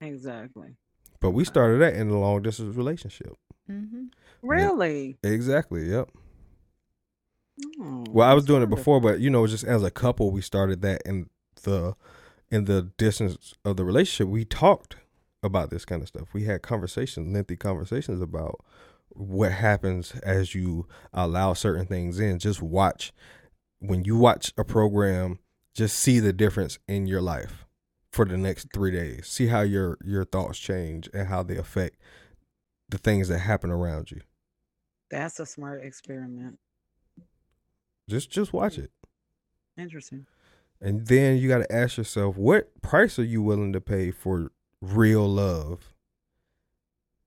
Exactly. 0.00 0.76
But 1.20 1.30
we 1.30 1.44
started 1.44 1.78
that 1.80 1.94
in 1.94 2.08
a 2.10 2.18
long 2.18 2.42
distance 2.42 2.76
relationship. 2.76 3.34
Mhm. 3.68 4.10
Really? 4.42 5.18
Exactly. 5.22 5.88
Yep. 5.90 6.10
Oh, 7.80 8.04
Well, 8.10 8.28
I 8.28 8.34
was 8.34 8.44
doing 8.44 8.62
it 8.62 8.68
before, 8.70 9.00
but 9.00 9.20
you 9.20 9.30
know, 9.30 9.46
just 9.46 9.64
as 9.64 9.82
a 9.82 9.90
couple, 9.90 10.30
we 10.30 10.40
started 10.40 10.82
that 10.82 11.02
in 11.06 11.28
the 11.62 11.94
in 12.50 12.66
the 12.66 12.82
distance 12.98 13.54
of 13.64 13.76
the 13.76 13.84
relationship. 13.84 14.28
We 14.30 14.44
talked 14.44 14.96
about 15.44 15.70
this 15.70 15.84
kind 15.84 16.02
of 16.02 16.08
stuff. 16.08 16.28
We 16.32 16.44
had 16.44 16.62
conversations, 16.62 17.32
lengthy 17.32 17.56
conversations 17.56 18.20
about 18.20 18.64
what 19.10 19.52
happens 19.52 20.12
as 20.22 20.54
you 20.54 20.86
allow 21.12 21.52
certain 21.52 21.86
things 21.86 22.18
in. 22.18 22.38
Just 22.38 22.62
watch 22.62 23.12
when 23.78 24.04
you 24.04 24.16
watch 24.16 24.52
a 24.56 24.64
program, 24.64 25.38
just 25.74 25.98
see 25.98 26.18
the 26.18 26.32
difference 26.32 26.78
in 26.88 27.06
your 27.06 27.20
life 27.20 27.66
for 28.10 28.24
the 28.24 28.36
next 28.36 28.68
three 28.72 28.90
days. 28.90 29.26
See 29.26 29.48
how 29.48 29.60
your 29.60 29.98
your 30.04 30.24
thoughts 30.24 30.58
change 30.58 31.08
and 31.12 31.28
how 31.28 31.42
they 31.42 31.56
affect 31.56 31.96
the 32.88 32.98
things 32.98 33.28
that 33.28 33.40
happen 33.40 33.70
around 33.70 34.10
you. 34.10 34.20
That's 35.10 35.38
a 35.40 35.46
smart 35.46 35.84
experiment. 35.84 36.58
Just 38.08 38.30
just 38.30 38.52
watch 38.52 38.78
it. 38.78 38.90
Interesting. 39.76 40.26
And 40.80 41.06
then 41.06 41.38
you 41.38 41.48
got 41.48 41.58
to 41.58 41.72
ask 41.72 41.96
yourself, 41.96 42.36
what 42.36 42.82
price 42.82 43.18
are 43.18 43.24
you 43.24 43.42
willing 43.42 43.72
to 43.72 43.80
pay 43.80 44.10
for 44.10 44.52
real 44.92 45.26
love? 45.28 45.92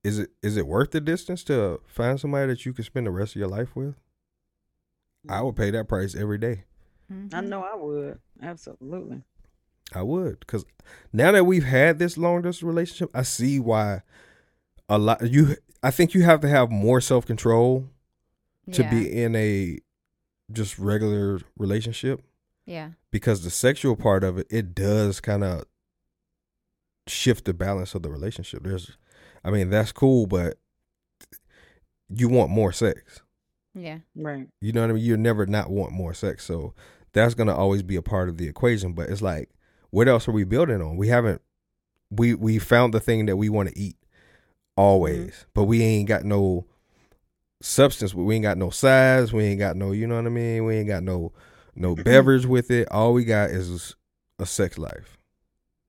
Is 0.04 0.18
it 0.18 0.30
is 0.42 0.56
it 0.56 0.66
worth 0.66 0.92
the 0.92 1.00
distance 1.00 1.42
to 1.44 1.80
find 1.86 2.18
somebody 2.20 2.46
that 2.52 2.64
you 2.64 2.72
can 2.72 2.84
spend 2.84 3.06
the 3.06 3.10
rest 3.10 3.34
of 3.34 3.40
your 3.40 3.48
life 3.48 3.74
with? 3.74 3.96
I 5.28 5.42
would 5.42 5.56
pay 5.56 5.70
that 5.70 5.88
price 5.88 6.14
every 6.14 6.38
day. 6.38 6.64
I 7.10 7.12
Mhm. 7.14 7.48
know 7.48 7.62
I 7.62 7.74
would. 7.74 8.18
Absolutely. 8.40 9.22
I 9.94 10.02
would, 10.02 10.40
because 10.40 10.64
now 11.12 11.32
that 11.32 11.44
we've 11.44 11.64
had 11.64 11.98
this 11.98 12.18
long 12.18 12.42
distance 12.42 12.62
relationship, 12.62 13.10
I 13.14 13.22
see 13.22 13.58
why 13.58 14.02
a 14.88 14.98
lot 14.98 15.26
you. 15.28 15.56
I 15.82 15.90
think 15.90 16.14
you 16.14 16.22
have 16.22 16.40
to 16.40 16.48
have 16.48 16.70
more 16.70 17.00
self 17.00 17.26
control 17.26 17.88
to 18.72 18.82
yeah. 18.82 18.90
be 18.90 19.10
in 19.22 19.34
a 19.34 19.78
just 20.52 20.78
regular 20.78 21.40
relationship 21.58 22.22
Yeah. 22.66 22.92
because 23.10 23.42
the 23.44 23.50
sexual 23.50 23.96
part 23.96 24.24
of 24.24 24.38
it 24.38 24.46
it 24.50 24.74
does 24.74 25.20
kind 25.20 25.42
of 25.44 25.64
shift 27.08 27.44
the 27.44 27.54
balance 27.54 27.94
of 27.94 28.02
the 28.02 28.10
relationship 28.10 28.62
there's 28.62 28.96
i 29.44 29.50
mean 29.50 29.70
that's 29.70 29.92
cool 29.92 30.26
but 30.26 30.56
you 32.08 32.28
want 32.28 32.50
more 32.50 32.72
sex 32.72 33.22
Yeah. 33.74 33.98
Right. 34.16 34.48
you 34.60 34.72
know 34.72 34.82
what 34.82 34.90
i 34.90 34.92
mean 34.94 35.04
you 35.04 35.16
never 35.16 35.46
not 35.46 35.70
want 35.70 35.92
more 35.92 36.14
sex 36.14 36.44
so 36.44 36.74
that's 37.12 37.34
going 37.34 37.48
to 37.48 37.54
always 37.54 37.82
be 37.82 37.96
a 37.96 38.02
part 38.02 38.28
of 38.28 38.36
the 38.36 38.48
equation 38.48 38.92
but 38.92 39.08
it's 39.08 39.22
like 39.22 39.50
what 39.90 40.08
else 40.08 40.28
are 40.28 40.32
we 40.32 40.44
building 40.44 40.82
on 40.82 40.96
we 40.96 41.08
haven't 41.08 41.40
we 42.10 42.34
we 42.34 42.58
found 42.58 42.94
the 42.94 43.00
thing 43.00 43.26
that 43.26 43.36
we 43.36 43.48
want 43.48 43.68
to 43.68 43.78
eat 43.78 43.96
always. 44.78 45.26
Mm-hmm. 45.30 45.50
But 45.54 45.64
we 45.64 45.82
ain't 45.82 46.08
got 46.08 46.24
no 46.24 46.64
substance. 47.60 48.14
We 48.14 48.36
ain't 48.36 48.44
got 48.44 48.56
no 48.56 48.70
size. 48.70 49.32
We 49.32 49.44
ain't 49.44 49.58
got 49.58 49.76
no. 49.76 49.92
You 49.92 50.06
know 50.06 50.16
what 50.16 50.26
I 50.26 50.30
mean? 50.30 50.64
We 50.64 50.76
ain't 50.76 50.88
got 50.88 51.02
no 51.02 51.32
no 51.74 51.94
beverage 52.04 52.46
with 52.46 52.70
it. 52.70 52.88
All 52.90 53.12
we 53.12 53.24
got 53.24 53.50
is 53.50 53.94
a 54.38 54.46
sex 54.46 54.78
life. 54.78 55.18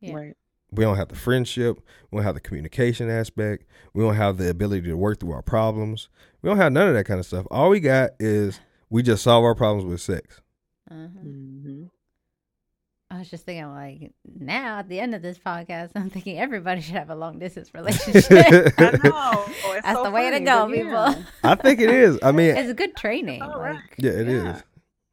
Yeah. 0.01 0.13
Right. 0.15 0.37
We 0.71 0.83
don't 0.83 0.97
have 0.97 1.09
the 1.09 1.15
friendship. 1.15 1.79
We 2.11 2.17
don't 2.17 2.25
have 2.25 2.35
the 2.35 2.41
communication 2.41 3.09
aspect. 3.09 3.65
We 3.93 4.03
don't 4.03 4.15
have 4.15 4.37
the 4.37 4.49
ability 4.49 4.87
to 4.89 4.95
work 4.95 5.19
through 5.19 5.31
our 5.31 5.41
problems. 5.41 6.09
We 6.41 6.49
don't 6.49 6.57
have 6.57 6.71
none 6.71 6.87
of 6.87 6.93
that 6.93 7.05
kind 7.05 7.19
of 7.19 7.25
stuff. 7.25 7.45
All 7.49 7.69
we 7.69 7.79
got 7.79 8.11
is 8.19 8.59
we 8.89 9.01
just 9.03 9.23
solve 9.23 9.43
our 9.43 9.55
problems 9.55 9.85
with 9.85 10.01
sex. 10.01 10.41
Uh-huh. 10.89 11.07
hmm 11.07 11.83
I 13.11 13.17
was 13.17 13.29
just 13.31 13.43
thinking, 13.43 13.67
like, 13.73 14.11
now 14.39 14.77
at 14.77 14.87
the 14.87 14.99
end 14.99 15.15
of 15.15 15.23
this 15.23 15.39
podcast, 15.39 15.89
I'm 15.95 16.11
thinking 16.11 16.37
everybody 16.37 16.81
should 16.81 16.93
have 16.93 17.09
a 17.09 17.15
long 17.15 17.39
distance 17.39 17.73
relationship. 17.73 18.23
I 18.77 18.91
know. 19.03 19.45
It's 19.47 19.83
That's 19.83 19.97
so 19.97 20.03
the 20.03 20.11
way 20.11 20.29
to 20.29 20.39
go, 20.39 20.67
but 20.67 20.73
people. 20.75 21.25
I 21.43 21.55
think 21.55 21.79
it 21.79 21.89
is. 21.89 22.19
I 22.21 22.31
mean, 22.31 22.55
it's 22.55 22.73
good 22.73 22.95
training. 22.95 23.41
all 23.41 23.59
right. 23.59 23.73
Like 23.75 23.95
yeah, 23.97 24.11
it 24.11 24.27
is. 24.27 24.43
Yeah. 24.43 24.61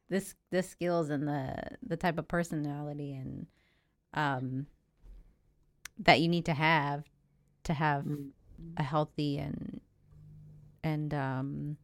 this, 0.09 0.35
this 0.51 0.69
skills 0.69 1.09
and 1.09 1.27
the 1.27 1.55
the 1.81 1.97
type 1.97 2.19
of 2.19 2.27
personality 2.27 3.13
and 3.13 3.47
um 4.13 4.67
that 5.99 6.21
you 6.21 6.27
need 6.27 6.45
to 6.45 6.53
have 6.53 7.03
to 7.63 7.73
have 7.73 8.03
Mm. 8.05 8.29
a 8.77 8.83
healthy 8.83 9.37
and 9.37 9.81
and 10.83 11.13
um 11.13 11.77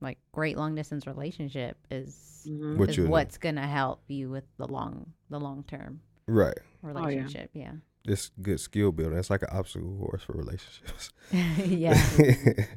like 0.00 0.18
great 0.32 0.56
long 0.56 0.74
distance 0.74 1.06
relationship 1.06 1.76
is 1.90 2.44
Mhm. 2.48 2.76
What 2.76 2.90
is 2.90 2.98
what's 3.08 3.38
gonna 3.38 3.66
help 3.66 4.02
you 4.08 4.28
with 4.30 4.44
the 4.56 4.66
long 4.68 5.12
the 5.30 5.40
long 5.40 5.64
term 5.64 6.00
Right. 6.26 6.58
relationship. 6.82 7.50
yeah. 7.54 7.72
It's 8.04 8.30
good 8.40 8.60
skill 8.60 8.92
building. 8.92 9.18
It's 9.18 9.30
like 9.30 9.42
an 9.42 9.48
obstacle 9.50 9.96
course 9.98 10.22
for 10.22 10.34
relationships. 10.34 11.10
Yeah. 11.64 12.00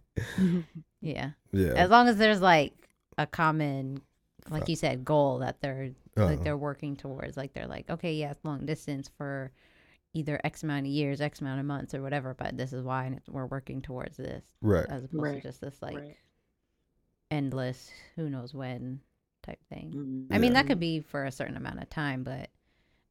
yeah. 1.01 1.31
yeah. 1.51 1.73
As 1.73 1.89
long 1.89 2.07
as 2.07 2.17
there's 2.17 2.41
like 2.41 2.73
a 3.17 3.27
common 3.27 4.01
like 4.49 4.67
you 4.67 4.75
said, 4.75 5.05
goal 5.05 5.39
that 5.39 5.61
they're 5.61 5.91
like 6.15 6.37
Uh-uh. 6.39 6.43
they're 6.43 6.57
working 6.57 6.95
towards. 6.95 7.37
Like 7.37 7.53
they're 7.53 7.67
like, 7.67 7.87
okay, 7.89 8.13
yeah, 8.13 8.31
it's 8.31 8.43
long 8.43 8.65
distance 8.65 9.09
for 9.17 9.51
either 10.13 10.39
X 10.43 10.63
amount 10.63 10.85
of 10.85 10.91
years, 10.91 11.21
X 11.21 11.39
amount 11.41 11.59
of 11.59 11.65
months 11.65 11.93
or 11.93 12.01
whatever, 12.01 12.33
but 12.33 12.57
this 12.57 12.73
is 12.73 12.83
why 12.83 13.05
and 13.05 13.15
it's, 13.15 13.29
we're 13.29 13.45
working 13.45 13.81
towards 13.81 14.17
this. 14.17 14.43
Right. 14.61 14.85
As 14.89 15.03
opposed 15.03 15.23
Right. 15.23 15.35
to 15.41 15.47
just 15.47 15.61
this 15.61 15.81
like 15.81 15.95
Right. 15.97 16.17
endless 17.31 17.91
who 18.15 18.29
knows 18.29 18.53
when 18.53 19.01
type 19.43 19.59
thing. 19.69 20.27
I 20.31 20.37
mean, 20.39 20.53
that 20.53 20.67
could 20.67 20.79
be 20.79 20.99
for 20.99 21.25
a 21.25 21.31
certain 21.31 21.57
amount 21.57 21.81
of 21.81 21.89
time, 21.89 22.23
but 22.23 22.49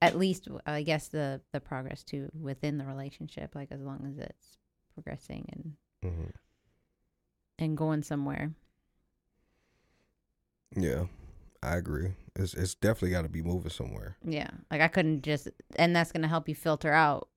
at 0.03 0.17
least 0.17 0.49
I 0.67 0.83
guess 0.83 1.09
the 1.09 1.41
the 1.53 1.61
progress 1.61 2.03
too 2.05 2.31
within 2.39 2.79
the 2.79 2.85
relationship, 2.85 3.55
like 3.55 3.71
as 3.73 3.81
long 3.81 4.07
as 4.09 4.19
it's 4.19 4.59
progressing 4.95 5.47
and 5.53 6.13
Mhm. 6.13 6.33
and 7.59 7.77
going 7.77 8.03
somewhere. 8.03 8.53
Yeah. 10.77 11.07
I 11.63 11.77
agree. 11.77 12.13
It's 12.37 12.55
it's 12.55 12.75
definitely 12.75 13.11
got 13.11 13.23
to 13.23 13.29
be 13.29 13.43
moving 13.43 13.71
somewhere. 13.71 14.17
Yeah, 14.25 14.49
like 14.71 14.81
I 14.81 14.89
couldn't 14.89 15.23
just, 15.23 15.49
and 15.77 15.95
that's 15.97 16.13
gonna 16.13 16.29
help 16.29 16.49
you 16.49 16.55
filter 16.55 16.93
out 16.93 17.29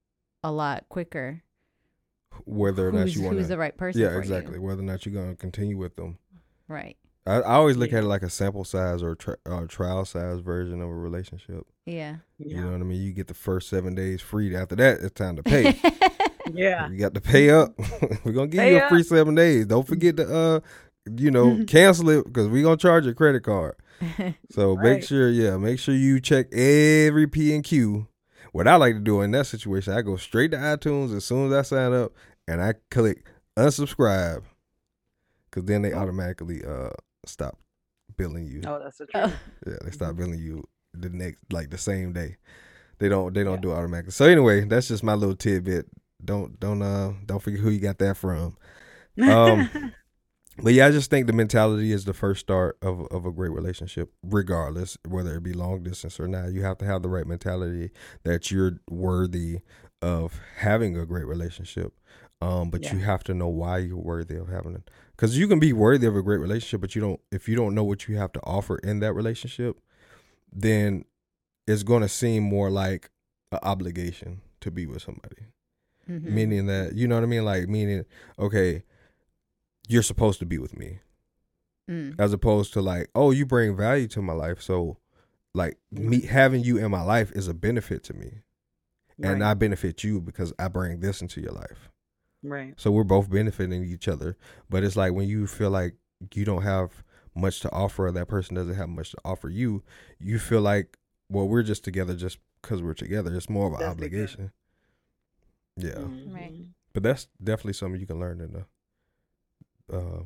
a 0.43 0.51
lot 0.51 0.85
quicker 0.89 1.43
Whether 2.45 2.87
or 2.87 2.91
not 2.91 3.01
who's, 3.03 3.15
you 3.15 3.23
want 3.23 3.37
who's 3.37 3.47
the 3.47 3.57
right 3.57 3.75
person. 3.75 4.01
Yeah, 4.01 4.09
for 4.09 4.19
exactly. 4.19 4.55
You. 4.55 4.61
Whether 4.61 4.81
or 4.81 4.85
not 4.85 5.05
you're 5.05 5.13
going 5.13 5.29
to 5.31 5.35
continue 5.35 5.77
with 5.77 5.95
them. 5.95 6.17
Right. 6.67 6.97
I, 7.27 7.35
I 7.41 7.53
always 7.55 7.77
look 7.77 7.91
Yeah. 7.91 7.99
at 7.99 8.03
it 8.05 8.07
like 8.07 8.23
a 8.23 8.29
sample 8.29 8.63
size 8.63 9.03
or 9.03 9.13
tri- 9.15 9.35
uh, 9.45 9.65
trial 9.67 10.05
size 10.05 10.39
version 10.39 10.81
of 10.81 10.89
a 10.89 10.93
relationship. 10.95 11.67
Yeah. 11.85 12.15
You 12.39 12.55
Yeah. 12.55 12.61
know 12.63 12.71
what 12.71 12.81
I 12.81 12.83
mean? 12.85 13.01
You 13.01 13.13
get 13.13 13.27
the 13.27 13.33
first 13.35 13.69
seven 13.69 13.93
days 13.93 14.21
free. 14.21 14.55
After 14.55 14.75
that, 14.77 15.01
it's 15.01 15.13
time 15.13 15.35
to 15.37 15.43
pay. 15.43 15.79
Yeah. 16.53 16.89
You 16.89 16.97
got 16.97 17.13
to 17.13 17.21
pay 17.21 17.49
up. 17.51 17.73
we're 18.25 18.31
gonna 18.33 18.47
give 18.47 18.59
Pay 18.59 18.71
you 18.73 18.79
a 18.79 18.81
up. 18.83 18.89
free 18.89 19.03
seven 19.03 19.35
days. 19.35 19.67
Don't 19.67 19.87
forget 19.87 20.17
to 20.17 20.35
uh, 20.35 20.59
you 21.15 21.31
know, 21.31 21.63
cancel 21.67 22.09
it 22.09 22.25
because 22.25 22.47
we're 22.49 22.63
gonna 22.63 22.75
charge 22.77 23.05
your 23.05 23.13
credit 23.13 23.43
card. 23.43 23.75
So 24.51 24.75
make 24.75 25.03
sure, 25.03 25.29
yeah, 25.29 25.57
make 25.57 25.79
sure 25.79 25.95
you 25.95 26.19
check 26.19 26.53
every 26.53 27.27
P 27.27 27.53
and 27.55 27.63
Q. 27.63 28.07
What 28.51 28.67
I 28.67 28.75
like 28.75 28.95
to 28.95 28.99
do 28.99 29.21
in 29.21 29.31
that 29.31 29.47
situation, 29.47 29.93
I 29.93 30.01
go 30.01 30.17
straight 30.17 30.51
to 30.51 30.57
iTunes 30.57 31.15
as 31.15 31.23
soon 31.25 31.47
as 31.47 31.53
I 31.53 31.61
sign 31.61 31.93
up, 31.93 32.11
and 32.47 32.61
I 32.61 32.73
click 32.89 33.25
unsubscribe, 33.57 34.43
because 35.49 35.65
then 35.65 35.81
they 35.83 35.93
automatically 35.93 36.63
uh 36.65 36.89
stop 37.25 37.57
billing 38.17 38.47
you. 38.47 38.61
Oh, 38.65 38.79
that's 38.83 38.97
the 38.97 39.07
Oh. 39.15 39.27
truth. 39.27 39.39
Yeah, 39.67 39.73
they 39.85 39.91
stop 39.91 40.15
billing 40.17 40.39
you 40.39 40.67
the 40.93 41.09
next, 41.09 41.39
like 41.51 41.69
the 41.69 41.77
same 41.77 42.11
day. 42.13 42.37
They 42.99 43.07
don't, 43.09 43.33
they 43.33 43.43
don't 43.43 43.61
do 43.61 43.71
it 43.71 43.75
automatically. 43.75 44.11
So 44.11 44.25
anyway, 44.25 44.65
that's 44.65 44.89
just 44.89 45.03
my 45.03 45.13
little 45.13 45.35
tidbit. 45.35 45.87
Don't, 46.23 46.59
don't, 46.59 46.81
uh, 46.81 47.13
don't 47.25 47.41
forget 47.41 47.59
who 47.61 47.69
you 47.69 47.79
got 47.79 47.97
that 47.99 48.17
from. 48.17 48.57
Um, 49.19 49.69
But 50.63 50.73
yeah, 50.73 50.87
I 50.87 50.91
just 50.91 51.09
think 51.09 51.27
the 51.27 51.33
mentality 51.33 51.91
is 51.91 52.05
the 52.05 52.13
first 52.13 52.41
start 52.41 52.77
of 52.81 53.07
of 53.11 53.25
a 53.25 53.31
great 53.31 53.51
relationship, 53.51 54.11
regardless 54.23 54.97
whether 55.07 55.35
it 55.35 55.43
be 55.43 55.53
long 55.53 55.83
distance 55.83 56.19
or 56.19 56.27
not. 56.27 56.51
You 56.53 56.61
have 56.63 56.77
to 56.79 56.85
have 56.85 57.01
the 57.01 57.09
right 57.09 57.25
mentality 57.25 57.91
that 58.23 58.51
you're 58.51 58.79
worthy 58.89 59.59
of 60.01 60.39
having 60.57 60.97
a 60.97 61.05
great 61.05 61.25
relationship. 61.25 61.93
Um, 62.41 62.71
but 62.71 62.91
you 62.91 62.99
have 62.99 63.23
to 63.25 63.35
know 63.35 63.47
why 63.47 63.77
you're 63.79 63.97
worthy 63.97 64.35
of 64.35 64.47
having 64.49 64.73
it. 64.73 64.89
Because 65.11 65.37
you 65.37 65.47
can 65.47 65.59
be 65.59 65.73
worthy 65.73 66.07
of 66.07 66.15
a 66.15 66.23
great 66.23 66.39
relationship, 66.39 66.81
but 66.81 66.95
you 66.95 67.01
don't. 67.01 67.19
If 67.31 67.47
you 67.47 67.55
don't 67.55 67.75
know 67.75 67.83
what 67.83 68.07
you 68.07 68.17
have 68.17 68.31
to 68.33 68.39
offer 68.41 68.77
in 68.77 68.99
that 69.01 69.13
relationship, 69.13 69.79
then 70.51 71.05
it's 71.67 71.83
going 71.83 72.01
to 72.01 72.09
seem 72.09 72.41
more 72.43 72.69
like 72.71 73.09
an 73.51 73.59
obligation 73.63 74.41
to 74.61 74.71
be 74.71 74.85
with 74.85 75.01
somebody 75.01 75.47
Mhm. 76.09 76.23
meaning 76.31 76.65
that 76.65 76.93
you 76.95 77.07
know 77.07 77.15
what 77.15 77.23
I 77.23 77.27
mean, 77.27 77.45
like 77.45 77.69
meaning 77.69 78.05
okay, 78.39 78.83
you're 79.87 80.03
supposed 80.03 80.39
to 80.39 80.45
be 80.45 80.57
with 80.57 80.77
me, 80.77 80.99
Mm. 81.89 82.15
as 82.19 82.31
opposed 82.31 82.73
to 82.73 82.81
like 82.81 83.09
oh 83.15 83.31
you 83.31 83.45
bring 83.45 83.75
value 83.75 84.07
to 84.09 84.21
my 84.21 84.33
life, 84.33 84.61
so 84.61 84.97
like 85.53 85.77
me 85.91 86.21
having 86.21 86.63
you 86.63 86.77
in 86.77 86.89
my 86.91 87.01
life 87.01 87.31
is 87.33 87.47
a 87.47 87.53
benefit 87.53 88.03
to 88.03 88.13
me, 88.13 88.41
and. 89.21 89.43
I 89.43 89.53
benefit 89.55 90.03
you 90.03 90.21
because 90.21 90.53
I 90.57 90.67
bring 90.69 90.99
this 91.01 91.21
into 91.21 91.41
your 91.41 91.51
life, 91.51 91.89
right. 92.43 92.73
so 92.77 92.91
we're 92.91 93.03
both 93.03 93.29
benefiting 93.29 93.83
each 93.83 94.07
other. 94.07 94.37
But 94.69 94.83
it's 94.83 94.95
like 94.95 95.13
when 95.13 95.27
you 95.27 95.47
feel 95.47 95.69
like 95.71 95.95
you 96.33 96.45
don't 96.45 96.61
have 96.63 97.03
much 97.35 97.59
to 97.61 97.71
offer, 97.71 98.07
or 98.07 98.11
that 98.11 98.27
person 98.27 98.55
doesn't 98.55 98.75
have 98.75 98.89
much 98.89 99.11
to 99.11 99.17
offer 99.25 99.49
you, 99.49 99.83
you 100.19 100.37
feel 100.39 100.61
like 100.61 100.97
well 101.29 101.47
we're 101.47 101.63
just 101.63 101.83
together 101.83 102.13
just 102.15 102.37
because 102.61 102.81
we're 102.81 102.93
together. 102.93 103.35
It's 103.35 103.49
more 103.49 103.67
of 103.67 103.73
an 103.73 103.79
Just 103.79 103.97
together. 103.97 104.05
obligation. 104.21 104.51
Yeah. 105.77 106.33
Right. 106.33 106.53
Mhm. 106.53 106.67
But 106.93 107.03
that's 107.03 107.27
definitely 107.43 107.73
something 107.73 107.99
you 107.99 108.07
can 108.07 108.19
learn 108.19 108.39
in 108.41 108.55
a 108.55 108.65
uh, 109.91 110.23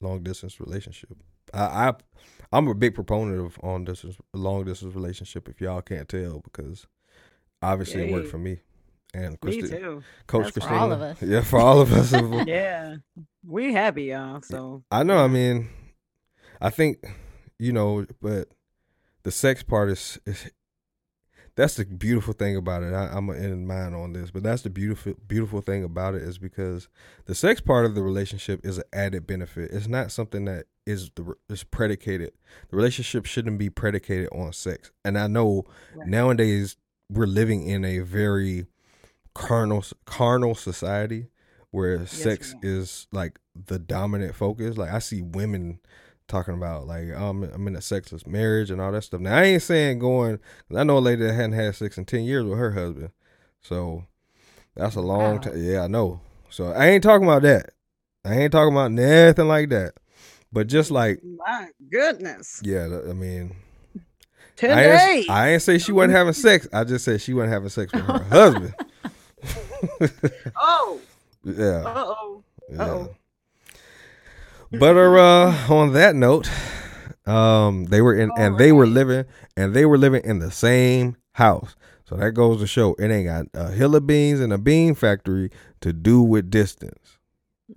long 0.00 0.22
distance 0.22 0.60
relationship. 0.60 1.10
I, 1.52 1.88
I 1.88 1.94
I'm 2.52 2.68
a 2.68 2.74
big 2.74 2.94
proponent 2.94 3.40
of 3.40 3.58
on 3.62 3.84
distance 3.84 4.16
long 4.34 4.64
distance 4.64 4.94
relationship. 4.94 5.48
If 5.48 5.60
y'all 5.60 5.82
can't 5.82 6.08
tell, 6.08 6.40
because 6.40 6.86
obviously 7.62 8.08
it 8.08 8.12
worked 8.12 8.28
for 8.28 8.38
me 8.38 8.60
and 9.14 9.36
Me 9.42 9.62
too. 9.62 10.02
Coach 10.26 10.44
That's 10.44 10.54
for 10.54 10.60
Christina. 10.60 10.80
all 10.80 10.92
of 10.92 11.02
us. 11.02 11.22
Yeah, 11.22 11.40
for 11.42 11.58
all 11.58 11.80
of 11.80 11.92
us. 11.92 12.12
Yeah. 12.46 12.96
We 13.46 13.72
happy, 13.72 14.04
y'all. 14.04 14.42
So 14.42 14.84
I 14.90 15.02
know. 15.02 15.18
I 15.18 15.28
mean, 15.28 15.68
I 16.60 16.70
think 16.70 17.04
you 17.58 17.72
know, 17.72 18.06
but 18.20 18.48
the 19.22 19.30
sex 19.30 19.62
part 19.62 19.90
is 19.90 20.18
is 20.26 20.50
that's 21.56 21.74
the 21.74 21.84
beautiful 21.84 22.32
thing 22.32 22.56
about 22.56 22.82
it. 22.82 22.92
I, 22.94 23.06
I'm 23.06 23.26
gonna 23.26 23.38
end 23.38 23.66
mine 23.68 23.94
on 23.94 24.12
this, 24.12 24.30
but 24.30 24.42
that's 24.42 24.62
the 24.62 24.70
beautiful 24.70 25.14
beautiful 25.26 25.60
thing 25.60 25.84
about 25.84 26.14
it 26.14 26.22
is 26.22 26.38
because 26.38 26.88
the 27.26 27.34
sex 27.34 27.60
part 27.60 27.84
of 27.86 27.94
the 27.94 28.02
relationship 28.02 28.60
is 28.64 28.78
an 28.78 28.84
added 28.92 29.26
benefit. 29.26 29.70
It's 29.72 29.88
not 29.88 30.12
something 30.12 30.44
that 30.46 30.66
is 30.86 31.10
the 31.14 31.34
is 31.48 31.64
predicated. 31.64 32.32
The 32.70 32.76
relationship 32.76 33.26
shouldn't 33.26 33.58
be 33.58 33.70
predicated 33.70 34.28
on 34.32 34.52
sex. 34.52 34.90
And 35.04 35.18
I 35.18 35.26
know 35.26 35.64
Right. 35.94 36.08
nowadays 36.08 36.76
we're 37.08 37.26
living 37.26 37.66
in 37.66 37.84
a 37.84 37.98
very 38.00 38.66
carnal 39.34 39.84
carnal 40.04 40.54
society 40.54 41.28
where 41.70 42.04
sex 42.06 42.54
we 42.62 42.68
is 42.68 43.06
like 43.12 43.38
the 43.54 43.78
dominant 43.78 44.34
focus. 44.34 44.76
Like 44.76 44.90
I 44.92 44.98
see 44.98 45.22
women 45.22 45.78
talking 46.30 46.54
about 46.54 46.86
like 46.86 47.10
um, 47.14 47.42
I'm 47.42 47.66
in 47.68 47.76
a 47.76 47.80
sexless 47.82 48.26
marriage 48.26 48.70
and 48.70 48.80
all 48.80 48.92
that 48.92 49.02
stuff. 49.02 49.20
Now 49.20 49.36
I 49.36 49.42
ain't 49.44 49.62
saying 49.62 49.98
going. 49.98 50.38
'cause 50.68 50.78
I 50.78 50.84
know 50.84 50.96
a 50.96 51.00
lady 51.00 51.22
that 51.26 51.34
hadn't 51.34 51.52
had 51.52 51.74
sex 51.76 51.98
in 51.98 52.04
ten 52.06 52.22
years 52.24 52.44
with 52.44 52.58
her 52.58 52.70
husband, 52.72 53.10
so 53.60 54.04
that's 54.74 54.94
a 54.96 55.00
long 55.02 55.34
Wow. 55.34 55.38
time. 55.38 55.62
Yeah, 55.62 55.82
I 55.84 55.86
know. 55.88 56.20
So 56.48 56.72
I 56.72 56.86
ain't 56.86 57.02
talking 57.02 57.26
about 57.26 57.42
that. 57.42 57.70
I 58.24 58.34
ain't 58.34 58.52
talking 58.52 58.72
about 58.74 58.92
nothing 58.92 59.48
like 59.48 59.68
that. 59.70 59.94
But 60.52 60.66
just 60.66 60.90
like 60.90 61.20
my 61.24 61.68
goodness. 61.90 62.60
yeah, 62.64 62.86
I 63.08 63.12
mean, 63.12 63.54
Ten 64.56 64.76
I 64.78 64.82
days. 64.82 65.00
ain't, 65.00 65.30
I 65.30 65.48
ain't 65.50 65.62
say 65.62 65.78
she 65.78 65.92
wasn't 65.92 66.12
having 66.14 66.32
sex. 66.48 66.66
I 66.72 66.84
just 66.84 67.04
said 67.04 67.20
she 67.20 67.34
wasn't 67.34 67.52
having 67.52 67.68
sex 67.68 67.92
with 67.92 68.04
her 68.04 68.24
husband. 68.24 68.74
oh. 70.56 71.00
yeah. 71.44 71.82
Uh 71.86 72.04
oh. 72.06 72.44
Yeah. 72.68 73.06
Uh-oh. 74.72 74.78
But 74.78 74.96
uh, 74.96 75.74
on 75.74 75.92
that 75.94 76.14
note, 76.14 76.48
um, 77.26 77.86
they 77.86 78.00
were 78.00 78.14
in 78.14 78.30
and 78.36 78.58
they 78.58 78.72
were 78.72 78.86
living 78.86 79.24
and 79.56 79.74
they 79.74 79.84
were 79.84 79.98
living 79.98 80.22
in 80.24 80.38
the 80.38 80.50
same 80.50 81.16
house. 81.32 81.74
So 82.04 82.16
that 82.16 82.32
goes 82.32 82.60
to 82.60 82.66
show 82.66 82.94
it 82.94 83.10
ain't 83.10 83.26
got 83.26 83.46
a 83.54 83.70
hill 83.70 83.94
of 83.94 84.06
beans 84.06 84.40
and 84.40 84.52
a 84.52 84.58
bean 84.58 84.94
factory 84.94 85.50
to 85.80 85.92
do 85.92 86.22
with 86.22 86.50
distance. 86.50 87.18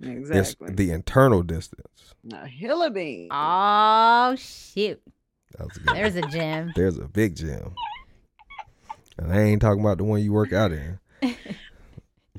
Exactly. 0.00 0.68
It's 0.68 0.76
the 0.76 0.90
internal 0.90 1.42
distance. 1.42 2.14
a 2.32 2.46
hill 2.46 2.82
of 2.82 2.94
beans. 2.94 3.30
Oh 3.32 4.34
shoot! 4.36 5.00
That 5.56 5.68
was 5.68 5.78
good. 5.78 5.96
There's 5.96 6.16
a 6.16 6.22
gym. 6.22 6.72
There's 6.74 6.98
a 6.98 7.06
big 7.06 7.36
gym. 7.36 7.74
And 9.18 9.32
I 9.32 9.40
ain't 9.42 9.62
talking 9.62 9.80
about 9.80 9.98
the 9.98 10.04
one 10.04 10.20
you 10.22 10.32
work 10.32 10.52
out 10.52 10.72
in. 10.72 10.98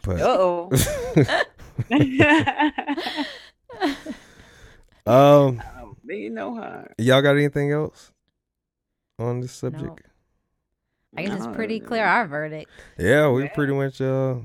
But 0.03 0.21
Uh-oh. 0.21 0.69
um 5.05 5.61
Me 6.03 6.29
no 6.29 6.55
harm. 6.55 6.87
y'all 6.97 7.21
got 7.21 7.35
anything 7.35 7.71
else 7.71 8.11
on 9.19 9.39
this 9.41 9.51
subject? 9.51 10.01
I 11.17 11.23
guess 11.23 11.37
it's 11.37 11.55
pretty 11.55 11.79
no. 11.79 11.87
clear 11.87 12.03
our 12.05 12.27
verdict. 12.27 12.69
Yeah, 12.97 13.29
we 13.29 13.43
Yeah. 13.43 13.53
pretty 13.53 13.73
much 13.73 14.01
uh 14.01 14.35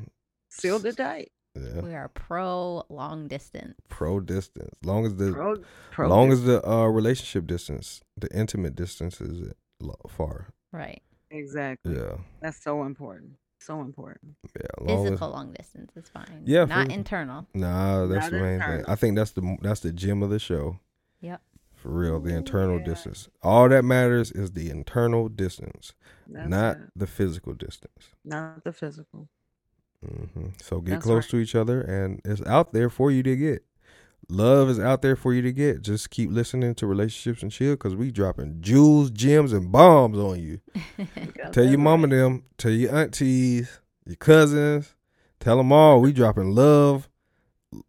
Sealed 0.49 0.85
it 0.87 0.97
tight. 0.97 1.33
yeah, 1.57 1.81
We 1.81 1.95
are 1.95 2.09
pro 2.09 2.85
long 2.89 3.27
distance. 3.29 3.75
pro 3.89 4.21
distance. 4.21 4.75
Long 4.85 5.07
as 5.07 5.17
the 5.17 5.33
Pro, 5.33 5.57
pro 5.91 6.09
long 6.09 6.31
as 6.33 6.45
the 6.45 6.65
uh 6.69 6.87
relationship 6.87 7.47
distance, 7.47 8.01
the 8.17 8.29
intimate 8.37 8.75
distance 8.77 9.21
is 9.21 9.53
lo- 9.81 9.97
far. 10.09 10.49
Right. 10.73 11.03
Exactly. 11.31 11.97
Yeah. 11.97 12.19
That's 12.41 12.63
so 12.63 12.83
important. 12.85 13.33
So 13.61 13.81
important. 13.83 14.37
Yeah, 14.57 14.63
long 14.81 14.99
as, 14.99 15.05
Physical 15.11 15.31
long 15.31 15.53
distance 15.53 15.93
is 15.97 16.09
fine. 16.09 16.43
Yeah, 16.45 16.65
Not 16.65 16.87
physical. 16.87 16.95
internal. 16.95 17.47
Nah, 17.55 18.07
that's 18.07 18.25
Not 18.25 18.31
the 18.33 18.41
main 18.41 18.61
thing. 18.61 18.85
I 18.89 18.95
think 18.95 19.17
that's 19.17 19.33
the 19.33 19.57
that's 19.61 19.81
the 19.81 19.93
gem 19.93 20.23
of 20.23 20.31
the 20.31 20.39
show. 20.39 20.81
Yep. 21.21 21.43
For 21.75 21.89
real, 21.91 22.21
the 22.21 22.35
internal 22.35 22.79
yeah. 22.79 22.85
distance. 22.85 23.29
All 23.43 23.69
that 23.69 23.85
matters 23.85 24.33
is 24.33 24.53
the 24.53 24.71
internal 24.71 25.29
distance, 25.29 25.93
That's 26.29 26.49
not 26.49 26.77
it. 26.77 26.83
the 26.97 27.07
physical 27.07 27.55
distance. 27.55 28.09
not 28.25 28.65
the 28.65 28.73
physical. 28.73 29.29
hmm 30.03 30.49
So 30.63 30.81
get 30.81 30.93
That's 30.93 31.05
close 31.05 31.25
right. 31.25 31.31
to 31.31 31.37
each 31.39 31.55
other, 31.55 31.81
and 31.83 32.21
it's 32.25 32.43
out 32.47 32.73
there 32.73 32.91
for 32.91 33.11
you 33.11 33.23
to 33.23 33.37
get. 33.37 33.65
Love 34.29 34.69
is 34.69 34.79
out 34.79 35.03
there 35.03 35.17
for 35.17 35.35
you 35.35 35.43
to 35.43 35.53
get. 35.53 35.83
Just 35.83 36.11
keep 36.11 36.31
listening 36.31 36.75
to 36.77 36.87
relationships 36.87 37.43
and 37.43 37.51
chill, 37.51 37.77
cause 37.77 37.97
we 37.97 38.11
dropping 38.11 38.61
jewels, 38.61 39.11
gems, 39.11 39.53
and 39.53 39.73
bombs 39.73 40.19
on 40.19 40.39
you. 40.41 40.61
Tell 41.53 41.65
your 41.65 41.79
mama 41.79 42.07
them, 42.07 42.45
tell 42.57 42.71
your 42.71 42.95
aunties, 42.95 43.81
your 44.07 44.17
cousins, 44.17 44.95
tell 45.41 45.57
them 45.57 45.73
all. 45.73 46.01
We 46.01 46.13
dropping 46.13 46.55
love. 46.55 47.09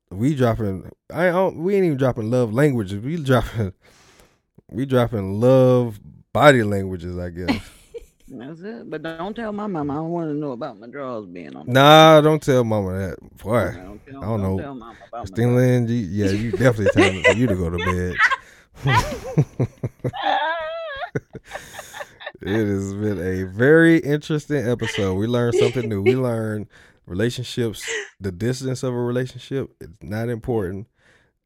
We 0.10 0.36
dropping. 0.36 0.90
I 1.14 1.28
don't. 1.28 1.58
We 1.58 1.76
ain't 1.76 1.86
even 1.86 1.98
dropping 1.98 2.32
love 2.32 2.54
languages. 2.54 3.04
We 3.04 3.18
dropping. 3.18 3.74
We 4.70 4.86
dropping 4.86 5.40
love 5.40 6.00
body 6.34 6.64
languages. 6.64 7.18
I 7.18 7.30
guess. 7.30 7.62
That's 8.34 8.62
it. 8.62 8.90
But 8.90 9.04
don't 9.04 9.36
tell 9.36 9.52
my 9.52 9.68
mama. 9.68 9.92
I 9.92 9.96
don't 9.98 10.10
want 10.10 10.30
to 10.30 10.34
know 10.34 10.54
about 10.54 10.80
my 10.80 10.88
drawers 10.88 11.26
being 11.26 11.54
on. 11.56 11.66
nah, 11.68 12.22
don't 12.22 12.42
tell 12.42 12.64
mama 12.64 12.94
that. 12.98 13.38
Boy, 13.38 13.74
Don't 13.74 14.06
tell, 14.06 14.24
I 14.24 14.26
don't 14.26 14.42
know. 14.42 14.58
Tell 14.58 14.74
mama 14.74 14.96
Christina 15.12 15.56
Lynn, 15.56 15.88
you, 15.90 15.96
yeah, 15.96 16.32
you 16.32 16.52
definitely 16.52 17.02
time 17.02 17.24
for 17.24 17.34
you 17.34 17.48
to 17.48 17.56
go 17.56 17.70
to 17.70 17.78
bed. 17.78 18.16
it 22.42 22.68
has 22.68 22.94
been 22.94 23.20
a 23.20 23.44
very 23.44 23.98
interesting 23.98 24.66
episode. 24.66 25.16
We 25.16 25.28
learned 25.28 25.56
something 25.56 25.90
new. 25.90 26.02
We 26.02 26.16
learned 26.16 26.68
relationships, 27.06 27.86
the 28.22 28.32
distance 28.32 28.82
of 28.82 28.94
a 28.94 28.98
relationship 28.98 29.72
is 29.82 29.90
not 30.02 30.30
important 30.30 30.88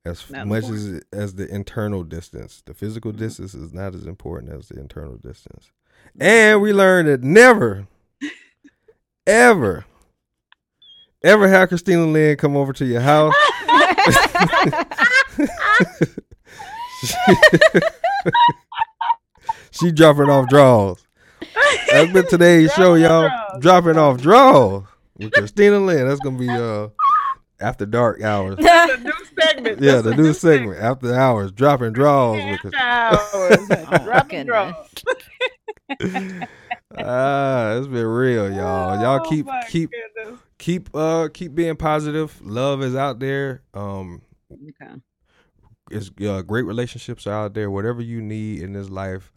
as 0.05 0.29
Not 0.29 0.45
much 0.47 0.65
important. 0.65 1.03
as 1.11 1.19
as 1.19 1.35
the 1.35 1.47
internal 1.53 2.03
distance. 2.03 2.61
The 2.63 2.75
physical 2.75 3.11
mm-hmm. 3.11 3.21
distance 3.21 3.55
is 3.55 3.73
not 3.73 3.95
as 3.95 4.05
important 4.05 4.53
as 4.53 4.67
the 4.67 4.79
internal 4.79 5.17
distance. 5.17 5.71
And 6.19 6.61
we 6.61 6.71
learned 6.73 7.07
that 7.09 7.23
never, 7.23 7.87
ever, 9.27 9.85
ever 11.23 11.47
have 11.47 11.69
Christina 11.69 12.05
Lynn 12.05 12.37
come 12.37 12.55
over 12.55 12.73
to 12.73 12.85
your 12.85 13.01
house. 13.01 13.33
she 19.71 19.91
dropping 19.91 20.29
off 20.29 20.47
draws. 20.49 21.05
That's 21.91 22.11
been 22.11 22.27
today's 22.27 22.73
show, 22.73 22.95
y'all. 22.95 23.27
draws. 23.29 23.61
Dropping 23.61 23.97
off 23.97 24.21
draws 24.21 24.83
with 25.17 25.31
Christina 25.33 25.79
Lynn. 25.79 26.07
That's 26.07 26.19
gonna 26.19 26.37
be 26.37 26.49
uh 26.49 26.89
after 27.59 27.85
dark 27.85 28.21
hours. 28.21 28.57
the 28.57 28.99
new 29.03 29.11
segment. 29.41 29.81
Yeah, 29.81 30.01
That's 30.01 30.03
the 30.03 30.15
new 30.15 30.33
segment 30.33 30.79
after 30.79 31.13
hours, 31.13 31.51
dropping 31.51 31.93
draws 31.93 32.43
with 32.43 32.59
Christina. 32.61 32.83
Hours. 32.83 33.19
Oh, 33.33 33.97
Dropping 34.03 34.45
goodness. 34.45 34.45
draws. 34.45 34.75
Ah, 36.97 37.73
it's 37.77 37.87
been 37.87 38.05
real, 38.05 38.49
y'all. 38.51 39.01
Y'all 39.01 39.19
Oh, 39.25 39.29
keep 39.29 39.45
my 39.47 39.61
keep 39.69 39.91
goodness. 39.91 40.39
keep 40.57 40.89
uh 40.95 41.27
keep 41.33 41.53
being 41.53 41.75
positive. 41.75 42.39
Love 42.41 42.81
is 42.83 42.95
out 42.95 43.19
there. 43.19 43.63
Um, 43.73 44.21
Okay. 44.51 44.93
it's 45.91 46.09
uh, 46.25 46.41
great 46.43 46.63
relationships 46.63 47.27
are 47.27 47.33
out 47.45 47.53
there. 47.53 47.69
Whatever 47.69 48.01
you 48.01 48.21
need 48.21 48.61
in 48.61 48.73
this 48.73 48.89
life, 48.89 49.33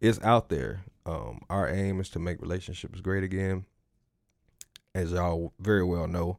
it's 0.00 0.20
out 0.22 0.50
there. 0.50 0.84
Um, 1.04 1.40
our 1.50 1.68
aim 1.68 2.00
is 2.00 2.10
to 2.10 2.18
make 2.20 2.40
relationships 2.40 3.00
great 3.00 3.24
again, 3.24 3.64
as 4.94 5.10
y'all 5.12 5.52
very 5.58 5.82
well 5.84 6.06
know. 6.06 6.38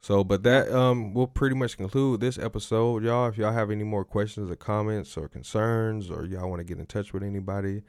So, 0.00 0.24
but 0.24 0.44
that 0.44 0.72
um 0.74 1.12
will 1.12 1.26
pretty 1.26 1.56
much 1.56 1.76
conclude 1.76 2.20
this 2.20 2.38
episode, 2.38 3.04
y'all. 3.04 3.28
If 3.28 3.36
y'all 3.36 3.52
have 3.52 3.70
any 3.70 3.84
more 3.84 4.04
questions 4.04 4.50
or 4.50 4.56
comments 4.56 5.16
or 5.18 5.28
concerns, 5.28 6.10
or 6.10 6.24
y'all 6.24 6.48
want 6.48 6.60
to 6.60 6.64
get 6.64 6.78
in 6.78 6.86
touch 6.86 7.12
with 7.12 7.22
anybody, 7.22 7.82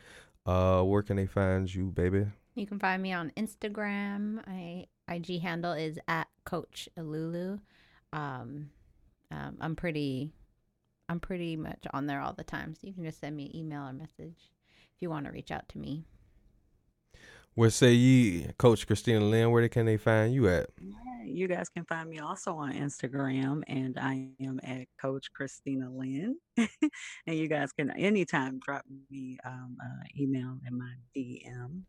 uh, 0.45 0.81
where 0.81 1.03
can 1.03 1.17
they 1.17 1.27
find 1.27 1.73
you, 1.73 1.85
baby? 1.85 2.25
You 2.55 2.67
can 2.67 2.79
find 2.79 3.01
me 3.01 3.13
on 3.13 3.31
Instagram. 3.37 4.45
My 4.45 4.85
IG 5.07 5.41
handle 5.41 5.73
is 5.73 5.99
at 6.07 6.27
Coach 6.43 6.89
Alulu. 6.97 7.59
Um, 8.13 8.69
um, 9.31 9.57
I'm 9.61 9.75
pretty, 9.75 10.31
I'm 11.07 11.19
pretty 11.19 11.55
much 11.55 11.85
on 11.93 12.07
there 12.07 12.21
all 12.21 12.33
the 12.33 12.43
time. 12.43 12.75
So 12.75 12.87
you 12.87 12.93
can 12.93 13.03
just 13.03 13.19
send 13.19 13.35
me 13.35 13.45
an 13.45 13.55
email 13.55 13.83
or 13.83 13.93
message 13.93 14.51
if 14.95 15.01
you 15.01 15.09
want 15.09 15.25
to 15.25 15.31
reach 15.31 15.51
out 15.51 15.69
to 15.69 15.77
me. 15.77 16.03
Where 17.53 17.69
say 17.69 17.93
ye, 17.93 18.47
Coach 18.57 18.87
Christina 18.87 19.19
Lynn? 19.19 19.51
Where 19.51 19.67
can 19.67 19.85
they 19.85 19.97
find 19.97 20.33
you 20.33 20.47
at? 20.47 20.69
You 21.25 21.47
guys 21.47 21.67
can 21.69 21.83
find 21.85 22.09
me 22.09 22.19
also 22.19 22.55
on 22.55 22.73
Instagram, 22.73 23.61
and 23.67 23.99
I 23.99 24.29
am 24.39 24.59
at 24.63 24.87
Coach 24.99 25.31
Christina 25.33 25.89
Lynn. 25.91 26.37
and 26.57 26.69
you 27.27 27.49
guys 27.49 27.73
can 27.73 27.91
anytime 27.91 28.59
drop 28.59 28.83
me 29.09 29.37
um, 29.45 29.77
uh, 29.83 30.03
email 30.17 30.59
in 30.65 30.77
my 30.77 30.93
DM. 31.15 31.81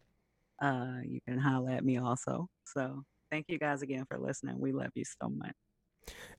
Uh, 0.61 1.01
you 1.05 1.21
can 1.27 1.39
holler 1.39 1.71
at 1.71 1.85
me 1.85 1.99
also. 1.99 2.49
So 2.65 3.05
thank 3.31 3.47
you 3.49 3.59
guys 3.59 3.83
again 3.83 4.05
for 4.09 4.19
listening. 4.19 4.59
We 4.59 4.73
love 4.73 4.91
you 4.95 5.05
so 5.05 5.29
much. 5.29 5.55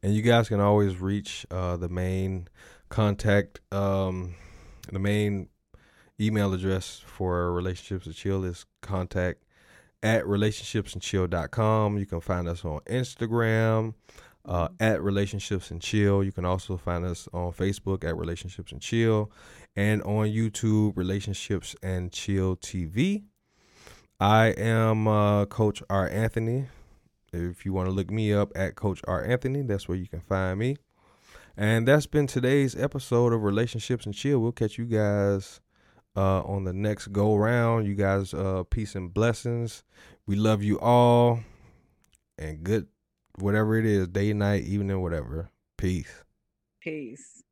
And 0.01 0.13
you 0.13 0.21
guys 0.21 0.49
can 0.49 0.59
always 0.59 0.97
reach 0.97 1.45
uh, 1.49 1.77
the 1.77 1.89
main 1.89 2.49
contact, 2.89 3.61
um, 3.71 4.35
the 4.91 4.99
main 4.99 5.47
email 6.19 6.53
address 6.53 7.01
for 7.05 7.51
relationships 7.53 8.05
and 8.05 8.15
chill 8.15 8.43
is 8.43 8.65
contact 8.81 9.43
at 10.01 10.23
relationshipsandchill.com. 10.25 11.97
You 11.97 12.05
can 12.05 12.21
find 12.21 12.47
us 12.47 12.65
on 12.65 12.81
Instagram 12.81 13.93
uh, 14.45 14.67
at 14.79 15.01
relationships 15.01 15.71
and 15.71 15.81
chill. 15.81 16.23
You 16.23 16.31
can 16.31 16.45
also 16.45 16.77
find 16.77 17.05
us 17.05 17.27
on 17.33 17.53
Facebook 17.53 18.03
at 18.03 18.17
relationships 18.17 18.71
and 18.71 18.81
chill 18.81 19.31
and 19.75 20.01
on 20.03 20.27
YouTube, 20.27 20.97
relationships 20.97 21.75
and 21.81 22.11
chill 22.11 22.57
TV. 22.57 23.23
I 24.19 24.47
am 24.49 25.07
uh, 25.07 25.45
Coach 25.45 25.81
R. 25.89 26.07
Anthony. 26.09 26.67
If 27.31 27.65
you 27.65 27.73
want 27.73 27.87
to 27.87 27.91
look 27.91 28.11
me 28.11 28.31
up 28.31 28.51
at 28.55 28.75
Coach 28.75 29.01
R. 29.07 29.23
Anthony, 29.23 29.63
that's 29.63 29.87
where 29.87 29.97
you 29.97 30.07
can 30.07 30.19
find 30.19 30.59
me. 30.59 30.77
And 31.57 31.87
that's 31.87 32.05
been 32.05 32.27
today's 32.27 32.75
episode 32.75 33.33
of 33.33 33.43
Relationships 33.43 34.05
and 34.05 34.13
Chill. 34.13 34.39
We'll 34.39 34.51
catch 34.51 34.77
you 34.77 34.85
guys 34.85 35.61
uh, 36.15 36.41
on 36.41 36.63
the 36.63 36.73
next 36.73 37.07
go 37.07 37.35
round. 37.35 37.87
You 37.87 37.95
guys, 37.95 38.33
uh, 38.33 38.63
peace 38.69 38.95
and 38.95 39.13
blessings. 39.13 39.83
We 40.25 40.35
love 40.35 40.63
you 40.63 40.79
all. 40.79 41.41
And 42.37 42.63
good, 42.63 42.87
whatever 43.37 43.77
it 43.77 43.85
is, 43.85 44.07
day, 44.07 44.33
night, 44.33 44.63
evening, 44.63 45.01
whatever. 45.01 45.49
Peace. 45.77 46.23
Peace. 46.81 47.43